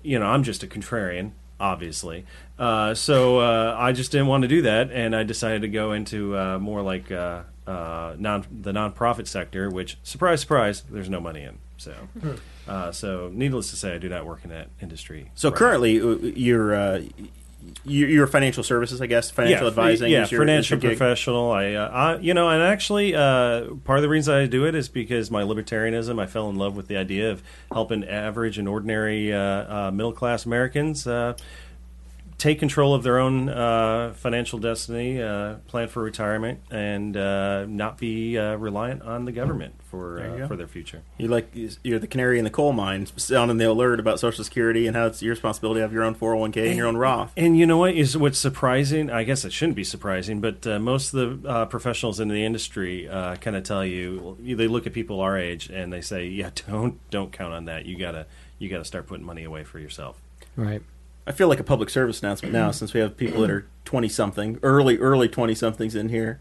you 0.04 0.20
know, 0.20 0.26
I'm 0.26 0.44
just 0.44 0.64
a 0.64 0.68
contrarian, 0.68 1.32
obviously. 1.60 2.26
Uh, 2.58 2.94
so 2.94 3.40
uh, 3.40 3.76
I 3.78 3.92
just 3.92 4.12
didn't 4.12 4.28
want 4.28 4.44
to 4.44 4.48
do 4.48 4.62
that, 4.64 4.92
and 4.92 5.16
I 5.16 5.24
decided 5.24 5.62
to 5.64 5.68
go 5.68 5.92
into 5.92 6.38
uh, 6.38 6.60
more 6.60 6.82
like 6.82 7.12
uh, 7.12 7.44
uh, 7.66 8.16
non 8.18 8.46
the 8.50 8.72
nonprofit 8.72 9.28
sector, 9.28 9.70
which 9.70 9.98
surprise, 10.04 10.42
surprise, 10.42 10.84
there's 10.90 11.10
no 11.10 11.20
money 11.20 11.44
in. 11.44 11.58
So. 11.78 11.94
Uh, 12.68 12.92
so, 12.92 13.32
needless 13.34 13.70
to 13.70 13.78
say, 13.78 13.96
I 13.96 13.98
do 13.98 14.10
not 14.10 14.26
work 14.26 14.44
in 14.44 14.50
that 14.50 14.68
industry. 14.82 15.32
so 15.36 15.50
right 15.50 15.58
currently, 15.58 16.02
uh, 16.02 16.16
you're 16.18 17.00
uh, 17.68 17.72
you're 17.84 18.10
you're 18.10 18.28
financial 18.28 18.64
services, 18.64 19.02
I 19.02 19.08
guess, 19.08 19.32
financial 19.32 19.66
yeah, 19.66 19.70
advising. 19.70 20.12
Yeah, 20.12 20.24
is 20.24 20.32
your, 20.32 20.42
financial 20.42 20.80
your 20.80 20.92
professional. 20.92 21.52
I, 21.52 21.74
uh, 21.74 21.90
I, 21.90 22.18
you 22.18 22.34
know, 22.34 22.50
and 22.50 22.62
actually, 22.62 23.16
uh, 23.16 23.74
part 23.84 24.00
of 24.00 24.04
the 24.04 24.10
reason 24.10 24.34
I 24.34 24.46
do 24.46 24.66
it 24.66 24.76
is 24.76 24.90
because 24.90 25.32
my 25.32 25.44
libertarianism. 25.44 26.22
I 26.22 26.26
fell 26.26 26.50
in 26.50 26.56
love 26.56 26.76
with 26.76 26.88
the 26.88 26.98
idea 26.98 27.32
of 27.32 27.44
helping 27.72 28.04
average 28.04 28.58
and 28.58 28.68
ordinary 28.68 29.34
uh, 29.34 29.40
uh, 29.40 29.92
middle 29.92 30.14
class 30.14 30.46
Americans. 30.46 31.08
Take 32.38 32.60
control 32.60 32.94
of 32.94 33.02
their 33.02 33.18
own 33.18 33.50
uh, 33.50 34.14
financial 34.16 34.60
destiny, 34.60 35.20
uh, 35.20 35.56
plan 35.68 35.88
for 35.88 36.04
retirement, 36.04 36.60
and 36.70 37.18
uh, 37.18 37.66
not 37.66 37.98
be 37.98 38.38
uh, 38.38 38.56
reliant 38.58 39.02
on 39.02 39.26
the 39.26 39.32
government 39.32 39.74
for 39.90 40.22
uh, 40.22 40.48
for 40.48 40.56
their 40.56 40.68
future. 40.68 41.02
You 41.18 41.30
like 41.30 41.50
you're 41.82 41.98
the 41.98 42.06
canary 42.06 42.38
in 42.38 42.44
the 42.44 42.52
coal 42.52 42.74
mine, 42.74 43.08
sounding 43.18 43.58
the 43.58 43.66
alert 43.66 44.00
about 44.00 44.20
Social 44.20 44.44
Security 44.44 44.86
and 44.86 44.96
how 44.96 45.08
it's 45.08 45.22
your 45.24 45.32
responsibility 45.32 45.80
to 45.80 45.82
have 45.82 45.94
your 45.94 46.04
own 46.04 46.14
401k 46.14 46.68
and 46.68 46.78
your 46.78 46.86
own 46.86 46.96
Roth. 46.96 47.34
And 47.36 47.58
you 47.58 47.66
know 47.66 47.78
what 47.78 47.96
is 47.96 48.16
what's 48.16 48.38
surprising? 48.38 49.10
I 49.10 49.24
guess 49.24 49.44
it 49.44 49.52
shouldn't 49.52 49.76
be 49.76 49.84
surprising, 49.84 50.40
but 50.40 50.68
uh, 50.68 50.78
most 50.78 51.16
of 51.16 51.42
the 51.42 51.50
uh, 51.50 51.66
professionals 51.66 52.20
in 52.20 52.28
the 52.28 52.46
industry 52.46 53.10
uh, 53.10 53.38
kind 53.38 53.56
of 53.56 53.64
tell 53.64 53.84
you 53.84 54.38
they 54.40 54.68
look 54.68 54.86
at 54.86 54.94
people 54.94 55.22
our 55.22 55.38
age 55.40 55.70
and 55.70 55.92
they 55.92 56.02
say, 56.02 56.28
"Yeah, 56.28 56.52
don't 56.68 57.00
don't 57.10 57.32
count 57.32 57.54
on 57.54 57.66
that. 57.66 57.88
You 57.88 57.98
gotta 57.98 58.28
you 58.60 58.70
gotta 58.70 58.86
start 58.86 59.08
putting 59.08 59.26
money 59.26 59.44
away 59.44 59.64
for 59.64 59.80
yourself." 59.80 60.22
Right. 60.56 60.84
I 61.28 61.32
feel 61.34 61.48
like 61.50 61.60
a 61.60 61.64
public 61.64 61.90
service 61.90 62.22
announcement 62.24 62.54
now, 62.54 62.72
since 62.72 62.94
we 62.94 63.02
have 63.02 63.18
people 63.18 63.42
that 63.42 63.52
are 63.52 63.68
20 63.86 64.08
something, 64.10 64.60
early 64.64 64.98
early 64.98 65.28
20 65.28 65.54
somethings 65.54 65.94
in 65.96 66.10
here. 66.10 66.40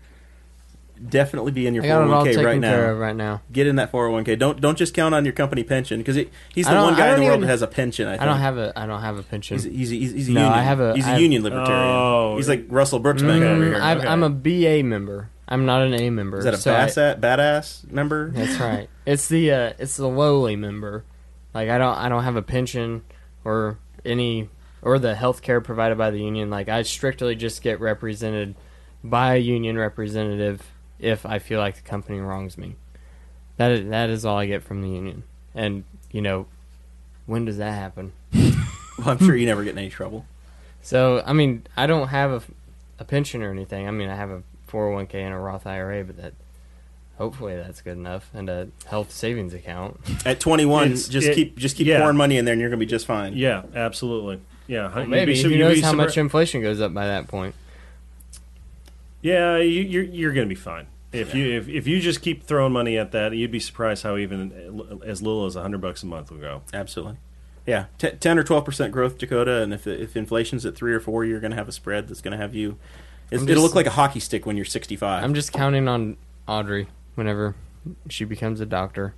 Definitely 1.10 1.52
be 1.52 1.66
in 1.66 1.74
your 1.74 1.84
I 1.84 1.88
got 1.88 2.02
it 2.06 2.10
all 2.10 2.22
401k 2.22 2.24
taken 2.24 2.44
right 2.46 2.62
care 2.62 2.86
now. 2.86 2.92
of 2.92 2.98
right 2.98 3.14
now. 3.16 3.42
Get 3.52 3.66
in 3.66 3.76
that 3.76 3.92
401k. 3.92 4.38
Don't 4.38 4.62
don't 4.62 4.78
just 4.78 4.94
count 4.94 5.14
on 5.14 5.26
your 5.26 5.34
company 5.34 5.62
pension 5.62 5.98
because 6.00 6.16
he's 6.54 6.66
I 6.66 6.70
the 6.70 6.74
don't- 6.76 6.84
one 6.84 6.94
I 6.94 6.96
guy 6.96 7.04
in 7.08 7.10
don't 7.10 7.20
the 7.20 7.26
world 7.26 7.36
even- 7.36 7.46
that 7.48 7.52
has 7.52 7.60
a 7.60 7.66
pension. 7.66 8.08
I, 8.08 8.12
think. 8.12 8.22
I 8.22 8.24
don't 8.24 8.38
have 8.38 8.56
a 8.56 8.72
I 8.74 8.86
don't 8.86 9.02
have 9.02 9.18
a 9.18 9.22
pension. 9.22 9.56
He's, 9.56 9.64
he's, 9.64 9.90
he's, 9.90 10.12
he's 10.12 10.28
a 10.28 10.32
No, 10.32 10.40
union. 10.44 10.58
I 10.58 10.62
have 10.62 10.80
a- 10.80 10.94
he's 10.94 11.04
a 11.04 11.08
I 11.08 11.10
have- 11.12 11.20
union 11.20 11.42
libertarian. 11.42 11.84
Oh. 11.84 12.36
he's 12.38 12.48
like 12.48 12.64
Russell 12.70 12.98
Brooksbank 13.00 13.42
Mm, 13.42 13.56
over 13.56 13.64
here. 13.64 13.82
I've- 13.82 14.00
Okay. 14.00 14.08
I'm 14.08 14.22
a 14.22 14.30
BA 14.30 14.82
member. 14.84 15.28
I'm 15.46 15.66
not 15.66 15.82
an 15.82 15.92
A 15.92 16.08
member. 16.08 16.38
Is 16.38 16.44
that 16.44 16.54
a 16.54 16.56
so 16.56 16.72
I- 16.74 16.86
bass 16.86 16.94
badass 16.96 17.90
member? 17.92 18.30
That's 18.30 18.58
right. 18.58 18.88
It's 19.04 19.28
the 19.28 19.52
uh, 19.52 19.72
it's 19.78 19.98
the 19.98 20.08
lowly 20.08 20.56
member. 20.56 21.04
Like 21.52 21.68
I 21.68 21.76
don't 21.76 21.94
I 21.98 22.08
don't 22.08 22.24
have 22.24 22.36
a 22.36 22.42
pension 22.42 23.02
or 23.44 23.76
any 24.02 24.48
or 24.86 25.00
the 25.00 25.16
health 25.16 25.42
care 25.42 25.60
provided 25.60 25.98
by 25.98 26.12
the 26.12 26.20
union. 26.20 26.48
Like 26.48 26.68
I 26.68 26.82
strictly 26.82 27.34
just 27.34 27.60
get 27.60 27.80
represented 27.80 28.54
by 29.02 29.34
a 29.34 29.38
union 29.38 29.76
representative 29.76 30.62
if 31.00 31.26
I 31.26 31.40
feel 31.40 31.58
like 31.58 31.74
the 31.74 31.82
company 31.82 32.20
wrongs 32.20 32.56
me. 32.56 32.76
That 33.56 33.72
is, 33.72 33.90
that 33.90 34.10
is 34.10 34.24
all 34.24 34.38
I 34.38 34.46
get 34.46 34.62
from 34.62 34.82
the 34.82 34.88
union. 34.88 35.24
And 35.56 35.82
you 36.12 36.22
know, 36.22 36.46
when 37.26 37.44
does 37.44 37.58
that 37.58 37.72
happen? 37.72 38.12
Well, 38.98 39.10
I'm 39.10 39.18
sure 39.18 39.36
you 39.36 39.44
never 39.44 39.62
get 39.62 39.72
in 39.72 39.78
any 39.78 39.90
trouble. 39.90 40.24
So, 40.80 41.22
I 41.26 41.34
mean, 41.34 41.66
I 41.76 41.86
don't 41.86 42.08
have 42.08 42.30
a, 42.30 42.42
a 42.98 43.04
pension 43.04 43.42
or 43.42 43.50
anything. 43.50 43.86
I 43.86 43.90
mean, 43.90 44.08
I 44.08 44.14
have 44.16 44.30
a 44.30 44.42
401k 44.70 45.16
and 45.16 45.34
a 45.34 45.38
Roth 45.38 45.66
IRA, 45.66 46.02
but 46.02 46.16
that 46.16 46.32
hopefully 47.18 47.54
that's 47.56 47.82
good 47.82 47.98
enough, 47.98 48.30
and 48.32 48.48
a 48.48 48.68
health 48.86 49.10
savings 49.12 49.52
account. 49.52 50.00
At 50.24 50.40
21, 50.40 50.84
It's- 50.84 51.08
just 51.08 51.28
it- 51.28 51.34
keep 51.34 51.58
just 51.58 51.76
keep 51.76 51.86
yeah. 51.86 51.98
pouring 52.00 52.16
money 52.16 52.38
in 52.38 52.46
there, 52.46 52.52
and 52.54 52.60
you're 52.60 52.70
going 52.70 52.80
to 52.80 52.86
be 52.86 52.88
just 52.88 53.04
fine. 53.04 53.36
Yeah, 53.36 53.64
absolutely. 53.74 54.40
Yeah, 54.66 54.94
you'd 54.98 55.04
be 55.04 55.10
Maybe 55.10 55.36
su- 55.36 55.48
who 55.48 55.54
you'd 55.54 55.58
knows 55.60 55.80
how 55.80 55.92
surpri- 55.92 55.96
much 55.96 56.18
inflation 56.18 56.60
goes 56.62 56.80
up 56.80 56.92
by 56.92 57.06
that 57.06 57.28
point. 57.28 57.54
Yeah, 59.22 59.56
you, 59.58 59.82
you're 59.82 60.04
you're 60.04 60.32
going 60.32 60.46
to 60.48 60.54
be 60.54 60.60
fine. 60.60 60.86
If 61.12 61.34
you 61.34 61.56
if, 61.58 61.68
if 61.68 61.86
you 61.86 62.00
just 62.00 62.20
keep 62.22 62.44
throwing 62.44 62.72
money 62.72 62.98
at 62.98 63.12
that, 63.12 63.32
you'd 63.34 63.50
be 63.50 63.60
surprised 63.60 64.02
how 64.02 64.16
even 64.16 65.00
as 65.04 65.22
little 65.22 65.46
as 65.46 65.54
hundred 65.54 65.80
bucks 65.80 66.02
a 66.02 66.06
month 66.06 66.30
will 66.30 66.38
go. 66.38 66.62
Absolutely. 66.74 67.16
Yeah, 67.66 67.86
T- 67.98 68.10
10 68.10 68.38
or 68.38 68.44
12 68.44 68.64
percent 68.64 68.92
growth, 68.92 69.18
Dakota, 69.18 69.62
and 69.62 69.72
if 69.74 69.86
if 69.86 70.16
inflation's 70.16 70.64
at 70.66 70.76
three 70.76 70.92
or 70.92 71.00
four, 71.00 71.24
you're 71.24 71.40
going 71.40 71.50
to 71.50 71.56
have 71.56 71.68
a 71.68 71.72
spread 71.72 72.08
that's 72.08 72.20
going 72.20 72.32
to 72.32 72.38
have 72.38 72.54
you. 72.54 72.78
It's, 73.30 73.42
I'm 73.42 73.48
it'll 73.48 73.62
look 73.64 73.74
like 73.74 73.86
a 73.86 73.90
hockey 73.90 74.20
stick 74.20 74.46
when 74.46 74.56
you're 74.56 74.64
65. 74.64 75.24
I'm 75.24 75.34
just 75.34 75.52
counting 75.52 75.88
on 75.88 76.16
Audrey 76.46 76.86
whenever 77.16 77.56
she 78.08 78.24
becomes 78.24 78.60
a 78.60 78.66
doctor. 78.66 79.14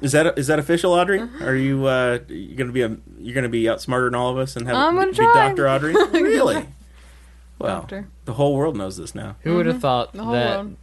Is 0.00 0.12
that 0.12 0.38
is 0.38 0.46
that 0.46 0.58
official, 0.58 0.92
Audrey? 0.92 1.20
Are 1.40 1.54
you 1.54 1.86
uh, 1.86 2.18
you 2.28 2.54
going 2.56 2.68
to 2.68 2.72
be 2.72 2.82
a 2.82 2.96
you're 3.18 3.34
going 3.34 3.44
to 3.44 3.48
be 3.50 3.68
outsmarter 3.68 4.06
than 4.06 4.14
all 4.14 4.30
of 4.30 4.38
us 4.38 4.56
and 4.56 4.66
have 4.66 4.76
I'm 4.76 4.94
gonna 4.96 5.10
be 5.10 5.16
try. 5.16 5.32
Doctor 5.34 5.68
Audrey? 5.68 5.92
really? 6.12 6.66
Well, 7.58 7.80
Doctor. 7.80 8.08
the 8.24 8.34
whole 8.34 8.56
world 8.56 8.76
knows 8.76 8.96
this 8.96 9.14
now. 9.14 9.36
Who 9.42 9.56
would 9.56 9.66
have 9.66 9.80
thought 9.80 10.08
Mm-hmm. 10.08 10.18
The 10.18 10.24
whole 10.24 10.32
that? 10.34 10.56
world. 10.56 10.76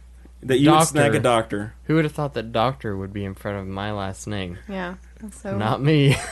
That 0.44 0.58
you 0.58 0.70
would 0.70 0.84
snag 0.84 1.16
a 1.16 1.20
doctor. 1.20 1.74
Who 1.84 1.96
would 1.96 2.04
have 2.04 2.12
thought 2.12 2.34
that 2.34 2.52
doctor 2.52 2.96
would 2.96 3.12
be 3.12 3.24
in 3.24 3.34
front 3.34 3.58
of 3.58 3.66
my 3.66 3.90
last 3.90 4.28
name? 4.28 4.58
Yeah. 4.68 4.94
That's 5.20 5.40
so. 5.40 5.56
Not 5.56 5.82
me. 5.82 6.16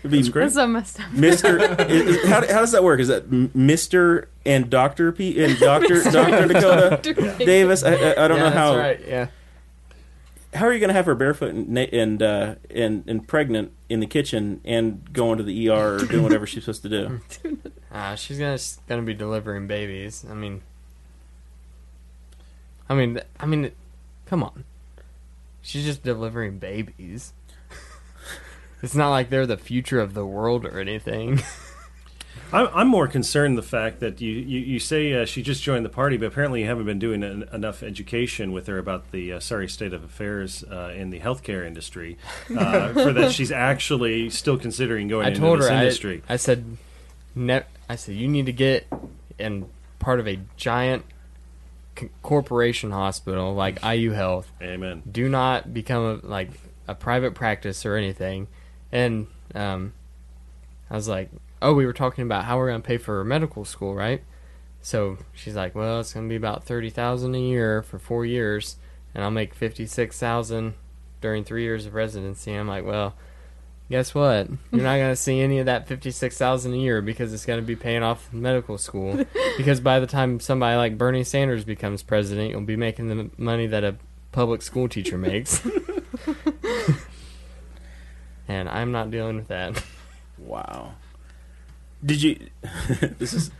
It'd 0.00 0.10
be 0.10 0.22
That's 0.22 0.54
so 0.54 0.66
messed 0.66 1.00
up. 1.00 1.12
Mister. 1.12 1.58
is- 1.82 2.24
how, 2.26 2.40
how 2.46 2.60
does 2.60 2.72
that 2.72 2.82
work? 2.84 3.00
Is 3.00 3.08
that 3.08 3.30
Mister 3.54 4.28
and 4.44 4.70
Doctor 4.70 5.12
P 5.12 5.42
and 5.42 5.58
Doctor 5.58 6.02
Doctor 6.10 6.46
Dakota 6.46 7.36
Davis? 7.38 7.82
I, 7.82 7.92
I, 7.94 8.24
I 8.24 8.28
don't 8.28 8.38
yeah, 8.38 8.44
know 8.44 8.50
how. 8.50 8.76
Right. 8.76 9.00
Yeah. 9.06 9.26
How 10.56 10.66
are 10.66 10.72
you 10.72 10.80
going 10.80 10.88
to 10.88 10.94
have 10.94 11.06
her 11.06 11.14
barefoot 11.14 11.54
and 11.54 11.78
and, 11.78 12.22
uh, 12.22 12.54
and 12.70 13.04
and 13.06 13.26
pregnant 13.28 13.72
in 13.88 14.00
the 14.00 14.06
kitchen 14.06 14.60
and 14.64 15.12
going 15.12 15.38
to 15.38 15.44
the 15.44 15.68
ER 15.68 15.96
or 15.96 15.98
doing 16.06 16.22
whatever 16.22 16.46
she's 16.46 16.64
supposed 16.64 16.82
to 16.82 16.88
do? 16.88 17.20
Uh, 17.92 18.14
she's 18.14 18.38
gonna 18.38 18.52
s- 18.54 18.78
gonna 18.88 19.00
be 19.00 19.14
delivering 19.14 19.66
babies. 19.66 20.22
I 20.30 20.34
mean, 20.34 20.60
I 22.90 22.94
mean, 22.94 23.20
I 23.40 23.46
mean, 23.46 23.70
come 24.26 24.42
on. 24.42 24.64
She's 25.62 25.84
just 25.84 26.02
delivering 26.02 26.58
babies. 26.58 27.32
it's 28.82 28.94
not 28.94 29.10
like 29.10 29.30
they're 29.30 29.46
the 29.46 29.56
future 29.56 29.98
of 29.98 30.12
the 30.12 30.26
world 30.26 30.66
or 30.66 30.78
anything. 30.78 31.40
I'm, 32.52 32.68
I'm 32.72 32.88
more 32.88 33.08
concerned 33.08 33.58
the 33.58 33.62
fact 33.62 34.00
that 34.00 34.20
you, 34.20 34.30
you, 34.32 34.60
you 34.60 34.78
say 34.78 35.12
uh, 35.14 35.24
she 35.24 35.42
just 35.42 35.62
joined 35.62 35.84
the 35.84 35.88
party, 35.90 36.16
but 36.16 36.26
apparently 36.26 36.60
you 36.60 36.66
haven't 36.66 36.86
been 36.86 36.98
doing 36.98 37.22
en- 37.22 37.48
enough 37.52 37.82
education 37.82 38.52
with 38.52 38.66
her 38.68 38.78
about 38.78 39.10
the 39.12 39.32
uh, 39.34 39.40
sorry 39.40 39.68
state 39.68 39.92
of 39.92 40.04
affairs 40.04 40.62
uh, 40.64 40.92
in 40.96 41.10
the 41.10 41.20
healthcare 41.20 41.66
industry 41.66 42.16
uh, 42.56 42.92
for 42.92 43.12
that 43.12 43.32
she's 43.32 43.50
actually 43.50 44.30
still 44.30 44.56
considering 44.58 45.08
going 45.08 45.26
I 45.26 45.28
into 45.28 45.40
told 45.40 45.58
this 45.60 45.68
her, 45.68 45.74
I, 45.74 45.78
industry. 45.80 46.22
I 46.28 46.36
said, 46.36 46.76
ne- 47.34 47.64
I 47.88 47.96
said, 47.96 48.14
you 48.14 48.28
need 48.28 48.46
to 48.46 48.52
get 48.52 48.86
in 49.38 49.68
part 49.98 50.20
of 50.20 50.28
a 50.28 50.38
giant 50.56 51.04
c- 51.98 52.10
corporation 52.22 52.90
hospital 52.92 53.54
like 53.54 53.84
IU 53.84 54.12
Health. 54.12 54.50
Amen. 54.62 55.02
do 55.10 55.28
not 55.28 55.74
become 55.74 56.20
a, 56.22 56.26
like 56.26 56.50
a 56.88 56.94
private 56.94 57.34
practice 57.34 57.84
or 57.84 57.96
anything. 57.96 58.46
And 58.92 59.26
um, 59.54 59.92
I 60.88 60.94
was 60.94 61.08
like, 61.08 61.28
oh, 61.62 61.74
we 61.74 61.86
were 61.86 61.92
talking 61.92 62.22
about 62.22 62.44
how 62.44 62.58
we're 62.58 62.68
going 62.68 62.82
to 62.82 62.86
pay 62.86 62.98
for 62.98 63.24
medical 63.24 63.64
school, 63.64 63.94
right? 63.94 64.22
So 64.82 65.18
she's 65.32 65.56
like, 65.56 65.74
well, 65.74 66.00
it's 66.00 66.12
going 66.12 66.26
to 66.26 66.30
be 66.30 66.36
about 66.36 66.64
thirty 66.64 66.90
thousand 66.90 67.34
a 67.34 67.40
year 67.40 67.82
for 67.82 67.98
four 67.98 68.24
years, 68.24 68.76
and 69.14 69.24
I'll 69.24 69.30
make 69.30 69.54
fifty 69.54 69.86
six 69.86 70.18
thousand 70.18 70.74
during 71.20 71.44
three 71.44 71.62
years 71.62 71.86
of 71.86 71.94
residency. 71.94 72.52
I'm 72.52 72.68
like, 72.68 72.84
well. 72.84 73.14
Guess 73.88 74.16
what? 74.16 74.48
You're 74.72 74.82
not 74.82 74.96
going 74.96 75.12
to 75.12 75.14
see 75.14 75.40
any 75.40 75.60
of 75.60 75.66
that 75.66 75.86
fifty-six 75.86 76.36
thousand 76.36 76.74
a 76.74 76.76
year 76.76 77.00
because 77.00 77.32
it's 77.32 77.46
going 77.46 77.60
to 77.60 77.64
be 77.64 77.76
paying 77.76 78.02
off 78.02 78.32
medical 78.32 78.78
school. 78.78 79.24
because 79.56 79.78
by 79.78 80.00
the 80.00 80.08
time 80.08 80.40
somebody 80.40 80.76
like 80.76 80.98
Bernie 80.98 81.22
Sanders 81.22 81.62
becomes 81.62 82.02
president, 82.02 82.50
you'll 82.50 82.62
be 82.62 82.74
making 82.74 83.06
the 83.06 83.30
money 83.40 83.68
that 83.68 83.84
a 83.84 83.94
public 84.32 84.62
school 84.62 84.88
teacher 84.88 85.16
makes. 85.16 85.64
and 88.48 88.68
I'm 88.68 88.92
not 88.92 89.10
dealing 89.10 89.36
with 89.36 89.48
that. 89.48 89.82
Wow. 90.38 90.94
Did 92.04 92.22
you? 92.22 92.38
this 93.18 93.32
is. 93.32 93.50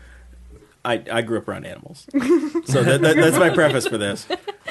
I, 0.85 1.03
I 1.11 1.23
grew 1.23 1.39
up 1.39 1.49
around 1.49 1.67
animals, 1.67 2.07
so 2.13 2.85
that, 2.85 3.01
that, 3.01 3.17
that's 3.17 3.39
my 3.39 3.51
preface 3.51 3.89
for 3.89 3.99
this. 3.99 4.25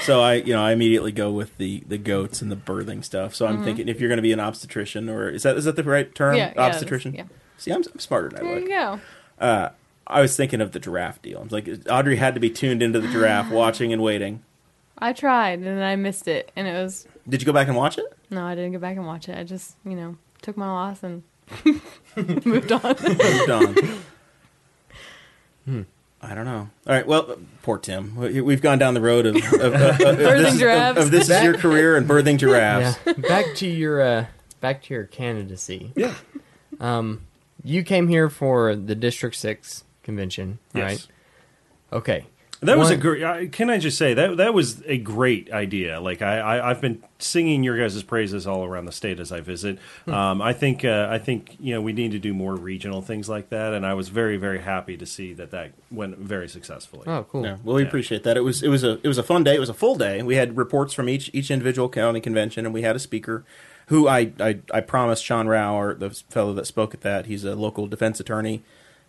So 0.03 0.21
I 0.21 0.35
you 0.35 0.53
know 0.53 0.63
I 0.63 0.71
immediately 0.71 1.11
go 1.11 1.29
with 1.29 1.57
the, 1.57 1.83
the 1.87 1.97
goats 1.97 2.41
and 2.41 2.49
the 2.49 2.55
birthing 2.55 3.03
stuff. 3.03 3.35
So 3.35 3.45
I'm 3.45 3.65
thinking 3.65 3.89
if 3.89 3.99
you're 3.99 4.07
going 4.07 4.17
to 4.17 4.21
be 4.23 4.31
an 4.31 4.39
obstetrician 4.39 5.09
or 5.09 5.29
is 5.29 5.43
that 5.43 5.57
is 5.57 5.65
that 5.65 5.75
the 5.75 5.83
right 5.83 6.13
term? 6.15 6.35
Yeah, 6.37 6.53
yeah, 6.55 6.61
obstetrician. 6.61 7.15
yeah. 7.15 7.25
See, 7.57 7.71
I'm, 7.71 7.83
I'm 7.91 7.99
smarter 7.99 8.29
than 8.29 8.39
I 8.39 8.43
There 8.43 8.53
look. 8.55 8.63
you 8.63 8.69
go. 8.69 8.99
Uh, 9.39 9.69
I 10.07 10.21
was 10.21 10.37
thinking 10.37 10.61
of 10.61 10.71
the 10.71 10.79
giraffe 10.79 11.21
deal. 11.21 11.39
I 11.39 11.43
was 11.43 11.51
like, 11.51 11.67
Audrey 11.89 12.15
had 12.15 12.33
to 12.35 12.39
be 12.39 12.49
tuned 12.49 12.81
into 12.81 13.01
the 13.01 13.07
giraffe, 13.09 13.49
watching 13.51 13.91
and 13.91 14.01
waiting. 14.01 14.41
I 14.97 15.11
tried 15.11 15.59
and 15.59 15.83
I 15.83 15.97
missed 15.97 16.29
it, 16.29 16.49
and 16.55 16.65
it 16.65 16.73
was 16.81 17.07
Did 17.27 17.41
you 17.41 17.45
go 17.45 17.51
back 17.51 17.67
and 17.67 17.75
watch 17.75 17.97
it? 17.97 18.05
no. 18.29 18.45
I 18.45 18.55
didn't 18.55 18.71
go 18.71 18.79
back 18.79 18.95
and 18.95 19.05
watch 19.05 19.27
it. 19.27 19.37
I 19.37 19.43
just 19.43 19.75
you 19.83 19.95
know 19.95 20.15
took 20.41 20.55
my 20.55 20.67
loss 20.67 21.03
and 21.03 21.23
moved 22.45 22.71
on. 22.71 22.95
Moved 23.03 23.49
on. 23.49 23.75
I 26.21 26.33
don't 26.33 26.45
know. 26.45 26.69
All 26.87 26.93
right. 26.93 27.05
Well, 27.05 27.37
poor 27.61 27.77
Tim. 27.77 28.15
We- 28.15 28.41
We've 28.41 28.61
gone 28.61 28.79
down 28.79 28.93
the 28.93 29.01
road 29.01 29.25
of, 29.27 29.35
of, 29.35 29.53
of, 29.53 29.61
of, 29.61 30.01
of 30.01 30.17
this, 30.17 30.53
of, 30.53 30.59
giraffes. 30.59 30.99
of 30.99 31.11
this 31.11 31.29
is 31.29 31.43
your 31.43 31.57
career 31.57 31.97
and 31.97 32.07
birthing 32.07 32.37
giraffes. 32.37 32.97
Yeah. 33.05 33.13
back 33.13 33.45
to 33.55 33.67
your 33.67 34.01
uh, 34.01 34.25
back 34.61 34.83
to 34.83 34.93
your 34.93 35.03
candidacy. 35.05 35.91
Yeah. 35.95 36.15
Um, 36.79 37.21
you 37.63 37.83
came 37.83 38.07
here 38.07 38.29
for 38.29 38.75
the 38.75 38.95
District 38.95 39.35
Six 39.35 39.83
convention, 40.03 40.59
right? 40.73 41.05
Okay. 41.93 42.25
That 42.61 42.77
was 42.77 42.89
a 42.89 42.93
One- 42.93 42.99
great. 43.01 43.51
Can 43.51 43.69
I 43.69 43.77
just 43.77 43.97
say 43.97 44.13
that 44.13 44.37
that 44.37 44.53
was 44.53 44.81
a 44.85 44.97
great 44.97 45.51
idea? 45.51 45.99
Like 45.99 46.21
I, 46.21 46.39
I 46.39 46.69
I've 46.71 46.81
been 46.81 47.03
singing 47.19 47.63
your 47.63 47.77
guys' 47.77 48.01
praises 48.03 48.47
all 48.47 48.63
around 48.63 48.85
the 48.85 48.91
state 48.91 49.19
as 49.19 49.31
I 49.31 49.41
visit. 49.41 49.77
Hmm. 50.05 50.13
Um, 50.13 50.41
I 50.41 50.53
think 50.53 50.83
uh, 50.85 51.07
I 51.11 51.17
think 51.19 51.57
you 51.59 51.73
know 51.73 51.81
we 51.81 51.91
need 51.93 52.11
to 52.11 52.19
do 52.19 52.33
more 52.33 52.55
regional 52.55 53.01
things 53.01 53.27
like 53.29 53.49
that, 53.49 53.73
and 53.73 53.85
I 53.85 53.93
was 53.93 54.09
very 54.09 54.37
very 54.37 54.59
happy 54.59 54.95
to 54.97 55.05
see 55.05 55.33
that 55.33 55.51
that 55.51 55.73
went 55.91 56.17
very 56.17 56.47
successfully. 56.47 57.03
Oh, 57.07 57.25
cool. 57.29 57.43
Yeah, 57.43 57.57
well, 57.63 57.75
we 57.75 57.81
Yeah. 57.81 57.87
appreciate 57.89 58.23
that. 58.23 58.37
It 58.37 58.41
was 58.41 58.63
it 58.63 58.69
was 58.69 58.83
a 58.83 58.99
it 59.03 59.07
was 59.07 59.17
a 59.17 59.23
fun 59.23 59.43
day. 59.43 59.55
It 59.55 59.59
was 59.59 59.69
a 59.69 59.73
full 59.73 59.95
day. 59.95 60.23
We 60.23 60.35
had 60.35 60.57
reports 60.57 60.93
from 60.93 61.09
each 61.09 61.29
each 61.33 61.51
individual 61.51 61.89
county 61.89 62.21
convention, 62.21 62.65
and 62.65 62.73
we 62.73 62.81
had 62.83 62.95
a 62.95 62.99
speaker, 62.99 63.43
who 63.87 64.07
I 64.07 64.31
I, 64.39 64.59
I 64.73 64.81
promised 64.81 65.23
Sean 65.25 65.47
Rao, 65.47 65.75
or 65.79 65.93
the 65.93 66.09
fellow 66.29 66.53
that 66.53 66.65
spoke 66.67 66.93
at 66.93 67.01
that. 67.01 67.25
He's 67.25 67.43
a 67.43 67.53
local 67.55 67.87
defense 67.87 68.19
attorney. 68.19 68.63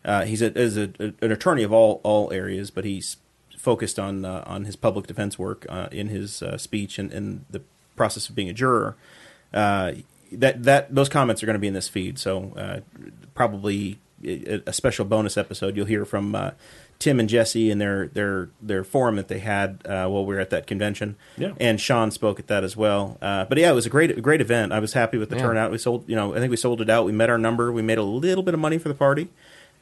Uh, 0.04 0.24
he's 0.24 0.40
a, 0.42 0.56
is 0.56 0.76
a, 0.76 0.90
an 0.98 1.32
attorney 1.32 1.62
of 1.62 1.72
all 1.72 2.00
all 2.02 2.32
areas, 2.32 2.70
but 2.70 2.84
he's 2.84 3.16
focused 3.66 3.98
on 3.98 4.24
uh, 4.24 4.42
on 4.46 4.64
his 4.64 4.76
public 4.76 5.04
defense 5.06 5.34
work 5.46 5.66
uh, 5.68 5.88
in 5.90 6.06
his 6.08 6.40
uh, 6.42 6.56
speech 6.56 6.98
and 7.00 7.12
in 7.12 7.44
the 7.50 7.60
process 7.96 8.28
of 8.28 8.34
being 8.38 8.48
a 8.48 8.52
juror. 8.62 8.94
Uh, 9.52 9.92
that 10.32 10.62
that 10.62 10.94
those 10.94 11.08
comments 11.08 11.42
are 11.42 11.46
going 11.46 11.58
to 11.60 11.64
be 11.66 11.70
in 11.72 11.74
this 11.74 11.88
feed, 11.88 12.18
so 12.18 12.32
uh, 12.56 12.78
probably 13.34 13.98
a, 14.24 14.62
a 14.66 14.72
special 14.72 15.04
bonus 15.04 15.36
episode. 15.36 15.76
You'll 15.76 15.86
hear 15.86 16.04
from 16.04 16.34
uh, 16.34 16.50
Tim 16.98 17.20
and 17.20 17.28
Jesse 17.28 17.70
in 17.70 17.78
their 17.78 18.08
their 18.08 18.48
their 18.60 18.84
forum 18.84 19.16
that 19.16 19.28
they 19.28 19.38
had 19.40 19.68
uh, 19.84 20.06
while 20.08 20.24
we 20.26 20.34
were 20.34 20.40
at 20.40 20.50
that 20.50 20.66
convention. 20.66 21.16
Yeah. 21.36 21.52
and 21.60 21.80
Sean 21.80 22.10
spoke 22.10 22.38
at 22.40 22.46
that 22.48 22.64
as 22.64 22.76
well. 22.76 23.18
Uh, 23.22 23.44
but 23.44 23.58
yeah, 23.58 23.70
it 23.70 23.74
was 23.74 23.86
a 23.86 23.90
great 23.90 24.10
a 24.10 24.20
great 24.20 24.40
event. 24.40 24.72
I 24.72 24.78
was 24.80 24.92
happy 24.94 25.18
with 25.18 25.30
the 25.30 25.36
Yeah. 25.36 25.42
turnout. 25.42 25.70
We 25.70 25.78
sold, 25.78 26.08
you 26.08 26.16
know, 26.16 26.34
I 26.34 26.38
think 26.40 26.50
we 26.50 26.56
sold 26.56 26.80
it 26.80 26.88
out. 26.90 27.04
We 27.04 27.12
met 27.12 27.30
our 27.30 27.38
number. 27.38 27.70
We 27.72 27.82
made 27.82 27.98
a 27.98 28.02
little 28.04 28.42
bit 28.42 28.54
of 28.54 28.60
money 28.60 28.78
for 28.78 28.88
the 28.88 28.94
party. 29.06 29.28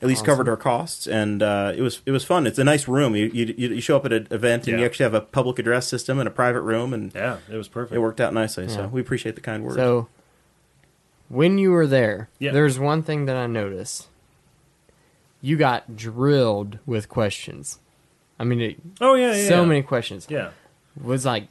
At 0.05 0.09
least 0.09 0.25
covered 0.25 0.49
our 0.49 0.57
costs, 0.57 1.07
and 1.07 1.43
uh, 1.43 1.73
it 1.75 1.81
was 1.81 2.01
it 2.07 2.11
was 2.13 2.25
fun. 2.25 2.47
It's 2.47 2.59
a 2.59 2.65
nice 2.65 2.87
room. 2.87 3.17
You 3.17 3.27
you, 3.33 3.47
you 3.57 3.81
show 3.81 3.97
up 3.97 4.05
at 4.05 4.13
an 4.13 4.29
event, 4.31 4.69
and 4.69 4.79
you 4.79 4.85
actually 4.85 5.05
have 5.05 5.15
a 5.15 5.21
public 5.21 5.59
address 5.59 5.89
system 5.89 6.19
and 6.19 6.29
a 6.29 6.31
private 6.31 6.61
room, 6.61 6.93
and 6.93 7.13
Yeah, 7.15 7.39
it 7.51 7.57
was 7.57 7.69
perfect. 7.69 7.97
it 7.97 8.01
worked 8.01 8.21
out 8.21 8.33
nicely. 8.35 8.69
So 8.69 8.87
we 8.89 9.01
appreciate 9.01 9.35
the 9.35 9.41
kind 9.41 9.65
words. 9.65 9.77
So, 9.77 10.09
when 11.29 11.59
you 11.59 11.71
were 11.71 11.87
there, 11.87 12.29
Yeah. 12.39 12.53
there's 12.53 12.79
one 12.79 13.03
thing 13.03 13.25
that 13.27 13.37
I 13.37 13.47
noticed. 13.47 14.09
You 15.41 15.57
got 15.57 15.97
drilled 15.97 16.79
with 16.87 17.09
questions. 17.09 17.79
I 18.39 18.45
mean, 18.45 18.61
it, 18.61 18.77
Oh 19.01 19.15
yeah, 19.15 19.35
yeah. 19.35 19.49
so 19.49 19.61
yeah. 19.63 19.67
many 19.67 19.83
questions. 19.83 20.27
Yeah. 20.31 20.51
Was 21.03 21.25
like 21.25 21.49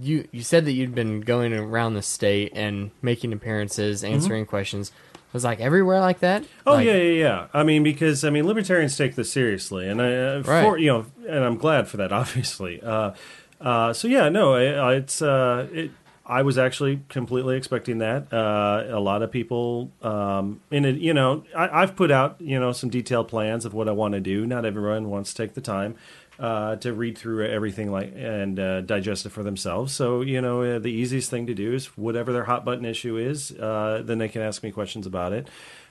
you. 0.00 0.26
You 0.32 0.42
said 0.42 0.64
that 0.64 0.72
you'd 0.72 0.94
been 0.94 1.20
going 1.22 1.52
around 1.52 1.94
the 1.94 2.02
state 2.02 2.52
and 2.54 2.90
making 3.02 3.32
appearances, 3.32 4.02
answering 4.04 4.46
questions. 4.46 4.92
Was 5.32 5.44
like 5.44 5.60
everywhere 5.60 6.00
like 6.00 6.20
that. 6.20 6.44
Oh 6.66 6.72
Like, 6.74 6.86
yeah, 6.86 6.94
yeah, 6.96 7.22
yeah. 7.22 7.46
I 7.52 7.62
mean, 7.62 7.82
because 7.82 8.24
I 8.24 8.30
mean, 8.30 8.46
libertarians 8.46 8.96
take 8.96 9.16
this 9.16 9.30
seriously, 9.30 9.88
and 9.88 10.00
I, 10.00 10.14
uh, 10.14 10.42
Right. 10.46 10.62
for, 10.64 10.78
you 10.78 10.86
know, 10.86 11.06
and 11.28 11.44
I'm 11.44 11.56
glad 11.58 11.88
for 11.88 11.96
that, 11.98 12.10
obviously. 12.22 12.80
Uh, 12.82 13.12
uh, 13.60 13.92
so 13.92 14.08
yeah, 14.08 14.28
no, 14.28 14.54
I, 14.54 14.64
I, 14.72 14.94
it's 14.94 15.20
uh, 15.20 15.66
it, 15.72 15.90
I 16.24 16.42
was 16.42 16.58
actually 16.58 17.02
completely 17.08 17.56
expecting 17.56 17.98
that. 17.98 18.32
Uh, 18.32 18.84
a 18.88 18.98
lot 19.00 19.22
of 19.22 19.30
people, 19.30 19.92
um, 20.02 20.60
in 20.70 20.84
it, 20.84 20.96
you 20.96 21.12
know, 21.14 21.44
I, 21.54 21.82
I've 21.82 21.96
put 21.96 22.10
out 22.10 22.36
you 22.40 22.58
know 22.58 22.72
some 22.72 22.88
detailed 22.90 23.28
plans 23.28 23.64
of 23.64 23.74
what 23.74 23.88
I 23.88 23.92
want 23.92 24.14
to 24.14 24.20
do. 24.20 24.46
Not 24.46 24.64
everyone 24.64 25.10
wants 25.10 25.34
to 25.34 25.42
take 25.42 25.54
the 25.54 25.60
time 25.60 25.96
uh, 26.38 26.76
to 26.76 26.92
read 26.92 27.16
through 27.16 27.46
everything 27.46 27.90
like 27.90 28.12
and 28.14 28.58
uh, 28.58 28.80
digest 28.82 29.26
it 29.26 29.30
for 29.30 29.42
themselves. 29.42 29.92
So 29.92 30.20
you 30.20 30.40
know, 30.40 30.62
uh, 30.62 30.78
the 30.78 30.92
easiest 30.92 31.30
thing 31.30 31.46
to 31.46 31.54
do 31.54 31.74
is 31.74 31.86
whatever 31.96 32.32
their 32.32 32.44
hot 32.44 32.64
button 32.64 32.84
issue 32.84 33.16
is, 33.16 33.52
uh, 33.52 34.02
then 34.04 34.18
they 34.18 34.28
can 34.28 34.42
ask 34.42 34.62
me 34.62 34.70
questions 34.70 35.06
about 35.06 35.32
it, 35.32 35.48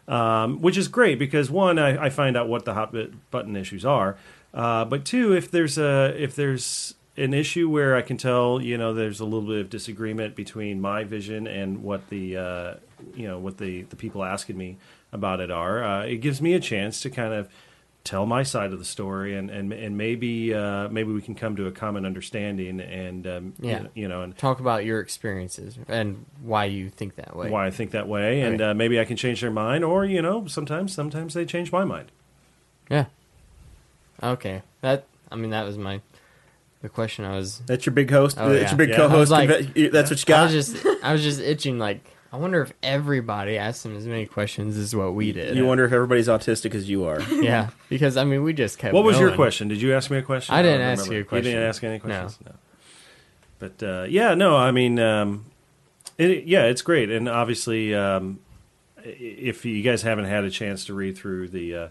um, 0.07 0.61
which 0.61 0.77
is 0.77 0.87
great 0.87 1.17
because 1.19 1.49
one, 1.49 1.79
I, 1.79 2.05
I 2.05 2.09
find 2.09 2.37
out 2.37 2.47
what 2.47 2.65
the 2.65 2.73
hot 2.73 2.95
button 3.31 3.55
issues 3.55 3.85
are, 3.85 4.17
uh, 4.53 4.85
but 4.85 5.05
two, 5.05 5.33
if 5.33 5.49
there's 5.49 5.77
a 5.77 6.13
if 6.21 6.35
there's 6.35 6.93
an 7.17 7.33
issue 7.33 7.69
where 7.69 7.95
I 7.95 8.01
can 8.01 8.17
tell, 8.17 8.61
you 8.61 8.77
know, 8.77 8.93
there's 8.93 9.21
a 9.21 9.25
little 9.25 9.47
bit 9.47 9.61
of 9.61 9.69
disagreement 9.69 10.35
between 10.35 10.81
my 10.81 11.05
vision 11.05 11.47
and 11.47 11.81
what 11.81 12.09
the, 12.09 12.35
uh, 12.35 12.73
you 13.15 13.25
know, 13.25 13.39
what 13.39 13.57
the, 13.57 13.83
the 13.83 13.95
people 13.95 14.21
asking 14.21 14.57
me 14.57 14.77
about 15.13 15.39
it 15.39 15.49
are. 15.49 16.05
It 16.05 16.17
gives 16.17 16.41
me 16.41 16.55
a 16.55 16.59
chance 16.59 16.99
to 17.03 17.09
kind 17.09 17.33
of 17.33 17.47
tell 18.05 18.25
my 18.25 18.43
side 18.43 18.71
of 18.71 18.79
the 18.79 18.85
story, 18.85 19.35
and 19.35 19.49
and 19.49 19.73
and 19.73 19.97
maybe 19.97 20.53
uh, 20.53 20.87
maybe 20.87 21.11
we 21.11 21.21
can 21.21 21.35
come 21.35 21.57
to 21.57 21.67
a 21.67 21.71
common 21.73 22.05
understanding, 22.05 22.79
and 22.79 23.27
um, 23.27 23.53
Yeah. 23.59 23.77
you 23.79 23.83
know, 23.83 23.89
you 23.95 24.07
know, 24.07 24.21
and 24.21 24.37
Talk 24.37 24.61
about 24.61 24.85
your 24.85 25.01
experiences 25.01 25.77
and 25.89 26.25
why 26.41 26.65
you 26.65 26.89
think 26.89 27.15
that 27.15 27.35
way. 27.35 27.49
why 27.49 27.65
I 27.67 27.71
think 27.71 27.91
that 27.91 28.07
way, 28.07 28.39
and 28.41 28.61
Right. 28.61 28.69
uh, 28.69 28.73
maybe 28.73 28.97
I 28.99 29.03
can 29.05 29.17
change 29.17 29.41
their 29.41 29.51
mind, 29.51 29.83
or 29.83 30.05
you 30.05 30.21
know, 30.21 30.47
sometimes 30.47 30.93
sometimes 30.93 31.33
they 31.33 31.43
change 31.45 31.71
my 31.73 31.83
mind. 31.83 32.11
Yeah. 32.89 33.05
Okay. 34.23 34.61
That 34.81 35.05
I 35.31 35.35
mean 35.35 35.49
that 35.49 35.65
was 35.65 35.77
my 35.77 36.01
the 36.81 36.89
question 36.89 37.25
I 37.25 37.35
was 37.35 37.59
That's 37.65 37.85
your 37.85 37.93
big 37.93 38.11
host. 38.11 38.37
Oh, 38.39 38.49
that's 38.49 38.63
yeah. 38.63 38.69
your 38.69 38.77
big 38.77 38.89
Yeah. 38.89 38.95
co-host. 38.97 39.31
Like- 39.31 39.49
conve- 39.49 39.91
that's 39.91 40.09
what 40.11 40.19
you 40.29 40.35
I 40.35 40.37
got. 40.37 40.43
was 40.53 40.53
just 40.53 40.85
I 41.03 41.11
was 41.13 41.23
just 41.23 41.39
itching 41.41 41.79
like 41.79 42.14
I 42.31 42.37
wonder 42.37 42.61
if 42.61 42.73
everybody 42.83 43.57
asked 43.57 43.83
them 43.83 43.95
as 43.95 44.05
many 44.05 44.25
questions 44.25 44.77
as 44.77 44.95
what 44.95 45.13
we 45.13 45.31
did. 45.31 45.55
you 45.55 45.65
wonder 45.65 45.85
if 45.85 45.93
everybody's 45.93 46.27
autistic 46.27 46.75
as 46.75 46.89
you 46.89 47.05
are. 47.05 47.21
yeah, 47.31 47.69
because 47.87 48.17
I 48.17 48.23
mean 48.23 48.43
we 48.43 48.53
just 48.53 48.77
kept. 48.77 48.93
What 48.93 49.03
was 49.03 49.19
your 49.19 49.33
question? 49.35 49.67
Did 49.67 49.81
you 49.81 49.93
ask 49.93 50.11
me 50.11 50.17
a 50.17 50.21
question? 50.21 50.53
I 50.53 50.61
didn't 50.61 50.79
don't 50.79 50.87
ask 50.87 50.99
remember. 51.03 51.15
you 51.15 51.21
a 51.21 51.25
question. 51.25 51.45
You 51.45 51.51
didn't 51.51 51.69
ask 51.69 51.83
any 51.83 51.99
questions. 51.99 52.39
No. 52.45 52.51
But 53.59 53.83
uh, 53.83 54.03
yeah, 54.09 54.33
no. 54.33 54.57
I 54.57 54.71
mean, 54.71 54.99
um, 54.99 55.45
it, 56.17 56.45
yeah, 56.45 56.65
it's 56.65 56.81
great, 56.81 57.09
and 57.09 57.29
obviously, 57.29 57.95
um, 57.95 58.39
if 59.03 59.65
you 59.65 59.81
guys 59.81 60.01
haven't 60.01 60.25
had 60.25 60.43
a 60.43 60.49
chance 60.49 60.85
to 60.85 60.93
read 60.93 61.17
through 61.17 61.49
the 61.49 61.75
uh, 61.75 61.87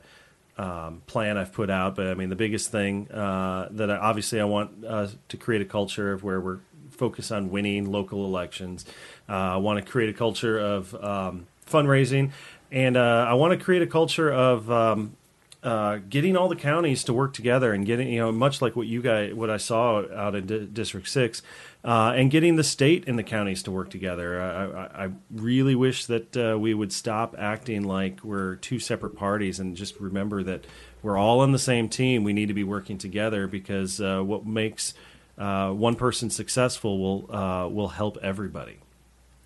um, 0.59 1.03
plan 1.07 1.37
I've 1.37 1.53
put 1.53 1.70
out, 1.70 1.97
but 1.97 2.07
I 2.09 2.14
mean, 2.14 2.28
the 2.28 2.37
biggest 2.37 2.70
thing 2.70 3.11
uh, 3.11 3.68
that 3.72 3.91
I, 3.91 3.97
obviously 3.97 4.41
I 4.41 4.45
want 4.45 4.85
uh, 4.87 5.09
to 5.28 5.37
create 5.37 5.62
a 5.62 5.64
culture 5.64 6.12
of 6.12 6.22
where 6.22 6.41
we're 6.41 6.61
focused 6.91 7.32
on 7.32 7.51
winning 7.51 7.91
local 7.91 8.24
elections. 8.24 8.85
Uh, 9.29 9.33
I 9.33 9.57
want 9.57 9.85
to 9.85 9.91
create 9.91 10.11
a 10.11 10.12
culture 10.12 10.59
of 10.59 10.95
um, 11.03 11.47
fundraising, 11.66 12.33
and 12.70 12.97
uh, 12.97 13.27
I 13.29 13.35
want 13.35 13.59
to 13.59 13.64
create 13.64 13.83
a 13.83 13.87
culture 13.87 14.31
of 14.31 14.70
um, 14.70 15.16
uh, 15.62 15.99
getting 16.11 16.37
all 16.37 16.49
the 16.49 16.57
counties 16.57 17.05
to 17.05 17.14
work 17.14 17.33
together 17.33 17.72
and 17.72 17.87
getting 17.87 18.09
you 18.09 18.18
know 18.18 18.31
much 18.31 18.61
like 18.61 18.77
what 18.77 18.87
you 18.87 19.01
guys 19.01 19.33
what 19.33 19.49
I 19.49 19.57
saw 19.57 20.05
out 20.14 20.35
in 20.35 20.47
D- 20.47 20.68
District 20.70 21.09
Six, 21.09 21.41
uh, 21.85 22.12
and 22.14 22.31
getting 22.31 22.57
the 22.57 22.64
state 22.64 23.09
and 23.09 23.18
the 23.18 23.22
counties 23.22 23.62
to 23.62 23.70
work 23.70 23.89
together. 23.89 24.43
I, 24.43 24.64
I, 24.64 25.05
I 25.07 25.11
really 25.31 25.75
wish 25.75 26.05
that 26.05 26.37
uh, 26.37 26.59
we 26.59 26.75
would 26.75 26.93
stop 26.93 27.35
acting 27.39 27.85
like 27.85 28.22
we're 28.22 28.57
two 28.57 28.79
separate 28.79 29.16
parties 29.16 29.59
and 29.59 29.75
just 29.75 29.99
remember 29.99 30.43
that 30.43 30.66
we're 31.03 31.16
all 31.16 31.41
on 31.41 31.53
the 31.53 31.59
same 31.59 31.89
team. 31.89 32.25
We 32.25 32.35
need 32.35 32.49
to 32.49 32.55
be 32.55 32.64
working 32.64 32.99
together 32.99 33.47
because 33.47 34.03
uh, 34.03 34.20
what 34.20 34.45
makes 34.45 34.93
one 35.37 35.95
person 35.95 36.29
successful 36.29 36.99
will 36.99 37.70
will 37.70 37.89
help 37.89 38.18
everybody. 38.20 38.81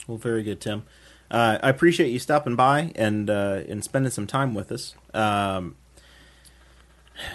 Well, 0.09 0.19
very 0.19 0.43
good, 0.43 0.61
Tim. 0.61 0.83
Uh, 1.31 1.59
I 1.63 1.69
appreciate 1.69 2.09
you 2.11 2.19
stopping 2.19 2.57
by 2.57 2.91
and 2.97 3.29
uh, 3.31 3.61
and 3.69 3.85
spending 3.85 4.11
some 4.11 4.27
time 4.27 4.55
with 4.55 4.73
us. 4.73 4.95
Um, 5.15 5.77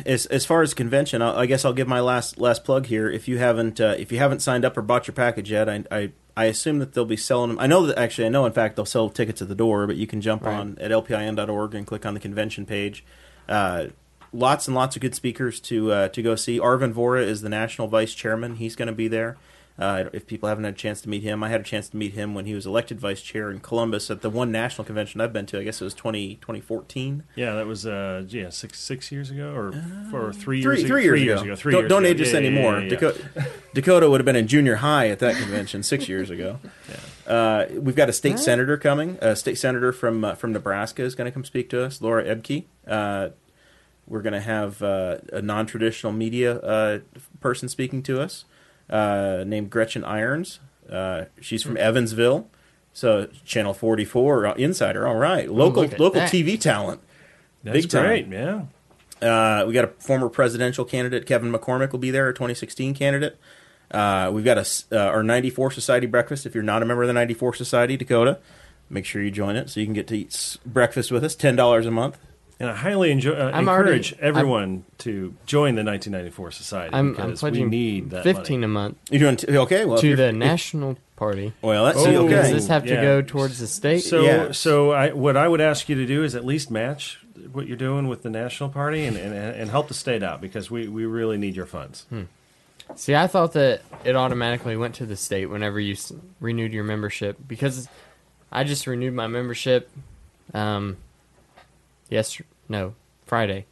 as 0.05 0.26
as 0.28 0.45
far 0.45 0.61
as 0.63 0.74
convention, 0.74 1.21
I, 1.21 1.41
I 1.41 1.45
guess 1.45 1.63
I'll 1.65 1.74
give 1.74 1.88
my 1.88 1.99
last 1.99 2.39
last 2.39 2.63
plug 2.63 2.88
here. 2.88 3.09
If 3.09 3.28
you 3.28 3.38
haven't 3.38 3.80
uh, 3.80 3.95
if 3.99 4.11
you 4.11 4.17
haven't 4.17 4.41
signed 4.41 4.65
up 4.65 4.76
or 4.78 4.82
bought 4.82 5.07
your 5.07 5.13
package 5.13 5.51
yet, 5.51 5.69
I, 5.69 5.84
I 5.91 6.11
I 6.36 6.45
assume 6.45 6.80
that 6.80 6.93
they'll 6.93 7.05
be 7.05 7.15
selling 7.17 7.49
them. 7.49 7.59
I 7.59 7.67
know 7.67 7.86
that 7.86 7.99
actually 7.99 8.26
I 8.26 8.30
know 8.30 8.45
in 8.47 8.53
fact 8.53 8.76
they'll 8.76 8.86
sell 8.86 9.09
tickets 9.09 9.41
at 9.41 9.49
the 9.49 9.55
door, 9.55 9.86
but 9.86 9.95
you 9.97 10.07
can 10.07 10.19
jump 10.21 10.43
Right. 10.43 10.55
on 10.55 10.78
at 10.82 10.89
lpin.org 10.89 11.76
and 11.76 11.86
click 11.86 12.05
on 12.05 12.13
the 12.15 12.19
convention 12.19 12.65
page. 12.65 13.03
Uh, 13.47 13.88
lots 14.32 14.67
and 14.67 14.74
lots 14.76 14.95
of 14.95 15.01
good 15.03 15.13
speakers 15.13 15.59
to 15.59 15.91
uh, 15.91 16.07
to 16.07 16.21
go 16.24 16.36
see. 16.36 16.59
Arvin 16.59 16.93
Vohra 16.93 17.21
is 17.24 17.41
the 17.41 17.49
national 17.49 17.88
vice 17.89 18.15
chairman. 18.15 18.55
He's 18.55 18.76
going 18.76 18.88
to 18.88 18.93
be 18.93 19.07
there. 19.07 19.38
Uh, 19.80 20.03
if 20.13 20.28
people 20.28 20.47
haven't 20.49 20.63
had 20.65 20.76
a 20.76 20.78
chance 20.78 21.01
to 21.01 21.09
meet 21.09 21.24
him, 21.24 21.43
I 21.43 21.49
had 21.49 21.61
a 21.61 21.63
chance 21.63 21.89
to 21.89 21.97
meet 21.97 22.13
him 22.13 22.36
when 22.36 22.45
he 22.45 22.53
was 22.53 22.67
elected 22.67 22.99
vice 22.99 23.21
chair 23.21 23.49
in 23.49 23.59
Columbus 23.59 24.11
at 24.11 24.21
the 24.21 24.30
one 24.30 24.51
national 24.51 24.86
convention 24.86 25.19
I've 25.19 25.34
been 25.34 25.47
to. 25.47 25.59
I 25.59 25.63
guess 25.63 25.82
it 25.82 25.84
was 25.84 25.95
20, 25.95 26.36
2014. 26.36 27.24
Yeah, 27.36 27.55
that 27.55 27.65
was 27.65 27.86
uh, 27.88 28.24
yeah 28.28 28.49
six 28.51 28.80
six 28.80 29.11
years 29.11 29.32
ago 29.32 29.51
or 29.51 29.71
four, 30.11 30.32
three 30.32 30.61
Three, 30.61 30.78
years 30.78 30.88
three 30.88 31.05
ago. 31.07 31.15
years, 31.15 31.39
Three 31.41 31.49
ago. 31.49 31.55
Three 31.55 31.71
don't 31.71 31.82
years 31.82 31.89
don't 31.89 32.03
ago. 32.05 32.11
age 32.11 32.21
us 32.21 32.28
Yeah, 32.28 32.39
yeah, 32.39 32.45
anymore. 32.47 32.74
yeah, 32.74 32.84
yeah. 32.84 32.89
Dakota, 32.89 33.47
Dakota 33.74 34.09
would 34.11 34.19
have 34.21 34.26
been 34.26 34.36
in 34.36 34.47
junior 34.47 34.76
high 34.76 35.09
at 35.09 35.17
that 35.19 35.38
convention 35.38 35.82
six 35.84 36.07
years 36.07 36.30
ago. 36.30 36.59
Uh, 37.26 37.67
we've 37.80 37.95
got 37.95 38.09
a 38.09 38.13
state 38.13 38.38
senator 38.38 38.76
coming. 38.78 39.17
A 39.21 39.34
state 39.34 39.57
senator 39.57 39.93
from 39.93 40.26
uh, 40.26 40.36
from 40.36 40.51
Nebraska 40.51 41.03
is 41.03 41.15
going 41.15 41.24
to 41.24 41.32
come 41.32 41.45
speak 41.45 41.69
to 41.69 41.82
us. 41.82 42.01
Laura 42.01 42.21
Ebke. 42.26 42.65
Uh, 42.86 43.30
we're 44.05 44.21
going 44.21 44.34
to 44.34 44.41
have 44.41 44.84
uh, 44.84 45.19
a 45.32 45.41
non 45.41 45.65
traditional 45.65 46.11
media 46.11 46.57
uh, 46.59 46.99
person 47.39 47.69
speaking 47.69 48.03
to 48.03 48.19
us 48.19 48.43
uh, 48.89 49.43
named 49.45 49.69
Gretchen 49.69 50.03
Irons. 50.03 50.59
Uh, 50.89 51.25
she's 51.41 51.63
from 51.63 51.77
Evansville, 51.77 52.47
so 52.93 53.27
Channel 53.45 53.73
44 53.73 54.45
uh, 54.47 54.53
insider. 54.55 55.07
All 55.07 55.15
right, 55.15 55.49
local 55.49 55.84
look 55.84 55.93
at 55.93 55.99
local 55.99 56.19
that. 56.21 56.31
TV 56.31 56.59
talent. 56.59 57.01
That's 57.63 57.81
Big 57.84 57.89
time. 57.89 58.03
great, 58.05 58.27
yeah. 58.27 58.63
Uh, 59.21 59.65
we 59.65 59.73
got 59.73 59.86
a 59.86 59.88
former 59.99 60.27
presidential 60.27 60.84
candidate, 60.84 61.25
Kevin 61.25 61.51
McCormick, 61.51 61.93
will 61.93 61.99
be 61.99 62.11
there, 62.11 62.27
a 62.27 62.34
2016 62.34 62.93
candidate. 62.93 63.38
Uh, 63.89 64.29
we've 64.34 64.43
got 64.43 64.57
a, 64.57 64.61
s- 64.61 64.86
uh, 64.91 64.97
our 64.97 65.23
94 65.23 65.71
Society 65.71 66.07
breakfast. 66.07 66.45
If 66.45 66.53
you're 66.53 66.63
not 66.63 66.81
a 66.81 66.86
member 66.86 67.03
of 67.03 67.07
the 67.07 67.13
94 67.13 67.53
Society, 67.53 67.95
Dakota, 67.95 68.39
make 68.89 69.05
sure 69.05 69.21
you 69.21 69.31
join 69.31 69.55
it 69.55 69.69
so 69.69 69.79
you 69.79 69.86
can 69.86 69.93
get 69.93 70.07
to 70.07 70.17
eat 70.17 70.57
breakfast 70.65 71.09
with 71.11 71.23
us. 71.23 71.36
$10 71.38 71.88
a 71.88 71.91
month. 71.91 72.17
And 72.64 72.72
I 72.72 72.76
highly 72.76 73.11
enjoy, 73.11 73.34
uh, 73.34 73.51
I'm 73.53 73.68
already- 73.68 73.89
encourage 73.97 74.16
everyone 74.22 74.86
to 74.99 75.34
join 75.45 75.76
the 75.76 75.84
1994 75.84 76.51
Society 76.51 76.95
I'm, 76.95 77.09
I'm 77.20 77.32
because 77.32 77.43
we 77.43 77.64
need 77.66 78.11
that 78.11 78.24
fifteen 78.24 78.61
money. 78.61 78.66
a 78.66 78.68
month 78.70 78.97
You're 79.11 79.20
doing 79.20 79.36
t- 79.36 79.57
okay. 79.57 79.84
Well, 79.84 79.97
to 79.97 80.16
the 80.16 80.32
National 80.32 80.97
Party. 81.18 81.51
Well, 81.61 81.84
that's 81.84 81.97
Oh, 81.99 82.30
Does 82.30 82.51
this 82.51 82.68
have 82.70 82.84
to 82.86 82.93
Yeah. 82.93 83.01
go 83.01 83.22
towards 83.22 83.59
the 83.59 83.68
state? 83.68 83.99
So, 83.99 84.22
Yeah. 84.22 84.51
so 84.53 84.91
I, 84.91 85.11
what 85.11 85.36
I 85.36 85.45
would 85.49 85.59
ask 85.59 85.89
you 85.89 85.95
to 85.95 86.05
do 86.05 86.24
is 86.24 86.36
at 86.36 86.45
least 86.45 86.72
match 86.72 87.20
what 87.51 87.68
you're 87.68 87.76
doing 87.76 88.07
with 88.07 88.24
the 88.24 88.30
National 88.30 88.70
Party 88.70 89.03
and, 89.03 89.18
and, 89.18 89.34
and 89.36 89.70
help 89.70 89.89
the 89.89 89.93
state 89.93 90.24
out 90.24 90.39
because 90.39 90.72
we, 90.72 90.88
we 90.88 91.05
really 91.05 91.38
need 91.38 91.57
your 91.57 91.66
funds. 91.66 92.05
Hmm. 92.07 92.22
See, 92.95 93.14
I 93.14 93.28
thought 93.28 93.51
that 93.53 93.82
it 94.05 94.16
automatically 94.16 94.78
went 94.78 94.95
to 94.95 95.05
the 95.05 95.18
state 95.18 95.47
whenever 95.47 95.82
you 95.82 95.95
s- 95.95 96.14
renewed 96.39 96.72
your 96.72 96.86
membership 96.86 97.38
because 97.45 97.89
I 98.53 98.64
just 98.64 98.88
renewed 98.88 99.14
my 99.16 99.28
membership. 99.28 99.89
Um, 100.53 100.95
yes, 102.14 102.41
no, 102.70 102.93
Friday 103.26 103.66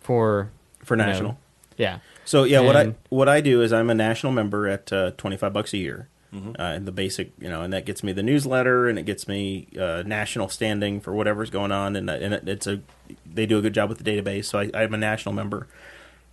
for 0.00 0.50
for 0.84 0.94
you 0.94 1.02
know, 1.02 1.06
national. 1.06 1.38
yeah, 1.76 1.98
So 2.24 2.44
yeah, 2.44 2.60
what 2.60 2.76
I 2.76 2.94
what 3.08 3.28
I 3.28 3.40
do 3.40 3.62
is 3.62 3.72
I'm 3.72 3.90
a 3.90 3.94
national 3.94 4.32
member 4.32 4.68
at 4.68 4.92
uh, 4.92 5.10
25 5.16 5.52
bucks 5.52 5.72
a 5.72 5.78
year. 5.78 6.08
Mm-hmm. 6.34 6.60
Uh, 6.60 6.72
and 6.74 6.86
the 6.86 6.92
basic, 6.92 7.32
you 7.38 7.48
know, 7.48 7.62
and 7.62 7.72
that 7.72 7.86
gets 7.86 8.02
me 8.02 8.12
the 8.12 8.22
newsletter, 8.22 8.88
and 8.88 8.98
it 8.98 9.04
gets 9.06 9.26
me 9.26 9.68
uh, 9.80 10.02
national 10.04 10.48
standing 10.48 11.00
for 11.00 11.14
whatever's 11.14 11.50
going 11.50 11.72
on, 11.72 11.96
and, 11.96 12.10
and 12.10 12.34
it, 12.34 12.48
it's 12.48 12.66
a 12.66 12.80
they 13.24 13.46
do 13.46 13.58
a 13.58 13.62
good 13.62 13.72
job 13.72 13.88
with 13.88 13.98
the 13.98 14.04
database. 14.04 14.46
So 14.46 14.58
I, 14.58 14.70
I'm 14.74 14.92
a 14.92 14.98
national 14.98 15.34
member, 15.34 15.66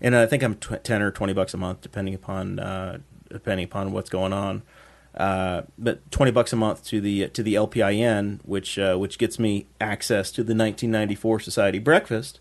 and 0.01 0.15
I 0.15 0.25
think 0.25 0.43
I'm 0.43 0.55
tw- 0.55 0.83
ten 0.83 1.01
or 1.01 1.11
twenty 1.11 1.33
bucks 1.33 1.53
a 1.53 1.57
month, 1.57 1.81
depending 1.81 2.15
upon 2.15 2.59
uh, 2.59 2.97
depending 3.29 3.65
upon 3.65 3.91
what's 3.93 4.09
going 4.09 4.33
on. 4.33 4.63
Uh, 5.15 5.61
but 5.77 6.09
twenty 6.11 6.31
bucks 6.31 6.51
a 6.53 6.55
month 6.55 6.83
to 6.85 6.99
the 6.99 7.27
to 7.29 7.43
the 7.43 7.53
LPIN, 7.53 8.39
which 8.43 8.79
uh, 8.79 8.95
which 8.95 9.17
gets 9.17 9.37
me 9.37 9.67
access 9.79 10.31
to 10.31 10.41
the 10.43 10.55
1994 10.55 11.39
Society 11.39 11.77
breakfast 11.79 12.39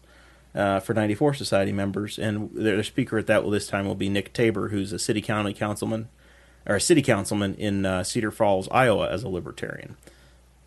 uh, 0.55 0.81
for 0.81 0.95
94 0.95 1.35
Society 1.35 1.73
members, 1.73 2.18
and 2.18 2.51
their 2.55 2.83
speaker 2.83 3.18
at 3.18 3.27
that 3.27 3.45
will 3.45 3.51
this 3.51 3.66
time 3.66 3.87
will 3.87 3.95
be 3.95 4.09
Nick 4.09 4.33
Taiber, 4.33 4.70
who's 4.70 4.93
a 4.93 4.99
city 4.99 5.20
county 5.20 5.53
councilman 5.53 6.09
or 6.66 6.77
a 6.77 6.81
city 6.81 7.03
councilman 7.03 7.55
in 7.57 7.85
uh, 7.85 8.05
Cedar 8.05 8.31
Falls, 8.31 8.68
Iowa, 8.70 9.11
as 9.11 9.23
a 9.23 9.29
libertarian. 9.29 9.97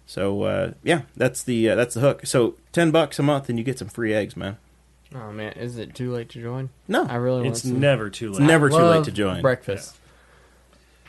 So 0.06 0.44
uh, 0.44 0.72
yeah, 0.84 1.04
that's 1.16 1.42
the 1.42 1.70
uh, 1.72 1.76
that's 1.76 1.96
the 1.96 2.02
hook. 2.02 2.26
So 2.26 2.56
ten 2.72 2.92
bucks 2.92 3.18
a 3.18 3.24
month, 3.24 3.50
and 3.50 3.58
you 3.58 3.66
get 3.66 3.80
some 3.80 3.88
free 3.88 4.14
eggs, 4.14 4.38
man. 4.38 4.58
Oh 5.14 5.32
man, 5.32 5.54
is 5.54 5.78
it 5.78 5.96
too 5.96 6.12
late 6.12 6.30
to 6.30 6.42
join? 6.42 6.70
No, 6.88 7.06
I 7.06 7.16
really 7.16 7.44
want 7.44 7.56
It's 7.56 7.66
never 7.66 8.10
too 8.10 8.32
late. 8.32 8.42
It's 8.42 8.48
never 8.48 8.70
too 8.70 8.76
late 8.76 9.06
to 9.06 9.12
join. 9.12 9.42
breakfast. 9.42 9.96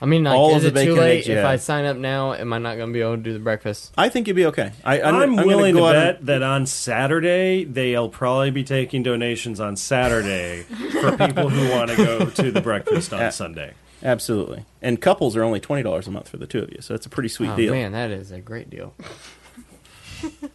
I 0.00 0.04
mean, 0.04 0.24
like, 0.24 0.36
All 0.36 0.50
of 0.54 0.56
is 0.58 0.62
the 0.64 0.68
it 0.80 0.84
too 0.84 0.90
bacon, 0.90 0.96
late 0.96 1.18
eggs, 1.20 1.28
if 1.28 1.36
yeah. 1.36 1.48
I 1.48 1.56
sign 1.56 1.86
up 1.86 1.96
now? 1.96 2.34
Am 2.34 2.52
I 2.52 2.58
not 2.58 2.76
going 2.76 2.88
to 2.90 2.92
be 2.92 3.00
able 3.00 3.16
to 3.16 3.22
do 3.22 3.32
the 3.32 3.38
breakfast? 3.38 3.94
I 3.96 4.10
think 4.10 4.26
you'd 4.28 4.36
be 4.36 4.44
okay. 4.46 4.72
I, 4.84 5.00
I'm, 5.00 5.14
I'm, 5.16 5.36
gonna 5.36 5.46
willing 5.46 5.74
to 5.74 5.80
go 5.80 5.86
out 5.86 5.92
bet 5.94 6.18
and- 6.18 6.26
that 6.28 6.42
on 6.42 6.66
Saturday 6.66 7.64
they'll 7.64 8.10
probably 8.10 8.50
be 8.50 8.62
taking 8.62 9.02
donations 9.02 9.58
on 9.58 9.74
Saturday 9.76 10.64
for 11.00 11.16
people 11.16 11.48
who 11.48 11.70
want 11.70 11.90
to 11.90 11.96
go 11.96 12.26
to 12.26 12.52
the 12.52 12.60
breakfast 12.60 13.14
on 13.14 13.20
Yeah. 13.26 13.30
Sunday. 13.30 13.72
Absolutely. 14.02 14.66
And 14.82 15.00
couples 15.00 15.34
are 15.34 15.42
only 15.42 15.60
twenty 15.60 15.82
dollars 15.82 16.06
a 16.06 16.10
month 16.10 16.28
for 16.28 16.36
the 16.36 16.46
two 16.46 16.58
of 16.62 16.70
you, 16.70 16.82
so 16.82 16.94
it's 16.94 17.06
a 17.06 17.08
pretty 17.08 17.30
sweet 17.30 17.48
oh 17.48 17.56
deal. 17.56 17.72
man, 17.72 17.92
that 17.92 18.10
is 18.10 18.30
a 18.30 18.40
great 18.42 18.68
deal. 18.68 18.94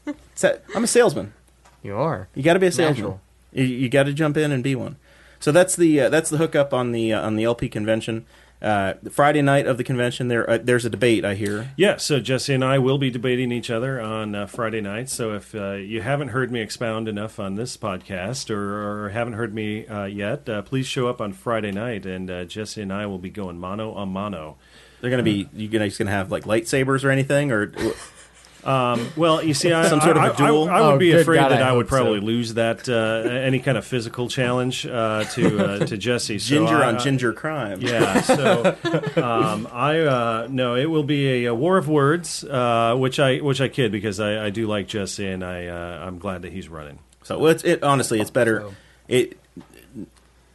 It's 0.06 0.42
that- 0.42 0.64
I'm 0.76 0.84
a 0.84 0.88
salesman. 0.88 1.34
You 1.84 1.96
are. 1.96 2.28
You 2.36 2.44
got 2.44 2.54
to 2.54 2.60
be 2.60 2.68
a 2.68 2.72
salesman. 2.72 2.96
Natural. 3.06 3.22
You, 3.54 3.64
you 3.64 3.90
got 3.90 4.04
to 4.04 4.14
jump 4.14 4.38
in 4.38 4.52
and 4.52 4.64
be 4.64 4.76
one. 4.76 4.98
So 5.40 5.52
that's 5.52 5.76
the 5.76 6.02
uh, 6.02 6.10
that's 6.10 6.30
the 6.30 6.38
hookup 6.38 6.74
on 6.74 6.92
the 6.92 7.12
uh, 7.14 7.26
on 7.26 7.36
the 7.36 7.44
LP 7.46 7.68
convention. 7.70 8.26
Uh, 8.62 8.94
Friday 9.10 9.42
night 9.42 9.66
of 9.66 9.78
the 9.78 9.84
convention, 9.84 10.28
there 10.28 10.48
uh, 10.48 10.60
there's 10.62 10.86
a 10.86 10.90
debate 10.90 11.26
I 11.26 11.34
hear. 11.34 11.72
Yeah, 11.78 11.98
so 11.98 12.20
Jesse 12.20 12.54
and 12.54 12.64
I 12.64 12.78
will 12.78 13.00
be 13.00 13.10
debating 13.10 13.52
each 13.52 13.72
other 13.72 14.00
on 14.00 14.36
uh, 14.36 14.46
Friday 14.46 14.82
night. 14.82 15.10
So 15.10 15.34
if 15.34 15.56
uh, 15.56 15.74
you 15.74 16.02
haven't 16.02 16.28
heard 16.30 16.52
me 16.52 16.62
expound 16.62 17.08
enough 17.08 17.40
on 17.40 17.56
this 17.56 17.76
podcast 17.76 18.52
or, 18.52 19.06
or 19.06 19.10
haven't 19.10 19.34
heard 19.34 19.56
me 19.56 19.88
uh, 19.88 20.06
yet, 20.06 20.48
uh, 20.48 20.62
please 20.62 20.86
show 20.86 21.08
up 21.08 21.20
on 21.20 21.34
Friday 21.34 21.72
night, 21.72 22.06
and 22.06 22.30
uh, 22.30 22.46
Jesse 22.46 22.84
and 22.84 22.94
I 22.94 23.08
will 23.08 23.18
be 23.18 23.32
going 23.32 23.58
mano 23.58 23.96
a 23.96 24.06
mano. 24.06 24.58
They're 25.02 25.10
to 25.18 25.24
be 25.24 25.50
you 25.54 25.68
guys 25.68 25.98
going 25.98 26.06
to 26.06 26.14
have 26.14 26.32
like 26.32 26.44
lightsabers 26.44 27.04
or 27.04 27.10
anything 27.10 27.52
or 27.52 27.74
Well, 28.64 29.44
you 29.44 29.54
see, 29.54 29.72
I, 29.72 29.88
Some 29.88 30.02
sort 30.02 30.18
of 30.18 30.24
I- 30.24 30.30
a 30.30 30.36
duel? 30.36 30.70
I, 30.70 30.78
I 30.78 30.82
would 30.88 30.94
Oh, 30.96 30.98
be 30.98 31.12
afraid 31.14 31.38
God, 31.40 31.52
that 31.52 31.62
I 31.62 31.70
I, 31.70 31.72
would 31.72 31.86
hope 31.86 31.90
so. 31.90 32.04
probably 32.04 32.20
lose 32.20 32.54
that 32.56 32.88
uh, 32.88 33.30
any 33.30 33.60
kind 33.60 33.78
of 33.78 33.86
physical 33.86 34.28
challenge 34.28 34.86
uh, 34.86 35.24
to 35.24 35.66
uh, 35.66 35.86
to 35.86 35.98
Jesse. 35.98 36.40
So 36.40 36.50
ginger 36.56 36.78
I- 36.78 36.88
on 36.90 36.96
I- 36.96 37.00
ginger 37.00 37.34
crime. 37.34 37.82
Yeah, 37.82 38.22
so 38.22 38.78
um, 39.18 39.68
I 39.72 40.00
uh, 40.00 40.48
no, 40.50 40.76
it 40.76 40.86
will 40.86 41.04
be 41.04 41.46
a, 41.46 41.52
a 41.52 41.56
war 41.56 41.78
of 41.78 41.88
words, 41.88 42.44
uh, 42.44 42.96
which 42.98 43.20
I 43.20 43.38
which 43.38 43.62
I 43.62 43.68
kid 43.68 43.92
because 43.92 44.20
I, 44.20 44.46
I 44.46 44.50
do 44.50 44.68
like 44.68 44.88
Jesse 44.88 45.28
and 45.28 45.44
I 45.44 45.68
uh, 45.68 46.06
I'm 46.06 46.20
glad 46.20 46.42
that 46.44 46.54
he's 46.54 46.70
running. 46.70 47.00
So 47.24 47.40
well, 47.40 47.52
it's, 47.52 47.64
it 47.64 47.84
honestly, 47.84 48.20
it's 48.20 48.32
better. 48.32 48.62
So- 48.62 48.76
It 49.08 49.38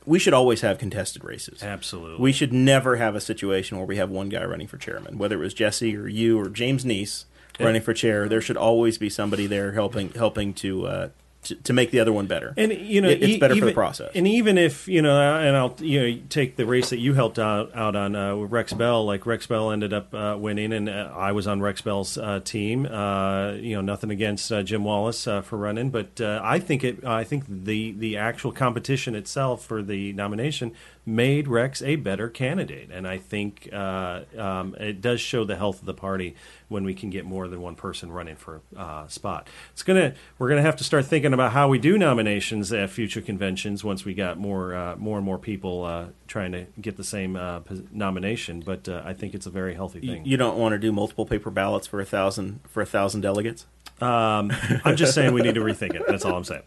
we 0.05 0.21
should 0.21 0.35
always 0.35 0.61
have 0.61 0.79
contested 0.79 1.25
races. 1.25 1.65
Absolutely, 1.65 2.23
We 2.23 2.31
should 2.31 2.53
never 2.53 2.95
have 2.95 3.17
a 3.17 3.21
situation 3.21 3.77
where 3.77 3.87
we 3.87 3.97
have 3.97 4.09
one 4.09 4.29
guy 4.29 4.45
running 4.45 4.69
for 4.69 4.77
chairman, 4.79 5.19
whether 5.19 5.35
it 5.35 5.41
was 5.41 5.53
Jesse 5.53 5.97
or 5.97 6.07
you 6.07 6.39
or 6.39 6.49
James 6.49 6.85
Neese 6.85 7.25
running 7.61 7.83
for 7.83 7.95
chair. 7.95 8.29
There 8.29 8.41
should 8.41 8.57
always 8.57 8.99
be 8.99 9.09
somebody 9.11 9.47
there 9.47 9.73
helping 9.73 10.11
helping 10.11 10.55
to 10.55 10.87
uh, 10.87 11.09
to, 11.45 11.55
to 11.55 11.73
make 11.73 11.93
the 11.93 12.01
other 12.01 12.13
one 12.13 12.27
better. 12.27 12.53
And 12.57 12.73
you 12.73 13.01
know, 13.01 13.09
It- 13.09 13.23
it's 13.23 13.39
better 13.39 13.55
for 13.55 13.67
the 13.67 13.73
process. 13.73 14.11
And 14.17 14.27
even 14.27 14.59
if 14.59 14.89
you 14.89 15.01
know, 15.01 15.17
and 15.39 15.57
I'll 15.57 15.77
you 15.79 16.01
know 16.01 16.21
take 16.29 16.57
the 16.57 16.67
race 16.67 16.91
that 16.91 16.99
you 16.99 17.15
helped 17.15 17.39
out 17.39 17.73
out 17.77 17.95
on 17.95 18.17
uh, 18.17 18.35
with 18.35 18.51
Rex 18.51 18.73
Bell. 18.73 19.05
Like 19.07 19.27
Rex 19.27 19.47
Bell 19.47 19.71
ended 19.71 19.93
up 19.93 20.13
uh, 20.13 20.37
winning, 20.39 20.73
and 20.73 20.89
uh, 20.89 21.13
I 21.15 21.31
was 21.31 21.47
on 21.47 21.61
Rex 21.61 21.81
Bell's 21.83 22.19
uh, 22.19 22.41
team. 22.43 22.85
Uh, 22.87 23.53
you 23.53 23.77
know, 23.77 23.81
nothing 23.81 24.11
against 24.11 24.51
uh, 24.51 24.65
Jim 24.65 24.83
Wallace 24.83 25.29
uh, 25.29 25.41
for 25.41 25.57
running, 25.57 25.91
but 25.91 26.21
uh, 26.21 26.41
I 26.43 26.59
think 26.59 26.83
it. 26.83 27.05
I 27.05 27.23
think 27.23 27.45
the 27.49 27.93
the 27.93 28.17
actual 28.17 28.51
competition 28.51 29.15
itself 29.15 29.65
for 29.65 29.83
the 29.85 30.13
nomination 30.15 30.73
made 31.07 31.47
Rex 31.47 31.81
a 31.83 31.95
better 31.95 32.29
candidate, 32.29 32.91
and 32.91 33.07
I 33.07 33.19
think 33.19 33.69
uh, 33.73 34.23
um, 34.37 34.75
it 34.75 35.01
does 35.01 35.21
show 35.21 35.45
the 35.45 35.57
health 35.57 35.79
of 35.79 35.87
the 35.87 35.95
party 35.95 36.35
when 36.69 36.83
we 36.83 36.95
can 36.95 37.11
get 37.11 37.25
more 37.25 37.47
than 37.47 37.63
one 37.63 37.77
person 37.77 38.11
running 38.11 38.35
for 38.35 38.61
a 38.77 38.81
uh, 38.81 39.07
spot. 39.07 39.49
It's 39.73 39.85
gonna 39.85 40.15
we're 40.39 40.49
gonna 40.49 40.63
have 40.63 40.75
to 40.77 40.85
start 40.85 41.07
thinking 41.07 41.33
about 41.33 41.53
how 41.53 41.69
we 41.69 41.79
do 41.79 41.97
nominations 41.97 42.73
at 42.73 42.91
future 42.91 43.21
conventions 43.21 43.85
once 43.85 44.05
we 44.05 44.15
got 44.15 44.37
more 44.37 44.75
uh, 44.75 44.97
more 44.97 45.17
and 45.19 45.25
more 45.25 45.39
people 45.39 45.85
uh, 45.85 46.07
trying 46.27 46.51
to 46.53 46.67
get 46.81 46.97
the 46.97 47.05
same 47.05 47.37
uh, 47.37 47.61
nomination. 47.93 48.61
But 48.61 48.89
uh, 48.89 49.03
I 49.05 49.15
think 49.15 49.35
it's 49.35 49.47
a 49.47 49.51
very 49.51 49.75
healthy 49.75 50.01
thing. 50.01 50.25
you 50.27 50.37
don't 50.37 50.59
want 50.59 50.73
to 50.73 50.79
do 50.79 50.91
multiple 50.91 51.25
paper 51.25 51.51
ballots 51.51 51.87
for 51.87 52.01
a 52.01 52.05
thousand 52.05 52.61
for 52.67 52.83
a 52.83 52.87
thousand 52.87 53.21
delegates. 53.21 53.67
Um, 54.01 54.53
I'm 54.85 54.97
just 54.97 55.15
saying 55.15 55.33
we 55.33 55.41
need 55.41 55.55
to 55.55 55.61
rethink 55.61 55.95
it. 55.95 56.03
That's 56.07 56.25
all 56.25 56.35
I'm 56.37 56.45
saying. 56.45 56.65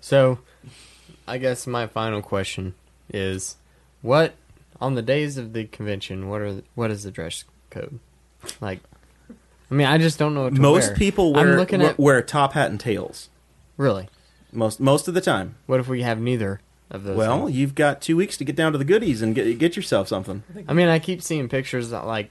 So, 0.00 0.38
I 1.28 1.38
guess 1.38 1.68
my 1.68 1.86
final 1.86 2.20
question 2.20 2.74
is, 3.10 3.56
what 4.02 4.34
on 4.80 4.94
the 4.94 5.02
days 5.02 5.36
of 5.38 5.52
the 5.52 5.64
convention? 5.64 6.28
What 6.28 6.40
are 6.40 6.62
what 6.74 6.90
is 6.90 7.04
the 7.04 7.10
dress 7.10 7.44
code? 7.70 7.98
Like, 8.60 8.80
I 9.70 9.74
mean, 9.74 9.86
I 9.86 9.98
just 9.98 10.18
don't 10.18 10.34
know 10.34 10.44
what 10.44 10.54
to 10.54 10.60
Most 10.60 10.88
wear. 10.88 10.96
people 10.96 11.36
I'm 11.36 11.46
wear 11.46 11.56
looking 11.56 11.80
wear, 11.80 11.90
at 11.90 11.98
wear 11.98 12.22
top 12.22 12.52
hat 12.52 12.70
and 12.70 12.78
tails. 12.80 13.28
really. 13.76 14.08
Most 14.52 14.78
most 14.78 15.08
of 15.08 15.14
the 15.14 15.20
time. 15.20 15.56
What 15.66 15.80
if 15.80 15.88
we 15.88 16.02
have 16.02 16.20
neither 16.20 16.60
of 16.90 17.02
those? 17.02 17.16
Well, 17.16 17.46
things? 17.46 17.56
you've 17.58 17.74
got 17.74 18.00
two 18.00 18.16
weeks 18.16 18.36
to 18.36 18.44
get 18.44 18.54
down 18.54 18.70
to 18.72 18.78
the 18.78 18.84
goodies 18.84 19.20
and 19.20 19.34
get 19.34 19.58
get 19.58 19.74
yourself 19.74 20.06
something. 20.06 20.44
I 20.68 20.72
mean, 20.72 20.88
I 20.88 20.98
keep 21.00 21.22
seeing 21.22 21.48
pictures 21.48 21.90
that 21.90 22.06
like 22.06 22.30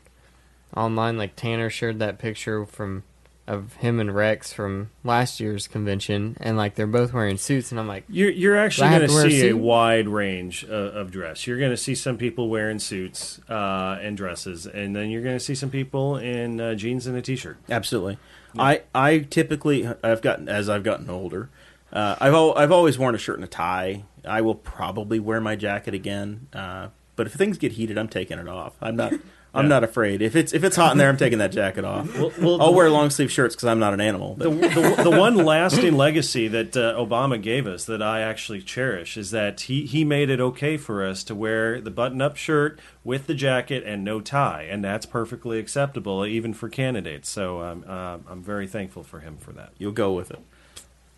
online. 0.75 1.17
Like 1.17 1.35
Tanner 1.35 1.69
shared 1.69 1.99
that 1.99 2.19
picture 2.19 2.65
from 2.65 3.03
of 3.45 3.73
him 3.73 3.99
and 3.99 4.15
Rex 4.15 4.53
from 4.53 4.89
last 5.03 5.39
year's 5.39 5.67
convention, 5.67 6.37
and 6.39 6.55
like 6.55 6.75
they're 6.75 6.87
both 6.87 7.13
wearing 7.13 7.37
suits, 7.37 7.71
and 7.71 7.79
I'm 7.79 7.87
like, 7.87 8.05
You're, 8.07 8.31
you're 8.31 8.57
actually 8.57 8.89
going 8.89 9.01
to 9.01 9.07
to 9.07 9.13
wear 9.13 9.25
a 9.27 9.31
see 9.31 9.49
a 9.49 9.57
wide 9.57 10.07
range 10.07 10.63
of, 10.63 10.95
of 10.95 11.11
dress. 11.11 11.45
You're 11.45 11.59
going 11.59 11.71
to 11.71 11.77
see 11.77 11.95
some 11.95 12.17
people 12.17 12.49
wearing 12.49 12.79
suits 12.79 13.41
uh, 13.49 13.97
and 14.01 14.15
dresses, 14.15 14.65
and 14.65 14.95
then 14.95 15.09
you're 15.09 15.23
going 15.23 15.35
to 15.35 15.43
see 15.43 15.55
some 15.55 15.69
people 15.69 16.17
in 16.17 16.61
uh, 16.61 16.75
jeans 16.75 17.05
and 17.05 17.17
a 17.17 17.21
t-shirt. 17.21 17.57
Absolutely. 17.69 18.17
I 18.57 18.83
I 18.93 19.19
typically 19.19 19.87
I've 20.03 20.21
gotten 20.21 20.47
as 20.47 20.69
I've 20.69 20.83
gotten 20.83 21.09
older. 21.09 21.49
Uh, 21.91 22.15
I've 22.19 22.33
al- 22.33 22.57
I've 22.57 22.71
always 22.71 22.97
worn 22.97 23.15
a 23.15 23.17
shirt 23.17 23.35
and 23.35 23.43
a 23.43 23.47
tie. 23.47 24.03
I 24.25 24.41
will 24.41 24.55
probably 24.55 25.19
wear 25.19 25.41
my 25.41 25.55
jacket 25.55 25.93
again. 25.93 26.47
Uh, 26.53 26.89
but 27.15 27.27
if 27.27 27.33
things 27.33 27.57
get 27.57 27.73
heated, 27.73 27.97
I'm 27.97 28.07
taking 28.07 28.39
it 28.39 28.47
off. 28.47 28.73
I'm 28.81 28.95
not. 28.95 29.13
I'm 29.55 29.67
not 29.67 29.83
afraid. 29.83 30.21
If 30.21 30.35
it's 30.35 30.51
if 30.51 30.63
it's 30.63 30.75
hot 30.75 30.93
in 30.93 30.97
there, 30.97 31.09
I'm 31.09 31.17
taking 31.17 31.39
that 31.39 31.51
jacket 31.51 31.85
off. 31.85 32.17
well, 32.39 32.61
I'll 32.61 32.73
wear 32.73 32.89
long 32.89 33.09
sleeve 33.11 33.31
shirts 33.31 33.55
because 33.55 33.67
I'm 33.67 33.79
not 33.79 33.93
an 33.93 34.01
animal. 34.01 34.35
the, 34.35 34.49
the, 34.49 35.03
the 35.03 35.11
one 35.11 35.35
lasting 35.35 35.95
legacy 35.97 36.47
that 36.47 36.75
uh, 36.75 36.95
Obama 36.95 37.39
gave 37.41 37.67
us 37.67 37.85
that 37.85 38.01
I 38.01 38.21
actually 38.21 38.61
cherish 38.61 39.15
is 39.15 39.31
that 39.31 39.61
he, 39.61 39.85
he 39.85 40.03
made 40.03 40.29
it 40.29 40.39
okay 40.39 40.77
for 40.77 41.05
us 41.05 41.23
to 41.25 41.35
wear 41.35 41.79
the 41.79 41.91
button 41.91 42.21
up 42.21 42.35
shirt 42.35 42.79
with 43.03 43.27
the 43.27 43.35
jacket 43.35 43.83
and 43.85 44.03
no 44.03 44.21
tie, 44.21 44.63
and 44.63 44.83
that's 44.83 45.05
perfectly 45.05 45.59
acceptable 45.59 46.25
even 46.25 46.53
for 46.53 46.67
candidates. 46.69 47.29
So 47.29 47.61
um, 47.61 47.85
uh, 47.87 48.17
I'm 48.27 48.41
very 48.41 48.67
thankful 48.67 49.03
for 49.03 49.19
him 49.19 49.37
for 49.37 49.51
that. 49.51 49.73
you'll 49.77 49.91
go 49.91 50.13
with 50.13 50.31
it. 50.31 50.39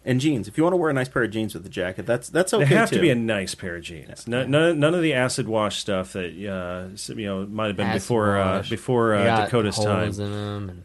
And 0.08 0.22
jeans. 0.22 0.48
If 0.48 0.56
you 0.56 0.64
want 0.64 0.74
to 0.74 0.78
wear 0.78 0.92
a 0.92 0.94
nice 0.94 1.10
pair 1.10 1.24
of 1.24 1.32
jeans 1.32 1.56
with 1.56 1.64
the 1.64 1.70
jacket, 1.70 2.06
that's 2.06 2.30
that's 2.30 2.54
okay 2.54 2.64
they 2.66 2.76
have 2.76 2.90
too. 2.90 2.98
to 2.98 3.02
be 3.02 3.10
a 3.10 3.16
nice 3.16 3.56
pair 3.56 3.78
of 3.78 3.82
jeans. 3.82 4.28
No, 4.28 4.46
none, 4.46 4.80
none 4.80 4.94
of 4.94 5.02
the 5.02 5.16
acid 5.16 5.48
wash 5.48 5.80
stuff 5.80 6.14
that 6.14 6.30
uh, 6.30 7.14
you 7.16 7.26
know 7.26 7.46
might 7.48 7.68
have 7.68 7.76
been 7.76 7.88
Acid 7.88 8.02
before 8.02 8.38
uh, 8.38 8.64
before 8.70 9.16
uh, 9.16 9.24
got 9.24 9.46
Dakota's 9.46 9.78
time. 9.80 10.10
in 10.10 10.16
them, 10.18 10.70
and 10.70 10.84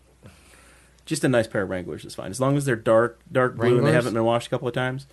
Just 1.04 1.22
a 1.22 1.28
nice 1.28 1.46
pair 1.46 1.62
of 1.62 1.68
Wranglers 1.68 2.06
is 2.06 2.14
fine. 2.14 2.30
As 2.30 2.40
long 2.40 2.56
as 2.56 2.64
they're 2.64 2.76
dark 2.76 3.20
dark 3.30 3.56
blue 3.56 3.76
and 3.76 3.86
they 3.86 3.92
haven't 3.92 4.14
been 4.14 4.24
washed 4.24 4.46
a 4.46 4.50
couple 4.50 4.66
of 4.66 4.72
times, 4.72 5.06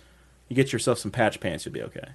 you 0.48 0.56
get 0.56 0.72
yourself 0.72 0.98
some 0.98 1.10
patch 1.10 1.38
pants, 1.38 1.66
you'll 1.66 1.74
be 1.74 1.82
okay. 1.82 2.08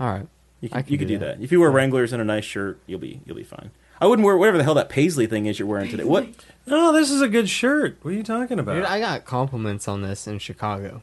all 0.00 0.08
right. 0.10 0.26
You 0.60 0.68
can, 0.68 0.82
can 0.82 0.92
you 0.92 0.98
could 0.98 1.08
do 1.08 1.14
do 1.14 1.18
that. 1.20 1.38
that. 1.38 1.44
If 1.44 1.52
you 1.52 1.60
wear 1.60 1.70
Wranglers 1.70 2.12
and 2.12 2.20
a 2.20 2.24
nice 2.24 2.44
shirt, 2.44 2.80
you'll 2.86 2.98
be 2.98 3.20
you'll 3.24 3.36
be 3.36 3.44
fine. 3.44 3.70
I 4.00 4.06
wouldn't 4.06 4.26
wear 4.26 4.36
whatever 4.36 4.58
the 4.58 4.64
hell 4.64 4.74
that 4.74 4.88
paisley 4.88 5.26
thing 5.26 5.46
is 5.46 5.58
you're 5.58 5.68
wearing 5.68 5.90
today. 5.90 6.04
What? 6.04 6.26
Oh, 6.66 6.92
this 6.92 7.10
is 7.10 7.20
a 7.20 7.28
good 7.28 7.48
shirt. 7.48 7.98
What 8.02 8.12
are 8.14 8.16
you 8.16 8.22
talking 8.22 8.58
about? 8.58 8.74
Dude, 8.74 8.84
I 8.84 8.98
got 8.98 9.24
compliments 9.24 9.86
on 9.86 10.02
this 10.02 10.26
in 10.26 10.38
Chicago. 10.38 11.02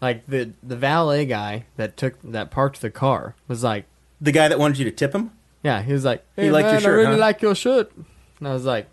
Like 0.00 0.26
the 0.26 0.52
the 0.62 0.76
valet 0.76 1.26
guy 1.26 1.64
that 1.76 1.96
took 1.96 2.20
that 2.22 2.50
parked 2.50 2.80
the 2.80 2.90
car 2.90 3.34
was 3.48 3.64
like, 3.64 3.84
The 4.20 4.32
guy 4.32 4.48
that 4.48 4.58
wanted 4.58 4.78
you 4.78 4.84
to 4.84 4.90
tip 4.92 5.14
him? 5.14 5.32
yeah, 5.62 5.82
he 5.82 5.92
was 5.92 6.04
like, 6.04 6.24
hey, 6.36 6.44
He 6.44 6.50
liked 6.50 6.66
your 6.66 6.72
man, 6.74 6.80
shirt, 6.82 6.92
I 6.98 7.02
really 7.02 7.12
huh? 7.14 7.18
like 7.20 7.42
your 7.42 7.54
shirt, 7.54 7.92
and 8.38 8.46
I 8.48 8.52
was 8.52 8.64
like, 8.64 8.86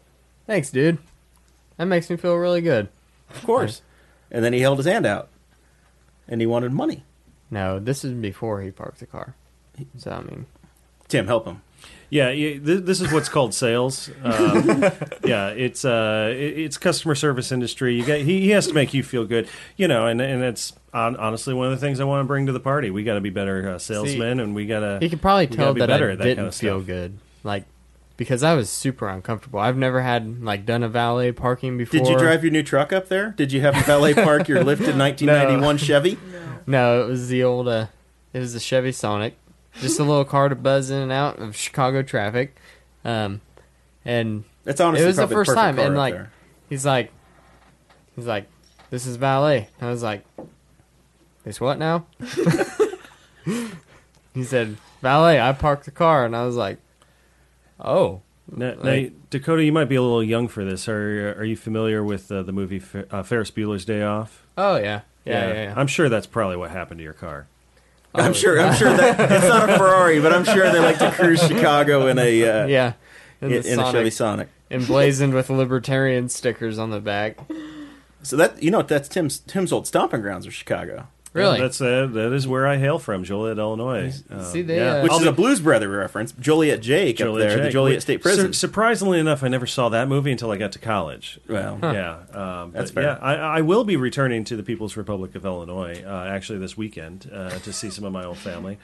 thanks, 0.48 0.72
dude. 0.72 0.98
That 1.78 1.86
makes 1.86 2.10
me 2.10 2.18
feel 2.18 2.36
really 2.36 2.62
good. 2.62 2.90
Of 3.30 3.44
course. 3.44 3.82
And 4.32 4.44
then 4.44 4.52
he 4.54 4.62
held 4.62 4.78
his 4.80 4.88
hand 4.88 5.06
out, 5.06 5.30
and 6.28 6.42
he 6.42 6.48
wanted 6.48 6.72
money. 6.72 7.04
No, 7.52 7.80
this 7.80 8.04
is 8.04 8.14
before 8.14 8.62
he 8.62 8.72
parked 8.72 9.00
the 9.00 9.06
car. 9.06 9.36
So 9.98 10.10
I 10.12 10.22
mean, 10.22 10.48
Tim, 11.08 11.28
help 11.28 11.46
him. 11.46 11.62
Yeah, 12.10 12.30
yeah 12.30 12.58
this 12.60 13.02
is 13.02 13.12
what's 13.12 13.30
called 13.30 13.54
sales. 13.54 14.10
Um, 14.24 14.68
yeah, 15.24 15.50
it's 15.50 15.86
uh, 15.86 16.34
it's 16.36 16.78
customer 16.78 17.16
service 17.16 17.52
industry. 17.52 17.96
You 17.96 18.06
got 18.06 18.20
he, 18.20 18.42
he 18.42 18.50
has 18.52 18.68
to 18.68 18.74
make 18.74 18.94
you 18.94 19.04
feel 19.04 19.26
good, 19.26 19.48
you 19.78 19.88
know, 19.88 20.08
and 20.08 20.22
and 20.22 20.44
it's 20.44 20.74
honestly 20.94 21.54
one 21.54 21.68
of 21.68 21.72
the 21.72 21.86
things 21.86 22.00
I 22.00 22.04
want 22.04 22.22
to 22.22 22.28
bring 22.28 22.46
to 22.46 22.52
the 22.52 22.60
party. 22.60 22.90
We 22.90 23.04
got 23.04 23.16
to 23.16 23.22
be 23.22 23.30
better 23.30 23.70
uh, 23.70 23.80
salesmen, 23.80 24.40
and 24.40 24.56
we 24.56 24.66
got 24.66 24.80
to. 24.80 25.00
he 25.02 25.10
could 25.10 25.22
probably 25.22 25.48
tell 25.48 25.74
be 25.74 25.80
that 25.80 25.88
better 25.88 26.10
I 26.10 26.14
at 26.14 26.18
that 26.20 26.24
didn't 26.24 26.38
kind 26.38 26.48
of 26.48 26.56
feel 26.56 26.80
stuff. 26.80 26.88
good, 26.88 27.20
like 27.44 27.66
because 28.18 28.44
I 28.44 28.54
was 28.54 28.70
super 28.70 29.10
uncomfortable. 29.10 29.60
I've 29.60 29.78
never 29.78 30.02
had 30.02 30.42
like 30.42 30.66
done 30.66 30.84
a 30.84 30.90
valet 30.90 31.32
parking 31.32 31.78
before. 31.78 32.00
Did 32.00 32.08
you 32.08 32.18
drive 32.18 32.44
your 32.44 32.52
new 32.52 32.64
truck 32.64 32.94
up 32.94 33.10
there? 33.10 33.32
Did 33.32 33.52
you 33.52 33.62
have 33.62 33.76
a 33.76 33.82
valet 33.82 34.14
park 34.16 34.48
your 34.48 34.64
lifted 34.64 34.98
1991 34.98 35.78
Chevy? 35.78 36.18
No, 36.66 37.04
it 37.04 37.08
was 37.08 37.28
the 37.28 37.44
old. 37.44 37.68
Uh, 37.68 37.88
it 38.34 38.40
was 38.40 38.54
the 38.54 38.60
Chevy 38.60 38.92
Sonic, 38.92 39.38
just 39.82 40.00
a 40.00 40.04
little 40.04 40.26
car 40.26 40.50
to 40.50 40.56
buzz 40.56 40.90
in 40.90 40.98
and 41.02 41.12
out 41.12 41.40
of 41.40 41.56
Chicago 41.56 42.02
traffic. 42.02 42.56
Um, 43.04 43.42
and 44.04 44.44
That's 44.64 44.80
honestly 44.82 45.04
It 45.04 45.08
was 45.08 45.18
the 45.18 45.28
first 45.28 45.54
time, 45.54 45.78
and, 45.80 45.96
like, 45.96 46.14
there. 46.14 46.32
he's 46.70 46.86
like, 46.86 47.12
he's 48.16 48.26
like, 48.26 48.48
this 48.90 49.06
is 49.06 49.16
valet. 49.16 49.70
I 49.82 49.90
was 49.90 50.04
like, 50.04 50.24
this 51.44 51.60
what 51.62 51.78
now? 51.78 52.06
he 54.34 54.44
said 54.44 54.78
valet. 55.02 55.40
I 55.40 55.52
parked 55.54 55.86
the 55.86 55.92
car, 55.92 56.26
and 56.26 56.36
I 56.36 56.46
was 56.46 56.56
like, 56.56 56.80
oh, 57.80 58.22
Now, 58.52 58.74
now, 58.82 59.10
Dakota, 59.30 59.64
you 59.64 59.72
might 59.72 59.86
be 59.90 59.96
a 59.96 60.02
little 60.02 60.24
young 60.24 60.48
for 60.48 60.66
this. 60.66 60.88
Are 60.88 61.36
are 61.38 61.44
you 61.44 61.56
familiar 61.56 62.04
with 62.04 62.32
uh, 62.32 62.44
the 62.44 62.52
movie 62.52 62.80
Fer- 62.80 63.08
uh, 63.12 63.24
Ferris 63.24 63.52
Bueller's 63.52 63.86
Day 63.86 64.02
Off? 64.02 64.46
oh 64.58 64.78
yeah, 64.78 65.02
yeah, 65.26 65.48
yeah. 65.48 65.54
yeah. 65.54 65.74
I'm 65.76 65.88
sure 65.88 66.10
that's 66.10 66.28
probably 66.28 66.58
what 66.58 66.72
happened 66.72 67.00
to 67.00 67.04
your 67.04 67.14
car. 67.14 67.48
I'm 68.18 68.34
sure. 68.34 68.60
I'm 68.60 68.74
sure 68.76 68.96
that 68.96 69.32
it's 69.32 69.48
not 69.48 69.70
a 69.70 69.78
Ferrari, 69.78 70.20
but 70.22 70.34
I'm 70.34 70.44
sure 70.46 70.72
they 70.72 70.80
like 70.80 70.98
to 71.00 71.12
cruise 71.12 71.42
Chicago 71.46 72.08
in 72.08 72.18
a 72.20 72.44
uh, 72.64 72.66
Yeah. 72.68 72.94
in, 73.42 73.52
in 73.52 73.80
a 73.80 73.92
Chevy 73.92 74.10
Sonic, 74.10 74.14
Sonic. 74.14 74.50
emblazoned 74.72 75.34
with 75.34 75.50
libertarian 75.50 76.30
stickers 76.30 76.78
on 76.80 76.90
the 76.92 77.00
back. 77.00 77.38
So 78.24 78.36
that 78.38 78.62
you 78.64 78.72
know 78.72 78.82
that's 78.82 79.08
Tim's 79.08 79.40
Tim's 79.40 79.72
old 79.72 79.86
stomping 79.88 80.22
grounds 80.22 80.46
of 80.48 80.54
Chicago, 80.54 81.08
Really? 81.36 81.60
That's 81.60 81.82
uh, 81.82 82.08
that 82.14 82.32
is 82.34 82.48
where 82.48 82.66
I 82.66 82.78
hail 82.78 82.98
from, 82.98 83.24
Joliet, 83.26 83.58
Illinois. 83.58 84.14
Uh, 84.32 84.42
See, 84.44 84.62
they, 84.62 84.78
yeah. 84.78 84.96
uh, 85.00 85.04
which 85.04 85.12
is 85.14 85.26
a 85.26 85.32
Blues 85.34 85.60
Brother 85.60 85.90
reference. 85.90 86.32
Joliet 86.32 86.82
Jake 86.82 87.20
up 87.20 87.26
Joliet 87.28 87.50
there, 87.50 87.64
the 87.66 87.70
Joliet 87.70 88.02
State 88.02 88.22
Prison. 88.22 88.54
Sur- 88.54 88.54
surprisingly 88.54 89.20
enough, 89.20 89.44
I 89.44 89.50
never 89.50 89.68
saw 89.68 89.90
that 89.90 90.08
movie 90.08 90.32
until 90.32 90.50
I 90.52 90.58
got 90.58 90.72
to 90.72 90.80
college. 90.80 91.40
well, 91.50 91.78
Yeah, 91.84 92.20
um, 92.32 92.72
That's 92.72 92.92
fair. 92.92 93.04
Yeah, 93.04 93.18
I, 93.22 93.36
I 93.36 93.62
will 93.62 93.84
be 93.84 93.98
returning 93.98 94.46
to 94.46 94.56
the 94.56 94.64
People's 94.64 94.96
Republic 94.96 95.36
of 95.36 95.46
Illinois 95.46 96.02
uh, 96.06 96.26
actually 96.30 96.60
this 96.60 96.78
weekend 96.78 97.30
uh, 97.34 97.50
to 97.60 97.74
see 97.74 97.90
some 97.90 98.06
of 98.06 98.14
my 98.14 98.24
old 98.24 98.38
family. 98.38 98.78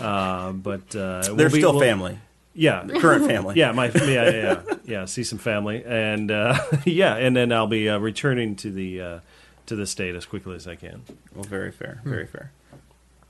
Uh, 0.00 0.52
but 0.52 0.94
uh, 0.94 1.22
they're 1.22 1.34
we'll 1.34 1.50
be- 1.50 1.58
still 1.58 1.72
we'll- 1.72 1.80
family, 1.80 2.18
Yeah, 2.54 2.86
current 3.00 3.26
family. 3.26 3.54
yeah, 3.58 3.72
my 3.72 3.86
yeah, 3.88 4.04
yeah, 4.04 4.30
yeah, 4.30 4.74
yeah. 4.84 5.04
See 5.06 5.24
some 5.24 5.38
family, 5.38 5.82
and 5.84 6.30
uh, 6.30 6.56
yeah, 6.84 7.16
and 7.16 7.34
then 7.36 7.50
I'll 7.52 7.66
be 7.66 7.88
uh, 7.88 7.98
returning 7.98 8.54
to 8.56 8.70
the 8.70 9.00
uh, 9.00 9.20
to 9.66 9.76
the 9.76 9.86
state 9.86 10.14
as 10.14 10.24
quickly 10.26 10.54
as 10.56 10.66
I 10.66 10.74
can. 10.76 11.02
Well, 11.34 11.44
very 11.44 11.70
fair, 11.72 12.00
Hmm. 12.02 12.10
very 12.10 12.26
fair. 12.26 12.52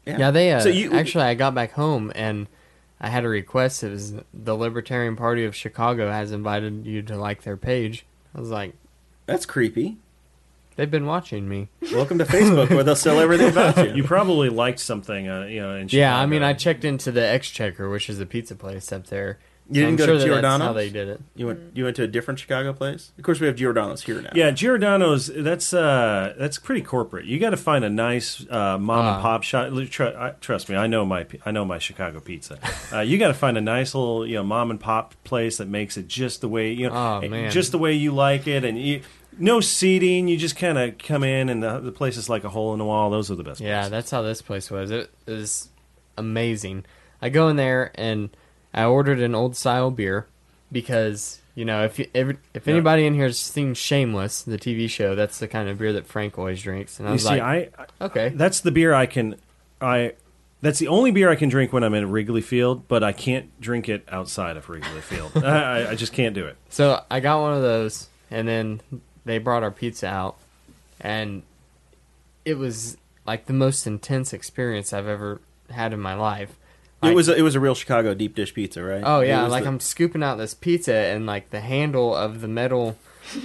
Yeah, 0.06 0.30
they 0.30 0.52
uh, 0.52 0.60
So 0.60 0.68
you- 0.68 0.92
actually 0.92 1.24
I 1.24 1.34
got 1.34 1.54
back 1.54 1.72
home 1.72 2.12
and 2.14 2.46
I 3.00 3.08
had 3.08 3.24
a 3.24 3.28
request. 3.28 3.82
It 3.82 3.90
was 3.90 4.14
the 4.32 4.56
Libertarian 4.56 5.16
Party 5.16 5.44
of 5.44 5.54
Chicago 5.56 6.10
has 6.10 6.30
invited 6.32 6.86
you 6.86 7.02
to 7.02 7.16
like 7.16 7.42
their 7.42 7.56
page. 7.56 8.06
I 8.34 8.40
was 8.40 8.50
like, 8.50 8.74
That's 9.26 9.44
creepy. 9.46 9.96
they've 10.76 10.90
been 10.90 11.06
watching 11.06 11.48
me. 11.48 11.68
Welcome 11.92 12.18
to 12.18 12.24
Facebook, 12.24 12.70
where 12.70 12.84
they'll 12.84 12.94
sell 12.94 13.18
everything 13.18 13.48
about 13.50 13.76
you. 13.88 13.94
You 13.96 14.04
probably 14.04 14.48
liked 14.48 14.78
something, 14.78 15.28
uh, 15.28 15.44
you 15.46 15.60
know. 15.60 15.74
In 15.74 15.88
Yeah, 15.90 16.16
I 16.16 16.26
mean, 16.26 16.42
I 16.44 16.52
checked 16.52 16.84
into 16.84 17.10
the 17.10 17.26
Exchequer, 17.26 17.88
which 17.90 18.08
is 18.08 18.20
a 18.20 18.26
pizza 18.26 18.54
place 18.54 18.92
up 18.92 19.06
there. 19.08 19.38
You 19.68 19.74
didn't 19.82 19.88
I'm 19.88 19.96
go 19.96 20.04
sure 20.06 20.14
to 20.18 20.34
that 20.34 20.42
That's 20.42 20.62
how 20.62 20.72
they 20.72 20.90
did 20.90 21.08
it. 21.08 21.20
You 21.34 21.48
went 21.48 21.60
you 21.76 21.82
went 21.84 21.96
to 21.96 22.04
a 22.04 22.06
different 22.06 22.38
Chicago 22.38 22.72
place. 22.72 23.10
Of 23.18 23.24
course, 23.24 23.40
we 23.40 23.48
have 23.48 23.56
Giordano's 23.56 24.02
here 24.04 24.22
now. 24.22 24.30
Yeah, 24.32 24.52
Giordano's. 24.52 25.26
That's 25.26 25.74
uh, 25.74 26.34
that's 26.38 26.58
pretty 26.58 26.82
corporate. 26.82 27.24
You 27.24 27.40
got 27.40 27.50
to 27.50 27.56
find 27.56 27.84
a 27.84 27.90
nice 27.90 28.46
uh, 28.48 28.78
mom 28.78 28.90
Ah. 29.04 29.14
and 29.14 29.22
pop 29.22 29.42
shop. 29.42 29.72
Tr- 29.90 30.04
I, 30.04 30.30
trust 30.40 30.68
me, 30.68 30.76
I 30.76 30.86
know 30.86 31.04
my 31.04 31.26
I 31.44 31.50
know 31.50 31.64
my 31.64 31.78
Chicago 31.78 32.20
pizza. 32.20 32.58
Uh, 32.92 33.00
you 33.00 33.18
got 33.18 33.28
to 33.28 33.34
find 33.34 33.58
a 33.58 33.60
nice 33.60 33.94
little 33.96 34.24
you 34.24 34.36
know 34.36 34.44
mom 34.44 34.70
and 34.70 34.78
pop 34.78 35.14
place 35.24 35.56
that 35.56 35.66
makes 35.66 35.96
it 35.96 36.06
just 36.06 36.40
the 36.40 36.48
way 36.48 36.70
you 36.72 36.88
know, 36.88 36.94
Oh, 37.24 37.28
man. 37.28 37.50
just 37.50 37.72
the 37.72 37.78
way 37.78 37.92
you 37.94 38.12
like 38.14 38.46
it, 38.46 38.64
and 38.64 38.80
you, 38.80 39.02
no 39.36 39.58
seating. 39.60 40.28
You 40.28 40.36
just 40.36 40.54
kind 40.54 40.78
of 40.78 40.96
come 40.98 41.24
in, 41.24 41.48
and 41.48 41.60
the, 41.60 41.80
the 41.80 41.90
place 41.90 42.16
is 42.16 42.28
like 42.28 42.44
a 42.44 42.48
hole 42.48 42.72
in 42.72 42.78
the 42.78 42.84
wall. 42.84 43.10
Those 43.10 43.28
are 43.32 43.34
the 43.34 43.42
best. 43.42 43.60
Yeah, 43.60 43.78
places. 43.80 43.90
that's 43.90 44.10
how 44.12 44.22
this 44.22 44.40
place 44.40 44.70
was. 44.70 44.92
It 44.92 45.10
was 45.26 45.68
amazing. 46.16 46.84
I 47.20 47.28
go 47.28 47.48
in 47.48 47.56
there 47.56 47.90
and 47.96 48.30
I 48.76 48.84
ordered 48.84 49.20
an 49.20 49.34
old 49.34 49.56
style 49.56 49.90
beer 49.90 50.26
because 50.70 51.40
you 51.54 51.64
know 51.64 51.84
if 51.84 51.98
you, 51.98 52.06
if, 52.12 52.36
if 52.54 52.68
anybody 52.68 53.06
in 53.06 53.14
here 53.14 53.26
has 53.26 53.38
seen 53.38 53.74
Shameless, 53.74 54.42
the 54.42 54.58
TV 54.58 54.88
show, 54.90 55.14
that's 55.14 55.38
the 55.38 55.48
kind 55.48 55.68
of 55.68 55.78
beer 55.78 55.92
that 55.94 56.06
Frank 56.06 56.38
always 56.38 56.62
drinks. 56.62 56.98
And 56.98 57.08
I 57.08 57.12
You 57.12 57.14
was 57.14 57.22
see, 57.22 57.28
like, 57.30 57.42
I, 57.42 57.56
I 58.00 58.04
okay, 58.04 58.28
that's 58.30 58.60
the 58.60 58.70
beer 58.70 58.94
I 58.94 59.06
can 59.06 59.36
I. 59.80 60.12
That's 60.62 60.78
the 60.78 60.88
only 60.88 61.10
beer 61.10 61.30
I 61.30 61.36
can 61.36 61.48
drink 61.50 61.72
when 61.72 61.84
I'm 61.84 61.92
in 61.94 62.10
Wrigley 62.10 62.40
Field, 62.40 62.88
but 62.88 63.04
I 63.04 63.12
can't 63.12 63.58
drink 63.60 63.88
it 63.90 64.04
outside 64.08 64.56
of 64.56 64.68
Wrigley 64.68 65.00
Field. 65.02 65.32
I- 65.44 65.90
I 65.90 65.94
just 65.94 66.12
can't 66.14 66.34
do 66.34 66.46
it. 66.46 66.56
So 66.70 67.02
I 67.10 67.20
got 67.20 67.40
one 67.40 67.52
of 67.54 67.62
those, 67.62 68.08
and 68.30 68.48
then 68.48 68.80
they 69.26 69.38
brought 69.38 69.62
our 69.62 69.70
pizza 69.70 70.06
out, 70.08 70.36
and 71.00 71.42
it 72.44 72.54
was 72.58 72.96
like 73.26 73.46
the 73.46 73.52
most 73.52 73.86
intense 73.86 74.32
experience 74.32 74.92
I've 74.92 75.06
ever 75.06 75.40
had 75.70 75.92
in 75.92 76.00
my 76.00 76.14
life. 76.14 76.56
It 77.02 77.06
Like- 77.08 77.14
was 77.16 77.28
a, 77.28 77.36
it 77.36 77.42
was 77.42 77.54
a 77.54 77.60
real 77.60 77.74
Chicago 77.74 78.14
deep 78.14 78.34
dish 78.34 78.54
pizza, 78.54 78.82
right? 78.82 79.02
Oh 79.04 79.20
yeah, 79.20 79.46
like 79.46 79.64
the- 79.64 79.68
I'm 79.68 79.80
scooping 79.80 80.22
out 80.22 80.36
this 80.38 80.54
pizza, 80.54 80.94
and 80.94 81.26
like 81.26 81.50
the 81.50 81.60
handle 81.60 82.14
of 82.14 82.40
the 82.40 82.48
metal 82.48 82.96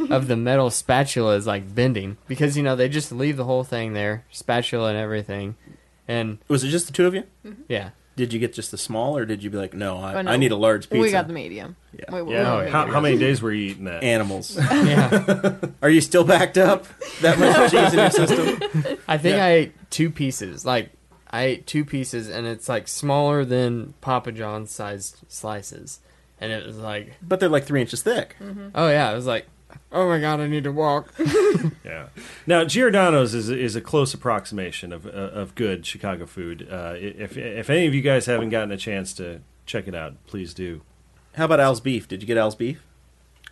of 0.09 0.27
the 0.27 0.35
metal 0.37 0.69
spatula 0.69 1.35
is 1.35 1.47
like 1.47 1.73
bending 1.73 2.17
because 2.27 2.55
you 2.55 2.61
know 2.63 2.75
they 2.75 2.87
just 2.87 3.11
leave 3.11 3.35
the 3.37 3.45
whole 3.45 3.63
thing 3.63 3.93
there, 3.93 4.25
spatula 4.31 4.89
and 4.89 4.97
everything, 4.97 5.55
and 6.07 6.37
Was 6.47 6.63
it 6.63 6.69
just 6.69 6.87
the 6.87 6.93
two 6.93 7.05
of 7.07 7.13
you? 7.15 7.23
Mm-hmm. 7.45 7.61
yeah. 7.67 7.89
Did 8.17 8.33
you 8.33 8.39
get 8.39 8.53
just 8.53 8.71
the 8.71 8.77
small, 8.77 9.17
or 9.17 9.25
did 9.25 9.41
you 9.41 9.49
be 9.49 9.57
like, 9.57 9.73
no, 9.73 9.97
I, 9.97 10.13
Oh, 10.15 10.21
no. 10.21 10.31
I 10.31 10.35
need 10.37 10.51
a 10.51 10.55
large 10.57 10.89
pizza? 10.89 11.01
We 11.01 11.11
got 11.11 11.27
the 11.27 11.33
medium. 11.33 11.77
Yeah. 11.97 12.13
We- 12.13 12.21
we 12.23 12.33
Yeah. 12.33 12.55
went 12.57 12.67
oh, 12.67 12.71
how, 12.71 12.85
how 12.87 12.99
many 12.99 13.17
days 13.17 13.41
were 13.41 13.53
you 13.53 13.71
eating 13.71 13.85
that? 13.85 14.03
animals. 14.03 14.55
Yeah, 14.71 15.55
Are 15.81 15.89
you 15.89 16.01
still 16.01 16.25
backed 16.25 16.57
up? 16.57 16.85
That 17.21 17.39
much 17.39 17.71
cheese 17.71 17.93
in 17.93 17.99
your 17.99 18.09
system? 18.11 18.97
I 19.07 19.17
think 19.17 19.37
Yeah. 19.37 19.45
I 19.45 19.49
ate 19.51 19.89
two 19.89 20.09
pieces. 20.11 20.65
Like 20.65 20.91
I 21.31 21.43
ate 21.43 21.67
two 21.67 21.85
pieces, 21.85 22.29
and 22.29 22.45
it's 22.45 22.67
like 22.67 22.87
smaller 22.87 23.45
than 23.45 23.93
Papa 24.01 24.31
John's 24.31 24.71
sized 24.71 25.19
slices, 25.29 25.99
and 26.39 26.51
it 26.51 26.65
was 26.65 26.77
like, 26.77 27.13
But 27.21 27.39
they're 27.39 27.49
like 27.49 27.63
three 27.65 27.81
inches 27.81 28.01
thick. 28.03 28.35
oh 28.75 28.89
yeah, 28.89 29.11
it 29.11 29.15
was 29.15 29.25
like, 29.27 29.45
oh 29.91 30.07
my 30.09 30.19
god, 30.19 30.39
I 30.41 30.47
need 30.47 30.63
to 30.65 30.71
walk. 30.71 31.13
Yeah. 31.83 32.07
Now 32.47 32.63
Giordano's 32.63 33.33
is 33.33 33.49
is 33.49 33.75
a 33.75 33.81
close 33.81 34.13
approximation 34.13 34.93
of 34.93 35.05
uh, 35.05 35.09
of 35.09 35.55
good 35.55 35.85
Chicago 35.85 36.25
food. 36.25 36.67
Uh, 36.71 36.93
if 36.97 37.35
if 37.37 37.69
any 37.69 37.85
of 37.85 37.93
you 37.93 38.01
guys 38.01 38.25
haven't 38.27 38.49
gotten 38.49 38.71
a 38.71 38.77
chance 38.77 39.13
to 39.15 39.41
check 39.65 39.87
it 39.87 39.93
out, 39.95 40.13
please 40.25 40.53
do. 40.53 40.81
How 41.35 41.45
about 41.45 41.59
Al's 41.59 41.81
beef? 41.81 42.07
Did 42.07 42.21
you 42.21 42.27
get 42.27 42.37
Al's 42.37 42.55
beef? 42.55 42.81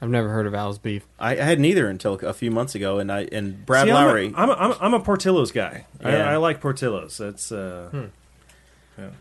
I've 0.02 0.10
never 0.10 0.30
heard 0.30 0.46
of 0.48 0.54
Al's 0.54 0.78
beef. 0.80 1.06
I, 1.20 1.32
I 1.34 1.36
had 1.44 1.60
neither 1.60 1.90
until 1.90 2.14
a 2.16 2.34
few 2.34 2.52
months 2.52 2.74
ago, 2.76 3.00
and 3.00 3.12
I 3.12 3.22
and 3.32 3.66
Brad 3.66 3.86
See, 3.88 3.92
I'm 3.92 3.96
Lowry. 4.08 4.34
I'm 4.36 4.50
a, 4.50 4.54
I'm 4.54 4.72
a, 4.72 4.78
I'm 4.82 4.94
a 4.94 5.00
Portillo's 5.02 5.52
guy. 5.52 5.86
I, 6.04 6.12
Yeah. 6.12 6.30
I 6.32 6.38
like 6.38 6.62
Portillo's. 6.62 7.18
That's 7.18 7.52
uh, 7.52 8.08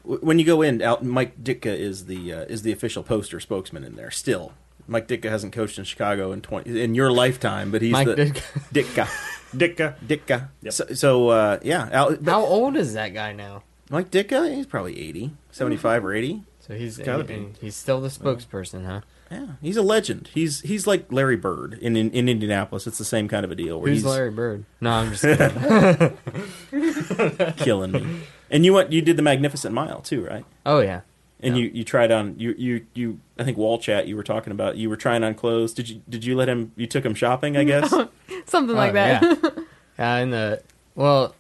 w- 0.05 0.20
when 0.20 0.39
you 0.39 0.45
go 0.45 0.62
in, 0.62 0.81
Al, 0.83 1.03
Mike 1.03 1.43
Ditka 1.43 1.66
is 1.66 2.07
the 2.07 2.33
uh, 2.33 2.41
is 2.43 2.62
the 2.62 2.72
official 2.72 3.03
poster 3.03 3.41
spokesman 3.41 3.85
in 3.85 3.97
there. 3.97 4.11
Still, 4.11 4.53
Mike 4.87 5.09
Ditka 5.09 5.29
hasn't 5.31 5.53
coached 5.53 5.79
in 5.79 5.85
Chicago 5.85 6.33
in 6.33 6.41
twenty 6.43 6.81
in 6.81 6.95
your 6.95 7.11
lifetime, 7.11 7.70
but 7.70 7.83
he's 7.83 7.93
Mike 7.93 8.07
the 8.07 8.14
Ditka. 8.16 8.43
Ditka 8.72 9.09
Dicka. 9.57 9.95
Ditka. 10.07 10.49
Yep. 10.62 10.72
So, 10.72 10.87
so 10.95 11.29
uh, 11.29 11.59
yeah, 11.62 11.89
Al, 11.93 12.16
but 12.16 12.31
How 12.31 12.45
old 12.45 12.76
is 12.76 12.95
that 12.95 13.14
guy 13.14 13.33
now? 13.33 13.62
Mike 13.91 14.11
Ditka, 14.11 14.55
he's 14.55 14.66
probably 14.66 15.01
80, 15.01 15.31
75 15.51 16.05
or 16.05 16.12
eighty. 16.14 16.43
So 16.61 16.74
he's 16.74 16.99
Gotta 16.99 17.20
and- 17.33 17.55
be. 17.55 17.59
he's 17.61 17.74
still 17.74 18.01
the 18.03 18.09
spokesperson, 18.09 18.85
huh? 18.85 19.01
Yeah, 19.31 19.47
he's 19.61 19.76
a 19.76 19.83
legend. 19.83 20.31
He's 20.33 20.61
he's 20.62 20.87
like 20.87 21.12
Larry 21.12 21.37
Bird 21.37 21.74
in, 21.83 21.97
in 21.97 22.11
in 22.12 22.29
Indianapolis. 22.29 22.87
It's 22.87 22.97
the 22.99 23.05
same 23.05 23.29
kind 23.29 23.45
of 23.45 23.51
a 23.51 23.55
deal 23.55 23.79
where 23.81 23.89
Who's 23.91 23.99
he's 23.99 24.05
Larry 24.07 24.31
Bird? 24.31 24.64
No, 24.81 24.91
I'm 24.91 25.12
just 25.12 25.22
kidding. 26.70 27.53
killing 27.57 27.93
me. 27.93 28.20
And 28.51 28.64
you 28.64 28.72
went 28.72 28.93
you 28.93 29.03
did 29.03 29.16
the 29.16 29.22
Magnificent 29.22 29.74
Mile 29.74 30.01
too, 30.01 30.24
right? 30.24 30.45
oh 30.66 30.81
yeah. 30.81 31.03
And 31.41 31.57
Yeah. 31.57 31.64
you, 31.64 31.70
you 31.74 31.85
tried 31.85 32.11
on 32.11 32.35
you, 32.39 32.55
you 32.59 32.87
you 32.95 33.20
I 33.39 33.45
think 33.45 33.57
wall 33.59 33.79
chat 33.79 34.09
you 34.09 34.16
were 34.16 34.22
talking 34.24 34.51
about 34.53 34.76
you 34.76 34.89
were 34.91 34.97
trying 34.97 35.22
on 35.22 35.35
clothes. 35.35 35.72
Did 35.72 35.89
you 35.89 36.03
did 36.09 36.24
you 36.24 36.35
let 36.35 36.49
him 36.49 36.72
you 36.76 36.87
took 36.87 37.05
him 37.05 37.14
shopping, 37.14 37.57
I 37.57 37.64
guess? 37.64 37.91
Something 38.47 38.76
like 38.76 38.91
Oh, 38.91 38.95
that. 38.95 39.22
Yeah. 39.22 39.51
yeah, 39.99 40.14
and 40.16 40.33
the 40.33 40.62
well, 40.95 41.35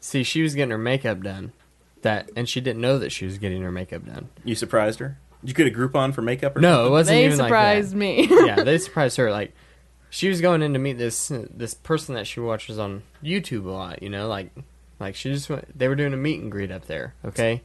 see, 0.00 0.22
she 0.22 0.42
was 0.42 0.54
getting 0.54 0.70
her 0.70 0.76
makeup 0.78 1.22
done, 1.22 1.52
that, 2.02 2.30
and 2.36 2.46
she 2.48 2.60
didn't 2.60 2.82
know 2.82 2.98
that 2.98 3.10
she 3.10 3.24
was 3.24 3.38
getting 3.38 3.62
her 3.62 3.72
makeup 3.72 4.04
done. 4.04 4.28
you 4.44 4.54
surprised 4.54 4.98
her? 4.98 5.16
Did 5.46 5.56
you 5.58 5.64
get 5.64 5.72
a 5.72 5.78
Groupon 5.78 6.12
for 6.14 6.22
makeup 6.22 6.56
or 6.56 6.60
No, 6.60 6.86
it 6.86 6.90
wasn't 6.90 7.16
they 7.16 7.24
even 7.26 7.36
surprised 7.36 7.94
me. 7.94 8.26
that. 8.26 8.44
yeah, 8.46 8.62
they 8.64 8.78
surprised 8.78 9.16
her. 9.16 9.30
Like 9.30 9.54
she 10.10 10.28
was 10.28 10.40
going 10.40 10.62
in 10.62 10.72
to 10.72 10.78
meet 10.78 10.98
this 10.98 11.30
this 11.32 11.74
person 11.74 12.14
that 12.16 12.26
she 12.26 12.40
watches 12.40 12.78
on 12.78 13.02
YouTube 13.22 13.64
a 13.66 13.70
lot. 13.70 14.02
You 14.02 14.08
know, 14.10 14.28
like 14.28 14.50
like 15.00 15.14
she 15.14 15.32
just 15.32 15.48
went, 15.48 15.78
they 15.78 15.88
were 15.88 15.94
doing 15.94 16.12
a 16.12 16.16
meet 16.16 16.40
and 16.40 16.50
greet 16.50 16.70
up 16.70 16.86
there. 16.86 17.14
Okay, 17.24 17.62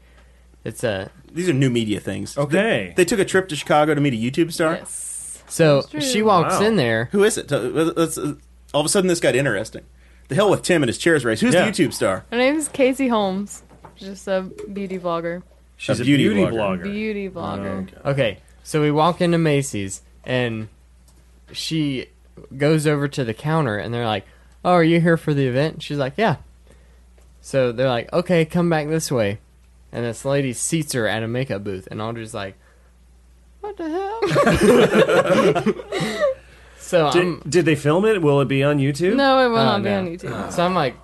it's 0.63 0.84
a 0.84 1.09
These 1.32 1.49
are 1.49 1.53
new 1.53 1.69
media 1.69 1.99
things. 1.99 2.38
Okay. 2.38 2.88
They, 2.89 2.93
they 2.97 3.05
took 3.05 3.19
a 3.19 3.25
trip 3.25 3.47
to 3.49 3.55
Chicago 3.55 3.93
to 3.95 4.01
meet 4.01 4.13
a 4.13 4.17
YouTube 4.17 4.51
star. 4.53 4.73
yes. 4.75 5.43
so 5.47 5.77
That's 5.82 5.89
true. 5.91 6.01
she 6.01 6.21
walks 6.21 6.55
Wow. 6.59 6.65
in 6.67 6.75
there. 6.75 7.05
Who 7.11 7.23
is 7.23 7.38
it? 7.38 7.47
Tell- 7.47 7.61
let's- 7.61 8.17
uh, 8.17 8.36
all 8.73 8.82
of 8.82 8.86
a 8.86 8.89
sudden 8.89 9.07
this 9.07 9.19
got 9.19 9.36
interesting. 9.36 9.84
The 10.27 10.36
hell 10.36 10.49
with 10.49 10.61
Tim 10.61 10.82
and 10.84 10.88
his 10.88 10.97
chairs 10.97 11.25
race. 11.25 11.41
Who's 11.41 11.53
Yeah. 11.53 11.69
the 11.69 11.71
YouTube 11.71 11.93
star? 11.93 12.25
Her 12.32 12.38
name 12.38 12.55
is 12.55 12.69
Casey 12.69 13.07
Holmes. 13.09 13.63
Just 13.97 14.27
a 14.27 14.41
beauty 14.71 14.97
vlogger. 14.97 15.43
She's 15.82 15.99
A 15.99 16.03
a 16.03 16.05
beauty 16.05 16.25
beauty, 16.27 16.41
blogger. 16.41 16.51
blogger. 16.53 16.84
Beauty 16.84 17.27
vlogger. 17.29 17.89
Oh, 18.05 18.11
okay, 18.11 18.38
so 18.63 18.82
we 18.82 18.91
walk 18.91 19.19
into 19.19 19.39
Macy's 19.39 20.03
and 20.23 20.67
she 21.51 22.05
goes 22.55 22.86
over 22.86 23.07
to 23.07 23.23
the 23.23 23.34
counter 23.34 23.79
and 23.79 23.91
they're 23.91 24.05
like, 24.05 24.27
"Oh, 24.63 24.73
are 24.73 24.84
you 24.84 25.01
here 25.01 25.17
for 25.17 25.34
the 25.34 25.47
event?" 25.47 25.82
She's 25.82 25.97
like, 25.97 26.13
"Yeah." 26.17 26.36
So 27.41 27.71
they're 27.71 27.89
like, 27.89 28.13
"Okay, 28.13 28.45
come 28.45 28.69
back 28.69 28.89
this 28.89 29.11
way." 29.11 29.39
And 29.91 30.05
this 30.05 30.23
lady 30.23 30.53
seats 30.53 30.93
her 30.93 31.07
at 31.07 31.23
a 31.23 31.27
makeup 31.27 31.63
booth 31.63 31.88
and 31.89 31.99
Audrey's 31.99 32.36
like, 32.36 32.59
"What 33.61 33.75
the 33.77 33.89
hell?" 33.89 34.21
so 36.77 37.07
I'm 37.07 37.39
Did, 37.39 37.49
did 37.49 37.65
they 37.65 37.75
film 37.75 38.05
it? 38.05 38.21
Will 38.21 38.39
it 38.41 38.47
be 38.47 38.63
on 38.63 38.77
YouTube? 38.77 39.15
No, 39.15 39.43
it 39.45 39.49
will 39.49 39.57
Oh, 39.57 39.65
not 39.65 39.82
be 39.84 39.89
on 39.89 40.07
YouTube. 40.07 40.51
so 40.51 40.63
I'm 40.63 40.75
like, 40.75 40.95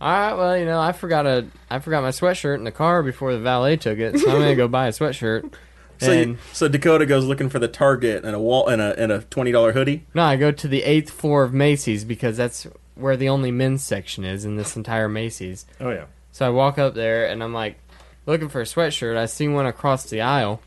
"All 0.00 0.10
right, 0.10 0.34
well, 0.34 0.56
you 0.58 0.64
know, 0.64 0.80
I 0.80 0.92
forgot 0.92 1.26
a 1.26 1.46
I 1.70 1.78
forgot 1.78 2.02
my 2.02 2.10
sweatshirt 2.10 2.56
in 2.56 2.64
the 2.64 2.72
car 2.72 3.02
before 3.02 3.32
the 3.32 3.40
valet 3.40 3.76
took 3.76 3.98
it, 3.98 4.18
so 4.18 4.30
I'm 4.30 4.36
going 4.36 4.48
to 4.48 4.54
go 4.54 4.68
buy 4.78 4.88
a 4.88 4.92
sweatshirt." 4.92 5.52
So, 5.98 6.12
and 6.12 6.32
you, 6.32 6.38
so 6.52 6.68
Dakota 6.68 7.06
goes 7.06 7.24
looking 7.24 7.48
for 7.48 7.58
the 7.58 7.68
Target 7.68 8.24
and 8.24 8.36
a 8.36 8.38
wall 8.38 8.68
and 8.68 8.82
a 8.82 8.98
and 9.00 9.10
a 9.10 9.22
twenty 9.22 9.52
dollar 9.52 9.72
hoodie. 9.72 10.04
No, 10.14 10.24
I 10.24 10.36
go 10.36 10.50
to 10.50 10.68
the 10.68 10.82
eighth 10.82 11.10
floor 11.10 11.42
of 11.42 11.54
Macy's 11.54 12.04
because 12.04 12.36
that's 12.36 12.66
where 12.94 13.16
the 13.16 13.28
only 13.28 13.50
men's 13.50 13.82
section 13.82 14.24
is 14.24 14.44
in 14.44 14.56
this 14.56 14.76
entire 14.76 15.08
Macy's. 15.08 15.66
Oh 15.80 15.90
yeah. 15.90 16.04
So 16.32 16.46
I 16.46 16.50
walk 16.50 16.78
up 16.78 16.94
there 16.94 17.26
and 17.26 17.42
I'm 17.42 17.54
like, 17.54 17.78
looking 18.26 18.50
for 18.50 18.60
a 18.60 18.64
sweatshirt. 18.64 19.16
I 19.16 19.24
see 19.26 19.48
one 19.48 19.64
across 19.66 20.04
the 20.04 20.20
aisle, 20.20 20.60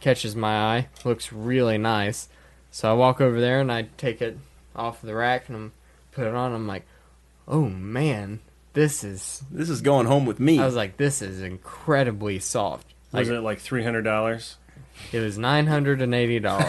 catches 0.00 0.34
my 0.34 0.56
eye, 0.76 0.88
looks 1.04 1.32
really 1.32 1.78
nice. 1.78 2.28
So 2.72 2.90
I 2.90 2.94
walk 2.94 3.20
over 3.20 3.40
there 3.40 3.60
and 3.60 3.70
I 3.70 3.88
take 3.98 4.20
it 4.20 4.36
off 4.74 5.00
the 5.02 5.14
rack 5.14 5.48
and 5.48 5.56
I'm 5.56 5.72
put 6.10 6.26
it 6.26 6.34
on. 6.34 6.52
I'm 6.52 6.66
like, 6.66 6.86
oh 7.46 7.68
man, 7.68 8.40
this 8.74 9.04
is. 9.04 9.42
This 9.50 9.68
is 9.70 9.80
going 9.80 10.06
home 10.06 10.24
with 10.26 10.40
me. 10.40 10.58
I 10.58 10.64
was 10.66 10.74
like, 10.74 10.96
this 10.96 11.20
is 11.22 11.40
incredibly 11.42 12.38
soft. 12.38 12.86
Was 13.12 13.28
Like, 13.28 13.38
it 13.38 13.40
like 13.42 13.58
three 13.60 13.82
hundred 13.84 14.02
dollars? 14.02 14.56
It 15.12 15.18
was 15.20 15.36
nine 15.38 15.66
hundred 15.66 16.00
and 16.00 16.14
eighty 16.14 16.38
dollars. 16.38 16.68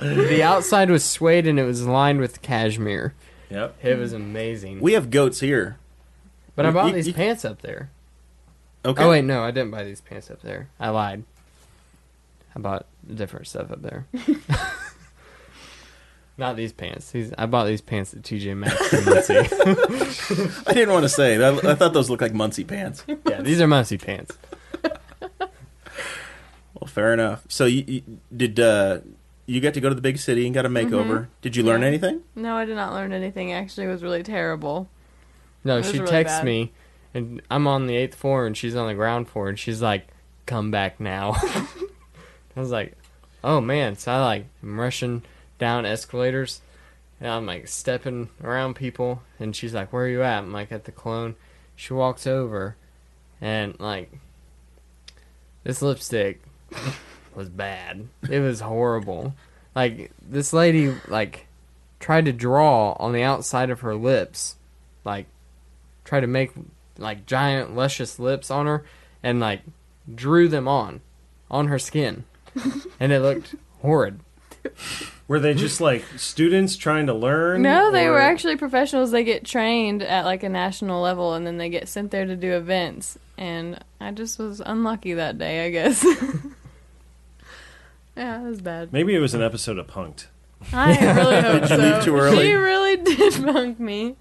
the 0.00 0.40
outside 0.42 0.90
was 0.90 1.04
suede 1.04 1.46
and 1.46 1.58
it 1.58 1.64
was 1.64 1.86
lined 1.86 2.20
with 2.20 2.40
cashmere. 2.42 3.14
Yep. 3.50 3.76
It 3.82 3.98
was 3.98 4.12
amazing. 4.12 4.80
we 4.80 4.92
have 4.92 5.10
goats 5.10 5.40
here. 5.40 5.78
but 6.54 6.66
I 6.66 6.70
bought 6.70 6.88
you- 6.88 6.92
these 6.94 7.08
you- 7.08 7.14
pants 7.14 7.44
up 7.44 7.62
there. 7.62 7.90
Okay. 8.84 9.02
Oh 9.02 9.10
wait, 9.10 9.24
no, 9.24 9.42
I 9.42 9.50
didn't 9.50 9.70
buy 9.72 9.82
these 9.84 10.00
pants 10.00 10.30
up 10.30 10.40
there. 10.42 10.68
I 10.78 10.90
lied. 10.90 11.24
I 12.54 12.60
bought 12.60 12.86
different 13.12 13.46
stuff 13.48 13.70
up 13.72 13.82
there. 13.82 14.06
Not 16.38 16.54
these 16.56 16.72
pants. 16.72 17.10
These 17.10 17.32
I 17.36 17.46
bought 17.46 17.64
these 17.66 17.80
pants 17.80 18.14
at 18.14 18.22
TJ 18.22 18.56
Maxx 18.56 18.92
in 18.94 19.04
Muncie. 19.04 20.62
I 20.68 20.72
didn't 20.72 20.92
want 20.92 21.02
to 21.02 21.08
say. 21.08 21.36
I, 21.44 21.48
I 21.72 21.74
thought 21.74 21.92
those 21.92 22.08
looked 22.08 22.22
like 22.22 22.32
Muncie 22.32 22.62
pants. 22.64 23.04
yeah, 23.28 23.42
these 23.42 23.60
are 23.60 23.66
Muncie 23.66 23.98
pants. 23.98 24.38
Well, 26.74 26.86
fair 26.86 27.12
enough. 27.12 27.44
So 27.48 27.66
you, 27.66 27.84
you 27.86 28.02
did. 28.34 28.60
Uh, 28.60 29.00
you 29.46 29.60
got 29.60 29.74
to 29.74 29.80
go 29.80 29.88
to 29.88 29.94
the 29.94 30.00
big 30.00 30.18
city 30.18 30.44
and 30.46 30.54
got 30.54 30.64
a 30.66 30.68
makeover. 30.68 31.26
Did 31.42 31.56
you 31.56 31.62
learn 31.64 31.80
Yeah. 31.80 31.88
anything? 31.88 32.22
No, 32.36 32.56
I 32.56 32.64
did 32.66 32.76
not 32.76 32.92
learn 32.92 33.12
anything. 33.12 33.52
Actually, 33.52 33.86
it 33.86 33.90
was 33.90 34.02
really 34.02 34.22
terrible. 34.22 34.88
No, 35.64 35.82
she 35.82 35.98
really 35.98 36.10
texts 36.10 36.38
bad. 36.38 36.44
me, 36.44 36.72
and 37.14 37.42
I'm 37.50 37.66
on 37.66 37.86
the 37.88 37.96
eighth 37.96 38.14
floor, 38.14 38.46
and 38.46 38.56
she's 38.56 38.76
on 38.76 38.86
the 38.86 38.94
ground 38.94 39.28
floor, 39.28 39.48
and 39.48 39.58
she's 39.58 39.82
like, 39.82 40.06
"Come 40.46 40.70
back 40.70 41.00
now." 41.00 41.32
I 42.56 42.60
was 42.60 42.70
like, 42.70 42.96
"Oh 43.42 43.60
man!" 43.60 43.96
So 43.96 44.12
I 44.12 44.24
like 44.24 44.44
I'm 44.62 44.78
rushing 44.78 45.22
down 45.58 45.86
escalators, 45.86 46.60
and 47.20 47.30
I'm 47.30 47.46
like 47.46 47.68
stepping 47.68 48.28
around 48.42 48.74
people, 48.74 49.22
and 49.38 49.54
she's 49.54 49.74
like, 49.74 49.92
"Where 49.92 50.04
are 50.04 50.08
you 50.08 50.22
at?" 50.22 50.38
I'm 50.38 50.52
like, 50.52 50.72
"At 50.72 50.84
the 50.84 50.92
clone." 50.92 51.36
She 51.76 51.92
walks 51.92 52.26
over, 52.26 52.76
and 53.40 53.78
like, 53.78 54.10
this 55.64 55.82
lipstick 55.82 56.42
was 57.34 57.48
bad. 57.48 58.08
It 58.28 58.40
was 58.40 58.60
horrible. 58.60 59.34
Like 59.74 60.10
this 60.20 60.52
lady 60.52 60.94
like 61.06 61.46
tried 62.00 62.24
to 62.24 62.32
draw 62.32 62.92
on 62.98 63.12
the 63.12 63.22
outside 63.22 63.70
of 63.70 63.80
her 63.80 63.94
lips, 63.94 64.56
like 65.04 65.26
try 66.04 66.20
to 66.20 66.26
make 66.26 66.52
like 66.98 67.26
giant 67.26 67.76
luscious 67.76 68.18
lips 68.18 68.50
on 68.50 68.66
her 68.66 68.84
and 69.22 69.40
like 69.40 69.60
drew 70.12 70.48
them 70.48 70.66
on 70.66 71.00
on 71.50 71.68
her 71.68 71.78
skin 71.78 72.24
and 73.00 73.12
it 73.12 73.20
looked 73.20 73.54
horrid 73.82 74.18
Were 75.28 75.40
they 75.40 75.54
just 75.54 75.80
like 75.80 76.04
students 76.16 76.76
trying 76.76 77.06
to 77.06 77.14
learn? 77.14 77.62
No, 77.62 77.90
they 77.90 78.06
or- 78.06 78.12
were 78.12 78.20
actually 78.20 78.56
professionals. 78.56 79.10
They 79.10 79.24
get 79.24 79.44
trained 79.44 80.02
at 80.02 80.24
like 80.24 80.42
a 80.42 80.48
national 80.48 81.02
level, 81.02 81.34
and 81.34 81.46
then 81.46 81.58
they 81.58 81.68
get 81.68 81.88
sent 81.88 82.10
there 82.10 82.24
to 82.26 82.36
do 82.36 82.52
events. 82.54 83.18
And 83.36 83.78
I 84.00 84.10
just 84.10 84.38
was 84.38 84.60
unlucky 84.64 85.14
that 85.14 85.38
day, 85.38 85.66
I 85.66 85.70
guess. 85.70 86.04
yeah, 88.16 88.40
it 88.40 88.44
was 88.44 88.60
bad. 88.60 88.92
Maybe 88.92 89.14
it 89.14 89.20
was 89.20 89.34
an 89.34 89.42
episode 89.42 89.78
of 89.78 89.86
Punked. 89.86 90.26
I 90.72 91.12
really 91.14 91.40
hope 91.42 91.60
Did 91.62 91.68
so. 91.68 91.76
you 91.76 91.82
leave 91.82 92.04
too 92.04 92.16
early? 92.16 92.46
She 92.46 92.52
really 92.54 92.96
did 92.96 93.32
punk 93.44 93.78
me. 93.78 94.16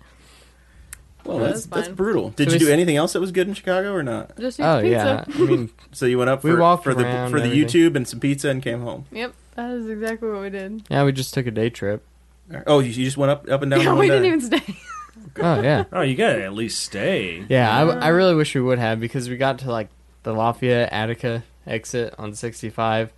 Well, 1.25 1.39
That's 1.39 1.65
that's 1.65 1.87
that's 1.87 1.89
brutal. 1.89 2.29
Did 2.29 2.49
So 2.49 2.53
you 2.53 2.59
do 2.59 2.69
anything 2.71 2.95
else 2.95 3.11
that 3.13 3.19
was 3.19 3.31
good 3.33 3.47
in 3.49 3.53
Chicago 3.53 3.91
or 3.93 4.01
not? 4.03 4.37
Just 4.37 4.59
eat 4.59 4.63
oh 4.63 4.79
pizza. 4.81 5.25
yeah 5.27 5.35
i 5.35 5.39
mean 5.39 5.69
So 5.91 6.05
you 6.05 6.17
went 6.17 6.29
up 6.29 6.41
We 6.43 6.51
for, 6.51 6.57
walked 6.57 6.85
for 6.85 6.93
the 6.93 7.03
for 7.29 7.39
the 7.41 7.47
everything. 7.47 7.51
YouTube 7.51 7.95
and 7.97 8.07
some 8.07 8.19
pizza 8.21 8.49
and 8.49 8.63
came 8.63 8.81
home. 8.81 9.07
Yep, 9.11 9.33
that 9.57 9.71
is 9.71 9.89
exactly 9.89 10.29
what 10.29 10.41
we 10.41 10.49
did. 10.49 10.83
yeah 10.89 11.03
we 11.03 11.11
just 11.11 11.33
took 11.33 11.45
a 11.47 11.51
day 11.51 11.69
trip 11.69 12.03
uh, 12.53 12.61
Oh, 12.65 12.79
you, 12.79 12.89
you 12.91 13.03
just 13.03 13.17
went 13.17 13.31
up 13.31 13.49
up 13.49 13.61
and 13.61 13.69
down. 13.71 13.81
Yeah, 13.81 13.87
in 13.89 13.95
one 13.97 13.99
we 13.99 14.07
didn't 14.07 14.25
even 14.25 14.41
stay. 14.41 14.77
oh 15.41 15.61
yeah 15.61 15.83
Oh, 15.91 16.01
you 16.01 16.15
gotta 16.15 16.43
at 16.43 16.53
least 16.53 16.79
stay. 16.79 17.43
yeah 17.49 17.75
I, 17.75 17.81
I 18.05 18.07
really 18.09 18.35
wish 18.35 18.55
we 18.55 18.61
would 18.61 18.79
have 18.79 18.99
because 19.01 19.27
we 19.29 19.35
got 19.35 19.59
to 19.59 19.71
like 19.71 19.89
the 20.23 20.33
lafayette 20.33 20.91
attica 20.93 21.43
exit 21.65 22.13
on 22.17 22.33
65 22.33 23.11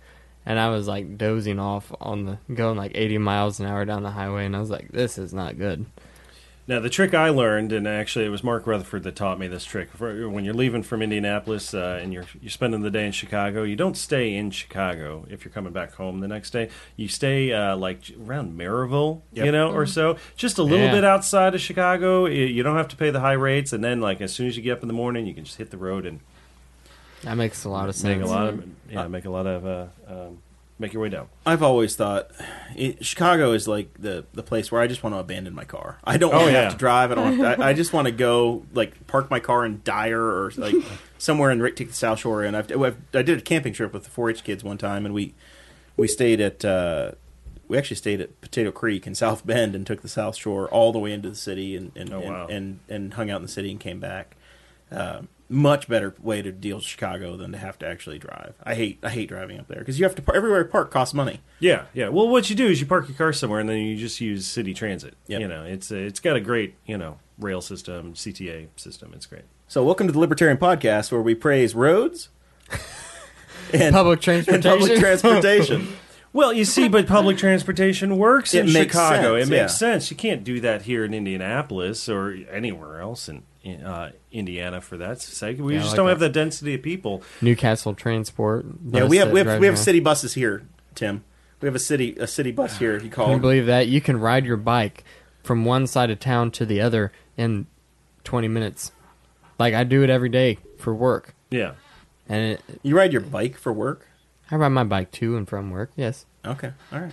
and 0.44 0.58
i 0.58 0.68
was 0.70 0.88
like 0.88 1.16
dozing 1.16 1.60
off 1.60 1.92
on 2.00 2.24
the 2.24 2.38
going 2.52 2.76
like 2.76 2.92
80 2.96 3.18
miles 3.18 3.60
an 3.60 3.66
hour 3.66 3.84
down 3.84 4.02
the 4.02 4.10
highway 4.10 4.44
and 4.46 4.56
i 4.56 4.60
was 4.60 4.70
like 4.70 4.88
this 4.90 5.18
is 5.18 5.32
not 5.32 5.56
good 5.58 5.86
Now, 6.68 6.78
the 6.78 6.90
trick 6.90 7.14
I 7.14 7.30
learned, 7.30 7.72
and 7.72 7.88
actually 7.88 8.26
it 8.26 8.28
was 8.28 8.44
Mark 8.44 8.64
Rutherford 8.64 9.02
that 9.02 9.16
taught 9.16 9.40
me 9.40 9.48
this 9.48 9.64
trick. 9.64 9.90
For, 9.90 10.28
when 10.28 10.44
you're 10.44 10.54
leaving 10.54 10.84
from 10.84 11.02
Indianapolis 11.02 11.74
uh, 11.74 11.98
and 12.00 12.12
you're 12.12 12.26
you're 12.40 12.50
spending 12.50 12.82
the 12.82 12.90
day 12.92 13.06
in 13.06 13.12
Chicago, 13.12 13.64
you 13.64 13.74
don't 13.74 13.96
stay 13.96 14.34
in 14.36 14.52
Chicago 14.52 15.26
if 15.28 15.44
you're 15.44 15.50
coming 15.52 15.72
back 15.72 15.94
home 15.94 16.20
the 16.20 16.28
next 16.28 16.50
day. 16.50 16.68
You 16.96 17.08
stay 17.08 17.52
uh, 17.52 17.76
like 17.76 18.02
around 18.24 18.56
Merrillville, 18.56 19.22
Yep. 19.32 19.46
you 19.46 19.50
know, 19.52 19.72
or 19.72 19.84
so, 19.84 20.16
just 20.36 20.58
a 20.58 20.62
little 20.62 20.86
Yeah. 20.86 20.92
bit 20.92 21.04
outside 21.04 21.54
of 21.56 21.60
Chicago. 21.60 22.26
You 22.26 22.62
don't 22.62 22.76
have 22.76 22.88
to 22.88 22.96
pay 22.96 23.10
the 23.10 23.20
high 23.20 23.32
rates, 23.32 23.72
and 23.72 23.82
then 23.82 24.00
like 24.00 24.20
as 24.20 24.32
soon 24.32 24.46
as 24.46 24.56
you 24.56 24.62
get 24.62 24.74
up 24.74 24.82
in 24.82 24.88
the 24.88 24.94
morning, 24.94 25.26
you 25.26 25.34
can 25.34 25.44
just 25.44 25.56
hit 25.56 25.70
the 25.70 25.78
road 25.78 26.06
and 26.06 26.20
that 27.22 27.36
makes 27.36 27.64
a 27.64 27.68
lot 27.68 27.88
of 27.90 28.02
make 28.04 28.18
sense 28.18 28.30
a 28.30 28.32
lot 28.32 28.48
of 28.48 28.64
yeah, 28.88 29.06
make 29.08 29.24
a 29.24 29.30
lot 29.30 29.46
of 29.46 29.66
uh, 29.66 29.86
um, 30.06 30.38
make 30.80 30.92
your 30.92 31.02
way 31.02 31.08
down. 31.10 31.28
I've 31.46 31.62
always 31.62 31.94
thought 31.94 32.30
it, 32.74 33.04
Chicago 33.04 33.52
is 33.52 33.68
like 33.68 33.92
the 33.98 34.24
the 34.32 34.42
place 34.42 34.72
where 34.72 34.80
I 34.80 34.86
just 34.86 35.02
want 35.02 35.14
to 35.14 35.18
abandon 35.18 35.54
my 35.54 35.64
car. 35.64 35.98
I 36.02 36.16
don't 36.16 36.34
Oh, 36.34 36.46
to 36.46 36.52
yeah. 36.52 36.62
have 36.62 36.72
to 36.72 36.78
drive. 36.78 37.12
I 37.12 37.14
don't. 37.14 37.38
Want, 37.38 37.60
I, 37.60 37.68
I 37.68 37.72
just 37.72 37.92
want 37.92 38.06
to 38.06 38.12
go 38.12 38.64
like 38.72 39.06
park 39.06 39.30
my 39.30 39.38
car 39.40 39.64
in 39.64 39.82
Dyer 39.84 40.20
or 40.20 40.50
like 40.56 40.74
somewhere 41.18 41.50
and 41.50 41.60
take 41.76 41.88
the 41.88 41.94
South 41.94 42.18
Shore. 42.20 42.42
And 42.42 42.56
I've, 42.56 42.70
I've 42.72 42.96
I 43.14 43.22
did 43.22 43.38
a 43.38 43.42
camping 43.42 43.72
trip 43.72 43.92
with 43.92 44.04
the 44.04 44.10
4-H 44.10 44.42
kids 44.42 44.64
one 44.64 44.78
time, 44.78 45.04
and 45.04 45.14
we 45.14 45.34
we 45.96 46.08
stayed 46.08 46.40
at 46.40 46.64
uh, 46.64 47.12
we 47.68 47.78
actually 47.78 47.96
stayed 47.96 48.20
at 48.20 48.40
Potato 48.40 48.72
Creek 48.72 49.06
in 49.06 49.14
South 49.14 49.46
Bend 49.46 49.74
and 49.76 49.86
took 49.86 50.02
the 50.02 50.08
South 50.08 50.34
Shore 50.36 50.68
all 50.70 50.90
the 50.92 50.98
way 50.98 51.12
into 51.12 51.28
the 51.30 51.36
city 51.36 51.76
and 51.76 51.92
and 51.94 52.12
Oh, 52.12 52.20
and, 52.20 52.30
wow. 52.30 52.46
and, 52.48 52.80
and 52.88 53.14
hung 53.14 53.30
out 53.30 53.36
in 53.36 53.42
the 53.42 53.48
city 53.48 53.70
and 53.70 53.78
came 53.78 54.00
back. 54.00 54.36
Uh, 54.90 55.22
much 55.50 55.88
better 55.88 56.14
way 56.22 56.40
to 56.40 56.52
deal 56.52 56.76
with 56.76 56.84
Chicago 56.84 57.36
than 57.36 57.50
to 57.52 57.58
have 57.58 57.76
to 57.80 57.86
actually 57.86 58.18
drive. 58.18 58.54
I 58.62 58.74
hate 58.76 59.00
I 59.02 59.10
hate 59.10 59.28
driving 59.28 59.58
up 59.58 59.66
there 59.66 59.80
because 59.80 59.98
you 59.98 60.04
have 60.04 60.14
to 60.14 60.22
par- 60.22 60.36
everywhere 60.36 60.62
you 60.62 60.68
park 60.68 60.90
costs 60.90 61.12
money. 61.12 61.40
Yeah, 61.58 61.86
yeah. 61.92 62.08
Well, 62.08 62.28
what 62.28 62.48
you 62.48 62.56
do 62.56 62.66
is 62.68 62.80
you 62.80 62.86
park 62.86 63.08
your 63.08 63.16
car 63.16 63.32
somewhere, 63.32 63.60
and 63.60 63.68
then 63.68 63.78
you 63.78 63.96
just 63.96 64.20
use 64.20 64.46
city 64.46 64.72
transit. 64.72 65.14
Yep. 65.26 65.40
You 65.40 65.48
know, 65.48 65.64
it's 65.64 65.90
uh, 65.90 65.96
it's 65.96 66.20
got 66.20 66.36
a 66.36 66.40
great 66.40 66.76
you 66.86 66.96
know 66.96 67.18
rail 67.38 67.60
system, 67.60 68.14
CTA 68.14 68.68
system. 68.76 69.12
It's 69.14 69.26
great. 69.26 69.44
So, 69.66 69.84
welcome 69.84 70.06
to 70.06 70.12
the 70.12 70.18
Libertarian 70.18 70.56
Podcast, 70.56 71.12
where 71.12 71.20
we 71.20 71.34
praise 71.34 71.74
roads 71.74 72.28
and 73.74 73.92
public 73.92 74.26
and 74.26 74.46
transportation 74.46 74.70
public 74.70 74.98
transportation. 75.00 75.88
Well, 76.32 76.52
you 76.52 76.64
see, 76.64 76.88
but 76.88 77.08
public 77.08 77.38
transportation 77.38 78.16
works 78.16 78.54
It 78.54 78.66
in 78.66 78.68
Chicago. 78.68 79.36
sense, 79.36 79.48
it 79.48 79.50
makes 79.50 79.60
yeah. 79.60 79.66
sense. 79.66 80.10
You 80.12 80.16
can't 80.16 80.44
do 80.44 80.60
that 80.60 80.82
here 80.82 81.04
in 81.04 81.12
Indianapolis 81.12 82.08
or 82.08 82.36
anywhere 82.48 83.00
else 83.00 83.28
in, 83.28 83.38
in 83.38 83.42
uh, 83.84 84.10
Indiana 84.32 84.80
for 84.80 84.96
that 84.96 85.20
sake. 85.20 85.58
We 85.58 85.74
Yeah, 85.74 85.80
just 85.80 85.90
like 85.92 85.96
don't 85.96 86.08
have 86.08 86.18
that. 86.20 86.28
the 86.28 86.32
density 86.40 86.74
of 86.74 86.82
people. 86.82 87.22
New 87.40 87.56
Castle 87.56 87.94
Transport. 87.94 88.64
yeah, 88.90 89.04
we 89.06 89.18
have 89.18 89.30
we 89.32 89.40
have 89.40 89.60
we 89.60 89.66
have 89.66 89.74
around. 89.74 89.76
city 89.76 90.00
buses 90.00 90.34
here, 90.34 90.62
Tim. 90.94 91.24
We 91.60 91.66
have 91.66 91.74
a 91.74 91.78
city 91.80 92.16
a 92.18 92.26
city 92.26 92.52
bus 92.52 92.78
here. 92.78 92.98
You 92.98 93.10
Can 93.10 93.30
you 93.32 93.38
believe 93.38 93.66
that? 93.66 93.86
You 93.88 94.00
can 94.00 94.18
ride 94.18 94.46
your 94.46 94.56
bike 94.56 95.04
from 95.42 95.64
one 95.64 95.86
side 95.86 96.10
of 96.10 96.18
town 96.20 96.50
to 96.52 96.64
the 96.66 96.80
other 96.80 97.12
in 97.36 97.66
20 98.24 98.48
minutes. 98.48 98.92
Like 99.58 99.74
I 99.74 99.84
do 99.84 100.02
it 100.02 100.08
every 100.10 100.30
day 100.30 100.58
for 100.78 100.94
work, 100.94 101.34
Yeah. 101.50 101.72
and 102.28 102.52
it, 102.52 102.62
you 102.82 102.96
ride 102.96 103.12
your 103.12 103.20
bike 103.20 103.58
for 103.58 103.72
work. 103.74 104.06
I 104.50 104.56
ride 104.56 104.68
my 104.70 104.84
bike 104.84 105.10
to 105.12 105.36
and 105.36 105.46
from 105.46 105.70
work. 105.70 105.90
Yes, 105.96 106.24
Okay, 106.46 106.72
all 106.90 107.00
right, 107.00 107.12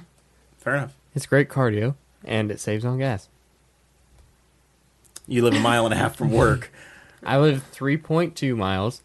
fair 0.58 0.76
enough. 0.76 0.94
it's 1.14 1.26
great 1.26 1.50
cardio, 1.50 1.96
and 2.24 2.50
it 2.50 2.62
saves 2.62 2.86
on 2.86 2.98
gas. 3.00 3.28
You 5.28 5.44
live 5.44 5.54
a 5.56 5.60
mile 5.60 5.86
and 5.86 5.94
a 5.94 5.98
half 5.98 6.16
from 6.16 6.32
work. 6.32 6.72
I 7.24 7.38
live 7.38 7.64
3.2 7.74 8.56
miles, 8.56 9.02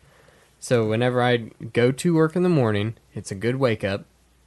so 0.61 0.87
whenever 0.89 1.23
I 1.23 1.37
go 1.73 1.91
to 1.93 2.15
work 2.15 2.37
in 2.37 2.43
the 2.43 2.49
morning, 2.49 2.95
it's 3.15 3.31
a 3.31 3.35
good 3.35 3.57
wake 3.57 3.83
up. 3.83 4.05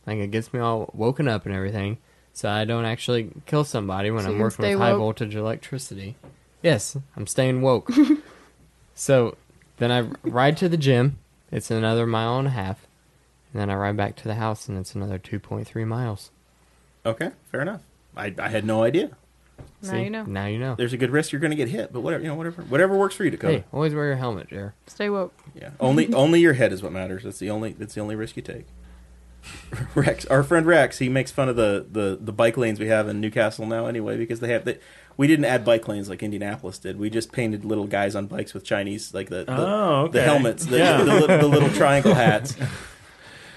Like 0.07 0.19
it 0.19 0.31
gets 0.31 0.53
me 0.53 0.59
all 0.59 0.89
woken 0.93 1.27
up 1.27 1.45
and 1.45 1.53
everything, 1.53 1.97
so 2.31 2.49
I 2.49 2.63
don't 2.63 2.85
actually 2.85 3.31
kill 3.45 3.63
somebody 3.63 4.11
when 4.11 4.23
So 4.23 4.29
I'm 4.29 4.39
working 4.39 4.63
with 4.63 4.71
stay 4.71 4.77
high 4.77 4.91
woke? 4.93 4.99
voltage 4.99 5.35
electricity. 5.35 6.15
Yes, 6.61 6.95
I'm 7.17 7.27
staying 7.27 7.61
woke. 7.61 7.91
so 8.95 9.35
then 9.77 9.91
I 9.91 10.01
ride 10.27 10.57
to 10.57 10.69
the 10.69 10.77
gym. 10.77 11.17
It's 11.51 11.71
another 11.71 12.05
mile 12.05 12.37
and 12.39 12.47
a 12.47 12.51
half, 12.51 12.85
and 13.51 13.59
then 13.61 13.69
I 13.69 13.75
ride 13.75 13.97
back 13.97 14.15
to 14.17 14.23
the 14.27 14.35
house, 14.35 14.67
and 14.69 14.77
it's 14.77 14.95
another 14.95 15.19
2.3 15.19 15.85
miles. 15.87 16.31
Okay, 17.05 17.31
fair 17.51 17.61
enough. 17.61 17.81
I, 18.15 18.33
I 18.39 18.49
had 18.49 18.63
no 18.65 18.83
idea. 18.83 19.11
Now 19.81 19.91
See? 19.91 20.03
you 20.03 20.09
know. 20.09 20.23
Now 20.23 20.45
you 20.47 20.57
know. 20.57 20.75
There's 20.75 20.93
a 20.93 20.97
good 20.97 21.11
risk 21.11 21.31
you're 21.31 21.41
going 21.41 21.51
to 21.51 21.57
get 21.57 21.69
hit, 21.69 21.93
but 21.93 22.01
whatever 22.01 22.23
you 22.23 22.29
know, 22.29 22.35
whatever 22.35 22.61
whatever 22.63 22.97
works 22.97 23.15
for 23.15 23.23
you, 23.23 23.31
Dakota. 23.31 23.57
Hey, 23.59 23.63
always 23.71 23.93
wear 23.93 24.05
your 24.07 24.15
helmet, 24.15 24.49
Jer. 24.49 24.73
Stay 24.87 25.09
woke. 25.09 25.33
Yeah, 25.53 25.71
only 25.79 26.11
only 26.13 26.39
your 26.41 26.53
head 26.53 26.73
is 26.73 26.81
what 26.81 26.91
matters. 26.91 27.23
That's 27.23 27.39
the 27.39 27.49
only 27.49 27.73
that's 27.73 27.93
the 27.93 28.01
only 28.01 28.15
risk 28.15 28.35
you 28.35 28.41
take. 28.41 28.65
Rex, 29.95 30.25
our 30.25 30.41
friend 30.43 30.65
Rex, 30.65 30.97
he 30.97 31.07
makes 31.07 31.29
fun 31.31 31.49
of 31.49 31.55
the, 31.55 31.85
the, 31.91 32.17
the 32.19 32.31
bike 32.31 32.57
lanes 32.57 32.79
we 32.79 32.87
have 32.87 33.07
in 33.07 33.21
New 33.21 33.29
Castle 33.29 33.67
now 33.67 33.85
anyway 33.85 34.17
because 34.17 34.39
they 34.39 34.47
have 34.47 34.65
they, 34.65 34.79
We 35.17 35.27
didn't 35.27 35.45
add 35.45 35.63
bike 35.63 35.87
lanes 35.87 36.09
like 36.09 36.23
Indianapolis 36.23 36.79
did. 36.79 36.97
We 36.97 37.11
just 37.11 37.31
painted 37.31 37.63
little 37.63 37.85
guys 37.85 38.15
on 38.15 38.25
bikes 38.25 38.55
with 38.55 38.63
Chinese, 38.63 39.13
like 39.13 39.29
the 39.29 39.43
the, 39.45 39.55
Oh, 39.55 39.95
okay. 40.05 40.13
the 40.19 40.23
helmets, 40.23 40.65
the, 40.65 40.79
Yeah. 40.79 40.97
the, 41.03 41.13
li- 41.13 41.27
the 41.27 41.47
little 41.47 41.69
triangle 41.75 42.15
hats. 42.15 42.55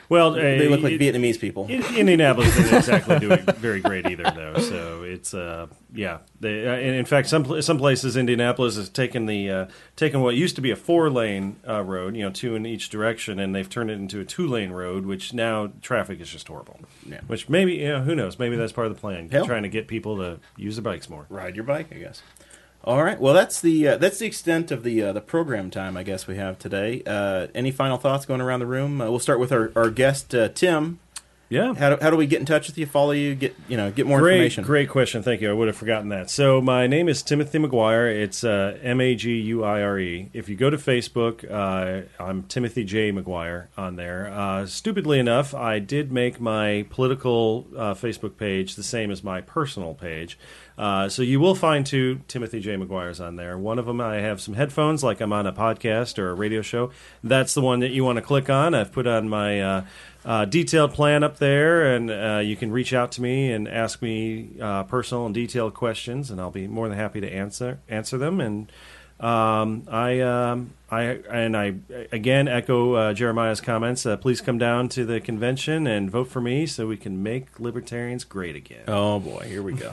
Well, 0.08 0.32
They 0.32 0.66
uh, 0.66 0.70
look 0.70 0.80
like 0.82 0.94
it- 0.94 1.00
Vietnamese 1.00 1.38
people. 1.38 1.66
In- 1.68 1.84
Indianapolis 1.96 2.56
isn't 2.58 2.76
exactly 2.76 3.18
doing 3.26 3.40
very 3.58 3.80
great 3.80 4.06
either, 4.06 4.24
though. 4.34 4.58
So 4.60 5.02
it's 5.02 5.34
uh, 5.34 5.66
yeah. 5.92 6.18
They, 6.40 6.66
uh, 6.66 6.72
and 6.72 6.94
in 6.94 7.04
fact, 7.04 7.28
some 7.28 7.60
some 7.62 7.78
places 7.78 8.16
Indianapolis 8.16 8.76
has 8.76 8.88
taken 8.88 9.26
the 9.26 9.50
uh, 9.50 9.66
taken 9.96 10.20
what 10.22 10.34
used 10.34 10.56
to 10.56 10.62
be 10.62 10.70
a 10.70 10.76
four 10.76 11.10
lane 11.10 11.56
uh, 11.68 11.82
road, 11.82 12.16
you 12.16 12.22
know, 12.22 12.30
two 12.30 12.54
in 12.54 12.64
each 12.64 12.88
direction, 12.88 13.38
and 13.38 13.54
they've 13.54 13.68
turned 13.68 13.90
it 13.90 13.94
into 13.94 14.20
a 14.20 14.24
two 14.24 14.46
lane 14.46 14.70
road, 14.70 15.04
which 15.04 15.34
now 15.34 15.70
traffic 15.82 16.20
is 16.20 16.30
just 16.30 16.48
horrible. 16.48 16.80
Yeah. 17.06 17.20
Which 17.26 17.48
maybe 17.48 17.74
you 17.74 17.88
know 17.88 18.00
who 18.02 18.14
knows? 18.14 18.38
Maybe 18.38 18.56
that's 18.56 18.72
part 18.72 18.86
of 18.86 18.94
the 18.94 19.00
plan, 19.00 19.28
Hell. 19.28 19.44
trying 19.46 19.64
to 19.64 19.68
get 19.68 19.88
people 19.88 20.16
to 20.18 20.38
use 20.56 20.76
their 20.76 20.82
bikes 20.82 21.10
more. 21.10 21.26
Ride 21.28 21.54
your 21.54 21.64
bike, 21.64 21.88
I 21.92 21.96
guess. 21.98 22.22
All 22.84 23.02
right. 23.02 23.20
Well, 23.20 23.34
that's 23.34 23.60
the 23.60 23.88
uh, 23.88 23.96
that's 23.98 24.18
the 24.18 24.26
extent 24.26 24.70
of 24.70 24.82
the 24.82 25.02
uh, 25.02 25.12
the 25.12 25.20
program 25.20 25.70
time 25.70 25.96
I 25.96 26.02
guess 26.04 26.26
we 26.26 26.36
have 26.36 26.58
today. 26.58 27.02
Uh, 27.04 27.48
any 27.54 27.70
final 27.70 27.98
thoughts 27.98 28.24
going 28.24 28.40
around 28.40 28.60
the 28.60 28.66
room? 28.66 29.00
Uh, 29.00 29.10
we'll 29.10 29.18
start 29.18 29.40
with 29.40 29.52
our, 29.52 29.72
our 29.76 29.90
guest 29.90 30.34
uh, 30.34 30.48
Tim. 30.48 30.98
Yeah. 31.50 31.72
How 31.74 31.90
do, 31.90 31.98
how 32.02 32.10
do 32.10 32.16
we 32.16 32.26
get 32.26 32.40
in 32.40 32.46
touch 32.46 32.66
with 32.66 32.76
you? 32.76 32.84
Follow 32.84 33.12
you? 33.12 33.34
Get 33.34 33.56
you 33.68 33.76
know 33.76 33.90
get 33.90 34.06
more 34.06 34.20
great, 34.20 34.34
information. 34.34 34.64
Great 34.64 34.88
question. 34.90 35.22
Thank 35.22 35.40
you. 35.40 35.50
I 35.50 35.54
would 35.54 35.68
have 35.68 35.76
forgotten 35.76 36.10
that. 36.10 36.28
So 36.28 36.60
my 36.60 36.86
name 36.86 37.08
is 37.08 37.22
Timothy 37.22 37.58
Maguire. 37.58 38.06
It's 38.06 38.44
uh, 38.44 38.78
M 38.82 39.00
A 39.00 39.14
G 39.14 39.34
U 39.36 39.64
I 39.64 39.82
R 39.82 39.98
E. 39.98 40.28
If 40.34 40.48
you 40.48 40.56
go 40.56 40.68
to 40.68 40.76
Facebook, 40.76 41.50
uh, 41.50 42.06
I'm 42.22 42.42
Timothy 42.44 42.84
J 42.84 43.12
Maguire 43.12 43.70
on 43.78 43.96
there. 43.96 44.30
Uh, 44.30 44.66
stupidly 44.66 45.18
enough, 45.18 45.54
I 45.54 45.78
did 45.78 46.12
make 46.12 46.38
my 46.38 46.84
political 46.90 47.66
uh, 47.74 47.94
Facebook 47.94 48.36
page 48.36 48.74
the 48.74 48.82
same 48.82 49.10
as 49.10 49.24
my 49.24 49.40
personal 49.40 49.94
page. 49.94 50.38
Uh, 50.76 51.08
so 51.08 51.22
you 51.22 51.40
will 51.40 51.56
find 51.56 51.84
two 51.84 52.20
Timothy 52.28 52.60
J 52.60 52.76
Maguire's 52.76 53.20
on 53.20 53.34
there. 53.34 53.58
One 53.58 53.80
of 53.80 53.86
them 53.86 54.00
I 54.00 54.16
have 54.16 54.40
some 54.40 54.54
headphones, 54.54 55.02
like 55.02 55.20
I'm 55.20 55.32
on 55.32 55.46
a 55.46 55.52
podcast 55.52 56.18
or 56.18 56.30
a 56.30 56.34
radio 56.34 56.62
show. 56.62 56.90
That's 57.24 57.54
the 57.54 57.62
one 57.62 57.80
that 57.80 57.90
you 57.90 58.04
want 58.04 58.16
to 58.16 58.22
click 58.22 58.48
on. 58.48 58.74
I've 58.74 58.92
put 58.92 59.06
on 59.06 59.28
my 59.28 59.84
uh, 60.24 60.44
detailed 60.44 60.92
plan 60.92 61.22
up 61.22 61.38
there, 61.38 61.94
and 61.94 62.10
uh, 62.10 62.40
you 62.42 62.56
can 62.56 62.70
reach 62.70 62.92
out 62.92 63.12
to 63.12 63.22
me 63.22 63.52
and 63.52 63.68
ask 63.68 64.02
me 64.02 64.50
uh, 64.60 64.84
personal 64.84 65.26
and 65.26 65.34
detailed 65.34 65.74
questions, 65.74 66.30
and 66.30 66.40
I'll 66.40 66.50
be 66.50 66.66
more 66.66 66.88
than 66.88 66.98
happy 66.98 67.20
to 67.20 67.32
answer 67.32 67.78
answer 67.88 68.18
them. 68.18 68.40
And 68.40 68.70
um, 69.20 69.84
I, 69.88 70.20
um, 70.20 70.72
I, 70.90 71.02
and 71.30 71.56
I 71.56 71.74
again 72.12 72.48
echo 72.48 72.94
uh, 72.94 73.14
Jeremiah's 73.14 73.60
comments. 73.60 74.06
Uh, 74.06 74.16
please 74.16 74.40
come 74.40 74.58
down 74.58 74.88
to 74.90 75.04
the 75.04 75.20
convention 75.20 75.86
and 75.86 76.10
vote 76.10 76.28
for 76.28 76.40
me, 76.40 76.66
so 76.66 76.86
we 76.86 76.96
can 76.96 77.22
make 77.22 77.58
libertarians 77.58 78.24
great 78.24 78.56
again. 78.56 78.84
Oh 78.86 79.18
boy, 79.20 79.46
here 79.48 79.62
we 79.62 79.72
go. 79.72 79.92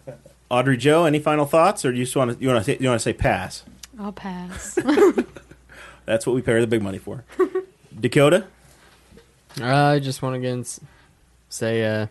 Audrey 0.50 0.76
Jo, 0.76 1.04
any 1.04 1.18
final 1.18 1.44
thoughts, 1.44 1.84
or 1.84 1.92
do 1.92 1.98
you 1.98 2.04
just 2.04 2.16
want 2.16 2.32
to 2.32 2.42
you 2.42 2.48
want 2.48 2.64
to 2.64 2.82
you 2.82 2.88
want 2.88 3.00
to 3.00 3.04
say 3.04 3.12
pass? 3.12 3.64
I'll 3.98 4.12
pass. 4.12 4.78
That's 6.04 6.26
what 6.26 6.34
we 6.34 6.42
pay 6.42 6.60
the 6.60 6.66
big 6.66 6.82
money 6.82 6.98
for. 6.98 7.24
Dakota. 8.00 8.46
I 9.62 9.98
just 9.98 10.22
want 10.22 10.34
to 10.34 10.38
again 10.38 10.60
s- 10.60 10.80
say, 11.48 11.84
uh, 11.84 12.06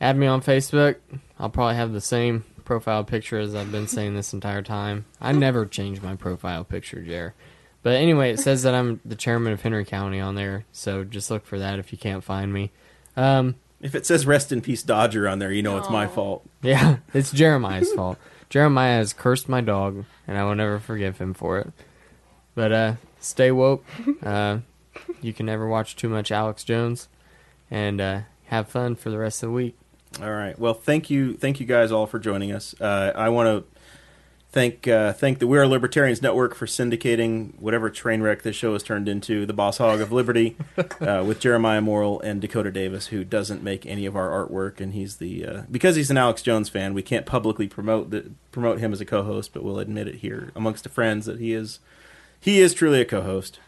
add 0.00 0.16
me 0.16 0.26
on 0.26 0.40
Facebook. 0.42 0.96
I'll 1.38 1.50
probably 1.50 1.76
have 1.76 1.92
the 1.92 2.00
same 2.00 2.44
profile 2.64 3.02
picture 3.04 3.38
as 3.38 3.54
I've 3.54 3.72
been 3.72 3.88
saying 3.88 4.14
this 4.14 4.32
entire 4.32 4.62
time. 4.62 5.04
I 5.20 5.32
never 5.46 5.66
change 5.66 6.00
my 6.02 6.14
profile 6.14 6.64
picture, 6.64 7.02
Jer. 7.02 7.34
But 7.82 7.94
anyway, 7.94 8.30
it 8.32 8.38
says 8.40 8.62
that 8.64 8.74
I'm 8.74 9.00
the 9.04 9.16
chairman 9.16 9.52
of 9.54 9.62
Henry 9.62 9.84
County 9.86 10.20
on 10.20 10.34
there, 10.34 10.66
so 10.70 11.02
just 11.02 11.30
look 11.30 11.46
for 11.46 11.58
that 11.58 11.78
if 11.78 11.92
you 11.92 11.98
can't 11.98 12.22
find 12.22 12.52
me. 12.52 12.70
Um, 13.16 13.54
If 13.80 13.94
it 13.94 14.04
says 14.04 14.26
"Rest 14.26 14.52
in 14.52 14.60
Peace 14.60 14.82
Dodger" 14.82 15.26
on 15.26 15.38
there, 15.38 15.50
you 15.50 15.62
know 15.62 15.78
it's 15.78 15.88
my 15.88 16.06
fault. 16.06 16.44
yeah, 16.62 16.98
it's 17.14 17.32
Jeremiah's 17.32 17.90
fault. 17.94 18.18
Jeremiah 18.50 18.98
has 18.98 19.12
cursed 19.14 19.48
my 19.48 19.62
dog, 19.62 20.04
and 20.28 20.36
I 20.36 20.44
will 20.44 20.54
never 20.54 20.78
forgive 20.78 21.16
him 21.18 21.32
for 21.32 21.58
it. 21.58 21.72
But 22.54 22.72
uh, 22.72 22.94
stay 23.18 23.50
woke. 23.50 23.84
Uh, 24.22 24.58
you 25.20 25.32
can 25.32 25.46
never 25.46 25.68
watch 25.68 25.96
too 25.96 26.08
much 26.08 26.30
Alex 26.30 26.64
Jones, 26.64 27.08
and 27.70 28.00
uh, 28.00 28.20
have 28.46 28.68
fun 28.68 28.96
for 28.96 29.10
the 29.10 29.18
rest 29.18 29.42
of 29.42 29.48
the 29.48 29.54
week. 29.54 29.76
All 30.20 30.32
right. 30.32 30.58
Well, 30.58 30.74
thank 30.74 31.08
you, 31.08 31.36
thank 31.36 31.60
you 31.60 31.66
guys 31.66 31.92
all 31.92 32.06
for 32.06 32.18
joining 32.18 32.52
us. 32.52 32.74
Uh, 32.80 33.12
I 33.14 33.28
want 33.28 33.46
to 33.46 33.80
thank 34.50 34.88
uh, 34.88 35.12
thank 35.12 35.38
the 35.38 35.46
We 35.46 35.58
Are 35.58 35.66
Libertarians 35.66 36.20
Network 36.20 36.54
for 36.54 36.66
syndicating 36.66 37.58
whatever 37.60 37.90
train 37.90 38.20
wreck 38.20 38.42
this 38.42 38.56
show 38.56 38.72
has 38.72 38.82
turned 38.82 39.08
into, 39.08 39.46
the 39.46 39.52
Boss 39.52 39.78
Hog 39.78 40.00
of 40.00 40.10
Liberty, 40.10 40.56
uh, 41.00 41.24
with 41.26 41.40
Jeremiah 41.40 41.80
Morrell 41.80 42.20
and 42.20 42.40
Dakota 42.40 42.70
Davis, 42.70 43.08
who 43.08 43.24
doesn't 43.24 43.62
make 43.62 43.86
any 43.86 44.06
of 44.06 44.16
our 44.16 44.28
artwork, 44.28 44.80
and 44.80 44.94
he's 44.94 45.16
the 45.16 45.46
uh, 45.46 45.62
because 45.70 45.96
he's 45.96 46.10
an 46.10 46.16
Alex 46.16 46.42
Jones 46.42 46.68
fan. 46.68 46.94
We 46.94 47.02
can't 47.02 47.26
publicly 47.26 47.68
promote 47.68 48.10
the, 48.10 48.32
promote 48.50 48.80
him 48.80 48.92
as 48.92 49.00
a 49.00 49.06
co-host, 49.06 49.52
but 49.52 49.62
we'll 49.62 49.78
admit 49.78 50.08
it 50.08 50.16
here 50.16 50.50
amongst 50.56 50.82
the 50.82 50.90
friends 50.90 51.26
that 51.26 51.38
he 51.38 51.52
is 51.52 51.78
he 52.40 52.60
is 52.60 52.74
truly 52.74 53.00
a 53.00 53.04
co-host, 53.04 53.60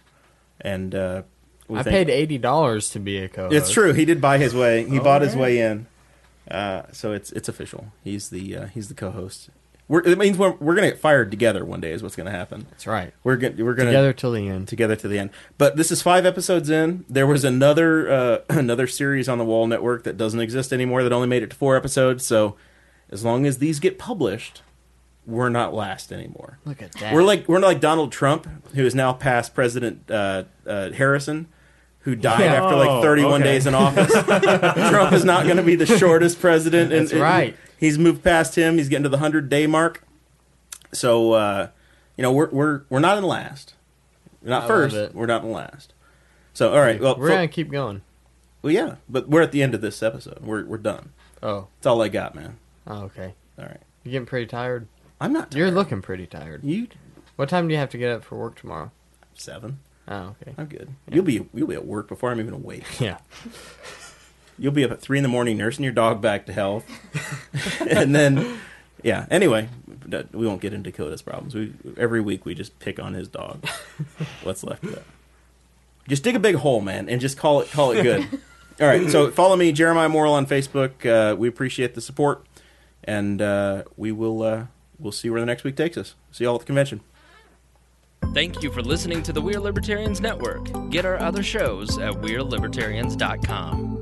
and 0.62 0.94
uh, 0.94 1.22
I 1.72 1.82
paid 1.82 2.08
eighty 2.10 2.38
dollars 2.38 2.90
to 2.90 2.98
be 2.98 3.18
a 3.18 3.28
co-host. 3.28 3.54
it's 3.54 3.70
true. 3.70 3.92
He 3.92 4.04
did 4.04 4.20
buy 4.20 4.38
his 4.38 4.54
way. 4.54 4.88
He 4.88 4.98
All 4.98 5.04
bought 5.04 5.22
his 5.22 5.36
way 5.36 5.58
in. 5.60 5.86
Uh, 6.50 6.82
so 6.92 7.12
it's 7.12 7.30
it's 7.32 7.48
official. 7.48 7.92
He's 8.02 8.30
the 8.30 8.56
uh, 8.56 8.66
he's 8.66 8.88
the 8.88 8.94
co-host. 8.94 9.50
We're, 9.88 10.00
it 10.06 10.16
means 10.16 10.38
we're, 10.38 10.52
we're 10.52 10.74
gonna 10.74 10.90
get 10.90 11.00
fired 11.00 11.30
together 11.30 11.64
one 11.64 11.80
day. 11.80 11.92
Is 11.92 12.02
what's 12.02 12.16
gonna 12.16 12.30
happen. 12.30 12.66
That's 12.70 12.86
right. 12.86 13.12
We're 13.24 13.36
gonna 13.36 13.62
we're 13.62 13.74
gonna 13.74 13.90
Together 13.90 14.12
till 14.12 14.32
the 14.32 14.48
end. 14.48 14.68
together 14.68 14.96
to 14.96 15.08
the 15.08 15.18
end. 15.18 15.30
But 15.58 15.76
this 15.76 15.90
is 15.90 16.00
five 16.02 16.24
episodes 16.24 16.70
in. 16.70 17.04
There 17.08 17.26
was 17.26 17.44
another 17.44 18.10
uh, 18.10 18.38
another 18.48 18.86
series 18.86 19.28
on 19.28 19.38
the 19.38 19.44
Wall 19.44 19.66
Network 19.66 20.04
that 20.04 20.16
doesn't 20.16 20.40
exist 20.40 20.72
anymore. 20.72 21.02
That 21.02 21.12
only 21.12 21.28
made 21.28 21.42
it 21.42 21.50
to 21.50 21.56
four 21.56 21.76
episodes. 21.76 22.24
So 22.24 22.56
as 23.10 23.24
long 23.24 23.44
as 23.44 23.58
these 23.58 23.80
get 23.80 23.98
published, 23.98 24.62
we're 25.26 25.48
not 25.48 25.72
last 25.74 26.12
anymore. 26.12 26.58
Look 26.64 26.82
at 26.82 26.92
that. 26.92 27.14
We're 27.14 27.22
like 27.22 27.48
we're 27.48 27.60
like 27.60 27.80
Donald 27.80 28.12
Trump, 28.12 28.46
who 28.74 28.84
is 28.84 28.94
now 28.94 29.12
past 29.12 29.54
President 29.54 30.10
uh, 30.10 30.44
uh, 30.66 30.90
Harrison, 30.90 31.46
who 32.00 32.14
died 32.16 32.40
Yeah. 32.40 32.62
after 32.64 32.74
like 32.76 32.88
Oh, 32.90 33.02
31 33.02 33.34
okay. 33.42 33.52
days 33.52 33.66
in 33.66 33.74
office. 33.76 34.10
Trump 34.12 35.12
is 35.12 35.24
not 35.24 35.44
going 35.44 35.56
to 35.58 35.62
be 35.62 35.76
the 35.76 35.86
shortest 35.86 36.40
president. 36.40 36.92
and- 36.92 37.08
That's 37.08 37.14
right. 37.20 37.56
He's 37.78 37.98
moved 37.98 38.22
past 38.24 38.54
him. 38.56 38.78
He's 38.78 38.88
getting 38.88 39.02
to 39.04 39.08
the 39.08 39.18
hundred 39.18 39.48
day 39.48 39.66
mark. 39.66 40.04
So 40.92 41.32
uh, 41.32 41.68
you 42.16 42.22
know 42.22 42.32
we're 42.32 42.50
we're 42.50 42.82
we're 42.90 43.00
not 43.00 43.18
in 43.18 43.24
last. 43.24 43.74
We're 44.42 44.50
not 44.50 44.64
I 44.64 44.66
first. 44.68 45.14
We're 45.14 45.26
not 45.26 45.42
in 45.44 45.52
last. 45.52 45.92
So 46.52 46.72
all 46.72 46.80
right. 46.80 47.00
Well, 47.00 47.16
we're 47.18 47.28
fo- 47.28 47.34
gonna 47.34 47.48
keep 47.48 47.70
going. 47.70 48.02
well, 48.60 48.72
yeah, 48.72 48.96
but 49.08 49.28
we're 49.28 49.42
at 49.42 49.52
the 49.52 49.62
end 49.62 49.74
of 49.74 49.80
this 49.80 50.02
episode. 50.02 50.40
We're 50.42 50.64
we're 50.64 50.78
done. 50.78 51.10
Oh, 51.42 51.68
That's 51.78 51.86
all 51.86 52.00
I 52.02 52.08
got, 52.08 52.34
man. 52.34 52.58
oh 52.86 53.02
okay. 53.04 53.34
All 53.58 53.64
right. 53.64 53.80
You're 54.04 54.12
getting 54.12 54.26
pretty 54.26 54.46
tired. 54.46 54.86
I'm 55.22 55.32
not. 55.32 55.54
You're 55.54 55.70
looking 55.70 56.02
pretty 56.02 56.26
tired. 56.26 56.64
You 56.64 56.88
What 57.36 57.48
time 57.48 57.68
do 57.68 57.72
you 57.74 57.78
have 57.78 57.90
to 57.90 57.98
get 57.98 58.10
up 58.10 58.24
for 58.24 58.36
work 58.36 58.56
tomorrow? 58.56 58.90
seven. 59.34 59.78
Oh, 60.08 60.34
okay. 60.42 60.52
I'm 60.58 60.66
good. 60.66 60.88
You'll 61.10 61.24
be 61.24 61.46
you'll 61.54 61.68
be 61.68 61.74
at 61.74 61.86
work 61.86 62.08
before 62.08 62.30
I'm 62.30 62.40
even 62.40 62.54
awake. 62.54 62.84
Yeah. 63.00 63.18
You'll 64.58 64.72
be 64.72 64.84
up 64.84 64.90
at 64.90 65.00
three 65.00 65.18
in 65.18 65.22
the 65.22 65.28
morning 65.28 65.56
nursing 65.56 65.82
your 65.82 65.92
dog 65.94 66.20
back 66.20 66.44
to 66.46 66.52
health, 66.52 66.84
and 67.88 68.14
then, 68.14 68.58
yeah. 69.02 69.26
Anyway, 69.30 69.68
that- 70.06 70.32
we 70.34 70.46
won't 70.46 70.60
get 70.60 70.74
into 70.74 70.90
Dakota's 70.90 71.22
problems. 71.22 71.54
We 71.54 71.72
every 71.96 72.20
week 72.20 72.44
we 72.44 72.54
just 72.54 72.78
pick 72.78 73.00
on 73.00 73.14
his 73.14 73.28
dog. 73.28 73.64
What's 74.42 74.62
left 74.62 74.84
of 74.84 74.94
that? 74.96 75.04
Just 76.06 76.22
dig 76.22 76.36
a 76.36 76.38
big 76.40 76.56
hole, 76.56 76.80
man, 76.80 77.08
and 77.08 77.20
just 77.20 77.38
call 77.38 77.60
it 77.62 77.70
call 77.70 77.92
it 77.92 78.02
good. 78.02 78.40
All 78.80 78.86
right. 78.86 79.08
So 79.10 79.30
follow 79.30 79.56
me, 79.56 79.72
Jeremiah 79.72 80.08
Morrell, 80.08 80.34
on 80.34 80.46
Facebook. 80.46 81.06
Uh, 81.06 81.34
we 81.34 81.48
appreciate 81.48 81.94
the 81.94 82.00
support, 82.00 82.44
and 83.04 83.40
uh, 83.40 83.84
we 83.96 84.12
will 84.12 84.42
uh, 84.42 84.66
we'll 84.98 85.12
see 85.12 85.30
where 85.30 85.40
the 85.40 85.46
next 85.46 85.64
week 85.64 85.76
takes 85.76 85.96
us. 85.96 86.14
See 86.30 86.44
y'all 86.44 86.54
at 86.54 86.60
the 86.60 86.66
convention. 86.66 87.00
Thank 88.34 88.62
you 88.62 88.70
for 88.70 88.80
listening 88.82 89.22
to 89.24 89.32
the 89.32 89.42
We're 89.42 89.60
Libertarians 89.60 90.20
Network. 90.20 90.90
Get 90.90 91.04
our 91.04 91.18
other 91.18 91.42
shows 91.42 91.98
at 91.98 92.14
We'reLibertarians.com. 92.14 94.01